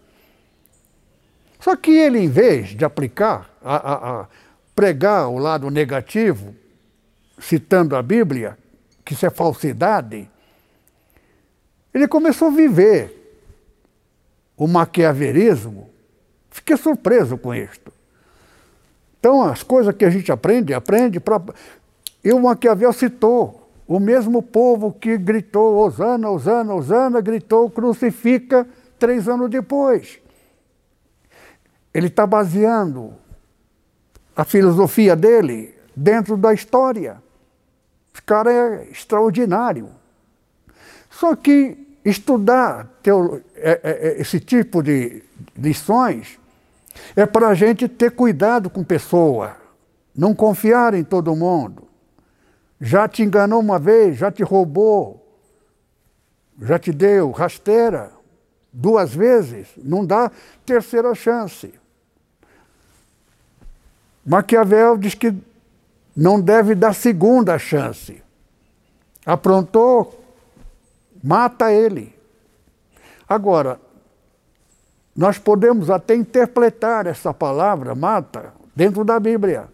Só 1.60 1.76
que 1.76 1.90
ele, 1.90 2.18
em 2.18 2.28
vez 2.28 2.68
de 2.68 2.84
aplicar, 2.84 3.50
a, 3.62 3.76
a, 3.76 4.20
a 4.20 4.26
pregar 4.74 5.28
o 5.28 5.38
lado 5.38 5.70
negativo, 5.70 6.54
citando 7.38 7.96
a 7.96 8.02
Bíblia, 8.02 8.58
que 9.04 9.12
isso 9.12 9.26
é 9.26 9.30
falsidade, 9.30 10.28
ele 11.92 12.08
começou 12.08 12.48
a 12.48 12.50
viver 12.50 13.38
o 14.56 14.66
maquiavelismo. 14.66 15.90
Fiquei 16.50 16.76
surpreso 16.76 17.36
com 17.36 17.54
isto. 17.54 17.92
Então, 19.24 19.42
as 19.42 19.62
coisas 19.62 19.94
que 19.94 20.04
a 20.04 20.10
gente 20.10 20.30
aprende, 20.30 20.74
aprende 20.74 21.18
para. 21.18 21.42
E 22.22 22.30
o 22.30 22.40
Maquiavel 22.40 22.92
citou 22.92 23.70
o 23.88 23.98
mesmo 23.98 24.42
povo 24.42 24.92
que 24.92 25.16
gritou 25.16 25.76
Osana, 25.76 26.28
Osana, 26.30 26.74
Osana, 26.74 27.20
gritou 27.22 27.70
crucifica 27.70 28.66
três 28.98 29.26
anos 29.26 29.48
depois. 29.48 30.18
Ele 31.92 32.08
está 32.08 32.26
baseando 32.26 33.14
a 34.36 34.44
filosofia 34.44 35.14
dele 35.14 35.74
dentro 35.94 36.36
da 36.36 36.52
história. 36.52 37.22
Esse 38.12 38.22
cara 38.22 38.52
é 38.52 38.88
extraordinário. 38.90 39.90
Só 41.10 41.34
que 41.36 41.76
estudar 42.04 42.88
é, 43.04 43.10
é, 43.56 43.80
é 43.82 44.20
esse 44.20 44.40
tipo 44.40 44.82
de 44.82 45.22
lições 45.56 46.38
é 47.16 47.26
para 47.26 47.48
a 47.48 47.54
gente 47.54 47.88
ter 47.88 48.10
cuidado 48.12 48.70
com 48.70 48.84
pessoa, 48.84 49.56
não 50.14 50.34
confiar 50.34 50.94
em 50.94 51.02
todo 51.02 51.34
mundo. 51.34 51.88
Já 52.80 53.08
te 53.08 53.22
enganou 53.22 53.60
uma 53.60 53.78
vez, 53.78 54.16
já 54.16 54.30
te 54.30 54.42
roubou, 54.42 55.24
já 56.60 56.78
te 56.78 56.92
deu 56.92 57.30
rasteira 57.30 58.12
duas 58.72 59.14
vezes, 59.14 59.68
não 59.76 60.04
dá 60.04 60.30
terceira 60.66 61.14
chance. 61.14 61.72
Maquiavel 64.24 64.96
diz 64.96 65.14
que 65.14 65.34
não 66.16 66.40
deve 66.40 66.74
dar 66.74 66.94
segunda 66.94 67.58
chance. 67.58 68.22
Aprontou, 69.26 70.22
mata 71.22 71.72
ele. 71.72 72.14
Agora, 73.28 73.80
nós 75.16 75.38
podemos 75.38 75.90
até 75.90 76.14
interpretar 76.14 77.06
essa 77.06 77.32
palavra, 77.32 77.94
mata, 77.94 78.52
dentro 78.74 79.04
da 79.04 79.18
Bíblia. 79.20 79.68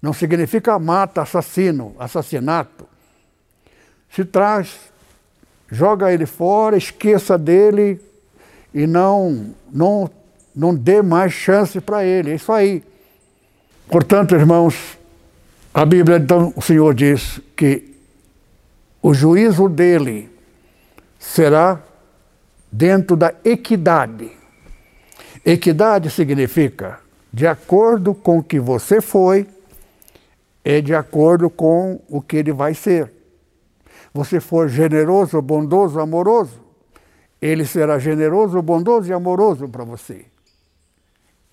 Não 0.00 0.12
significa 0.12 0.78
mata, 0.78 1.22
assassino, 1.22 1.94
assassinato. 1.98 2.86
Se 4.10 4.24
traz, 4.24 4.78
joga 5.70 6.12
ele 6.12 6.26
fora, 6.26 6.76
esqueça 6.76 7.36
dele 7.36 8.00
e 8.72 8.86
não, 8.86 9.54
não, 9.70 10.10
não 10.54 10.74
dê 10.74 11.02
mais 11.02 11.32
chance 11.32 11.80
para 11.80 12.04
ele. 12.04 12.30
É 12.30 12.34
isso 12.34 12.52
aí. 12.52 12.82
Portanto, 13.88 14.34
irmãos, 14.34 14.98
a 15.72 15.84
Bíblia, 15.86 16.18
então, 16.18 16.52
o 16.54 16.60
Senhor 16.60 16.92
diz 16.92 17.40
que 17.56 17.94
o 19.00 19.14
juízo 19.14 19.66
dele 19.66 20.30
será 21.18 21.80
dentro 22.70 23.16
da 23.16 23.32
equidade. 23.42 24.30
Equidade 25.44 26.10
significa 26.10 26.98
de 27.32 27.46
acordo 27.46 28.14
com 28.14 28.38
o 28.38 28.42
que 28.42 28.60
você 28.60 29.00
foi, 29.00 29.46
é 30.62 30.82
de 30.82 30.94
acordo 30.94 31.48
com 31.48 32.00
o 32.08 32.20
que 32.20 32.36
ele 32.36 32.52
vai 32.52 32.74
ser. 32.74 33.10
Você 34.12 34.38
for 34.38 34.68
generoso, 34.68 35.40
bondoso, 35.40 35.98
amoroso, 35.98 36.60
ele 37.40 37.64
será 37.64 37.98
generoso, 37.98 38.60
bondoso 38.60 39.08
e 39.08 39.12
amoroso 39.14 39.66
para 39.66 39.84
você. 39.84 40.26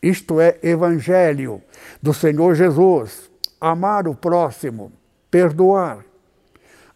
Isto 0.05 0.39
é 0.39 0.59
evangelho 0.61 1.63
do 1.99 2.13
Senhor 2.13 2.53
Jesus. 2.53 3.27
Amar 3.59 4.07
o 4.07 4.13
próximo, 4.13 4.91
perdoar. 5.31 6.05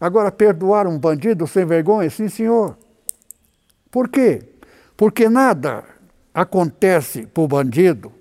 Agora, 0.00 0.30
perdoar 0.30 0.86
um 0.86 0.96
bandido 0.96 1.44
sem 1.44 1.66
vergonha, 1.66 2.08
sim, 2.08 2.28
senhor. 2.28 2.78
Por 3.90 4.08
quê? 4.08 4.40
Porque 4.96 5.28
nada 5.28 5.82
acontece 6.32 7.26
para 7.26 7.42
o 7.42 7.48
bandido 7.48 8.12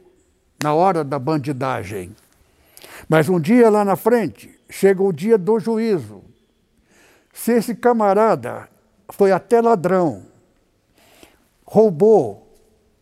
na 0.64 0.74
hora 0.74 1.04
da 1.04 1.20
bandidagem. 1.20 2.16
Mas 3.08 3.30
um 3.30 3.40
dia 3.40 3.70
lá 3.70 3.86
na 3.86 3.96
frente, 3.96 4.60
chega 4.68 5.04
o 5.04 5.14
dia 5.14 5.38
do 5.38 5.60
juízo. 5.60 6.24
Se 7.32 7.52
esse 7.52 7.76
camarada 7.76 8.68
foi 9.12 9.32
até 9.32 9.62
ladrão, 9.62 10.26
roubou 11.64 12.58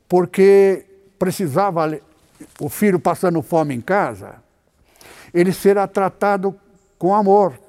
porque 0.09 0.86
precisava 1.17 1.99
o 2.59 2.69
filho 2.69 2.99
passando 2.99 3.41
fome 3.41 3.75
em 3.75 3.81
casa, 3.81 4.35
ele 5.33 5.51
será 5.51 5.87
tratado 5.87 6.55
com 6.97 7.13
amor, 7.13 7.59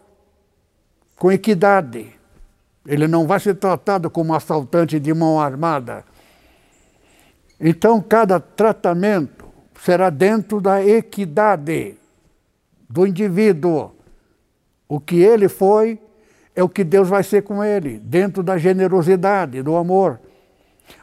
com 1.16 1.30
equidade. 1.32 2.12
Ele 2.86 3.07
não 3.07 3.26
vai 3.26 3.40
ser 3.40 3.55
tratado 3.55 4.11
como 4.11 4.34
assaltante 4.34 4.99
de 4.99 5.12
mão 5.12 5.40
armada. 5.40 6.05
Então, 7.61 8.01
cada 8.01 8.38
tratamento 8.38 9.46
será 9.82 10.11
dentro 10.11 10.61
da 10.61 10.84
equidade 10.84 11.96
do 12.88 13.07
indivíduo. 13.07 13.92
O 14.88 14.99
que 14.99 15.16
ele 15.16 15.49
foi 15.49 16.01
é 16.55 16.62
o 16.62 16.68
que 16.68 16.82
Deus 16.82 17.09
vai 17.09 17.22
ser 17.22 17.42
com 17.42 17.62
ele, 17.62 17.99
dentro 17.99 18.42
da 18.42 18.57
generosidade, 18.57 19.62
do 19.62 19.76
amor. 19.76 20.18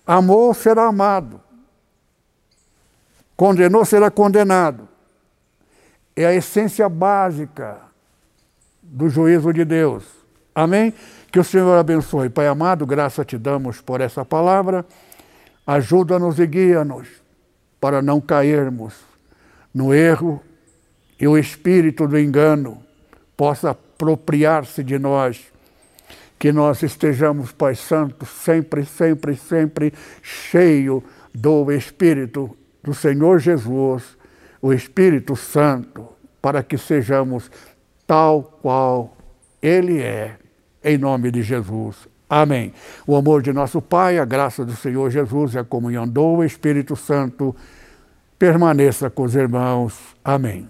Amor 0.05 0.55
será 0.55 0.85
amado. 0.85 1.39
Condenou 3.35 3.83
será 3.83 4.09
condenado. 4.09 4.87
É 6.15 6.25
a 6.25 6.33
essência 6.33 6.87
básica 6.87 7.77
do 8.81 9.09
juízo 9.09 9.51
de 9.51 9.65
Deus. 9.65 10.05
Amém? 10.53 10.93
Que 11.31 11.39
o 11.39 11.43
Senhor 11.43 11.77
abençoe. 11.77 12.29
Pai 12.29 12.47
amado, 12.47 12.85
graça 12.85 13.25
te 13.25 13.37
damos 13.37 13.81
por 13.81 13.99
essa 13.99 14.23
palavra. 14.23 14.85
Ajuda-nos 15.67 16.39
e 16.39 16.47
guia-nos 16.47 17.07
para 17.81 18.01
não 18.01 18.21
cairmos 18.21 18.93
no 19.73 19.93
erro 19.93 20.41
e 21.19 21.27
o 21.27 21.37
espírito 21.37 22.07
do 22.07 22.17
engano 22.17 22.81
possa 23.35 23.71
apropriar-se 23.71 24.83
de 24.83 24.97
nós. 24.97 25.43
Que 26.39 26.51
nós 26.51 26.83
estejamos, 26.83 27.51
Pai 27.51 27.75
Santo, 27.75 28.25
sempre, 28.25 28.85
sempre, 28.85 29.35
sempre 29.35 29.93
cheio 30.21 31.03
do 31.33 31.71
Espírito 31.71 32.55
do 32.85 32.93
Senhor 32.93 33.39
Jesus, 33.39 34.15
o 34.61 34.71
Espírito 34.71 35.35
Santo, 35.35 36.07
para 36.39 36.61
que 36.61 36.77
sejamos 36.77 37.49
tal 38.05 38.43
qual 38.61 39.17
Ele 39.61 39.99
é 39.99 40.37
em 40.83 40.97
nome 40.97 41.31
de 41.31 41.41
Jesus. 41.41 42.07
Amém. 42.29 42.71
O 43.07 43.15
amor 43.15 43.41
de 43.41 43.51
nosso 43.51 43.81
Pai, 43.81 44.19
a 44.19 44.25
graça 44.25 44.63
do 44.63 44.75
Senhor 44.75 45.09
Jesus 45.09 45.55
e 45.55 45.59
a 45.59 45.63
comunhão 45.63 46.07
do 46.07 46.43
Espírito 46.43 46.95
Santo 46.95 47.55
permaneça 48.37 49.09
com 49.09 49.23
os 49.23 49.35
irmãos. 49.35 50.15
Amém. 50.23 50.69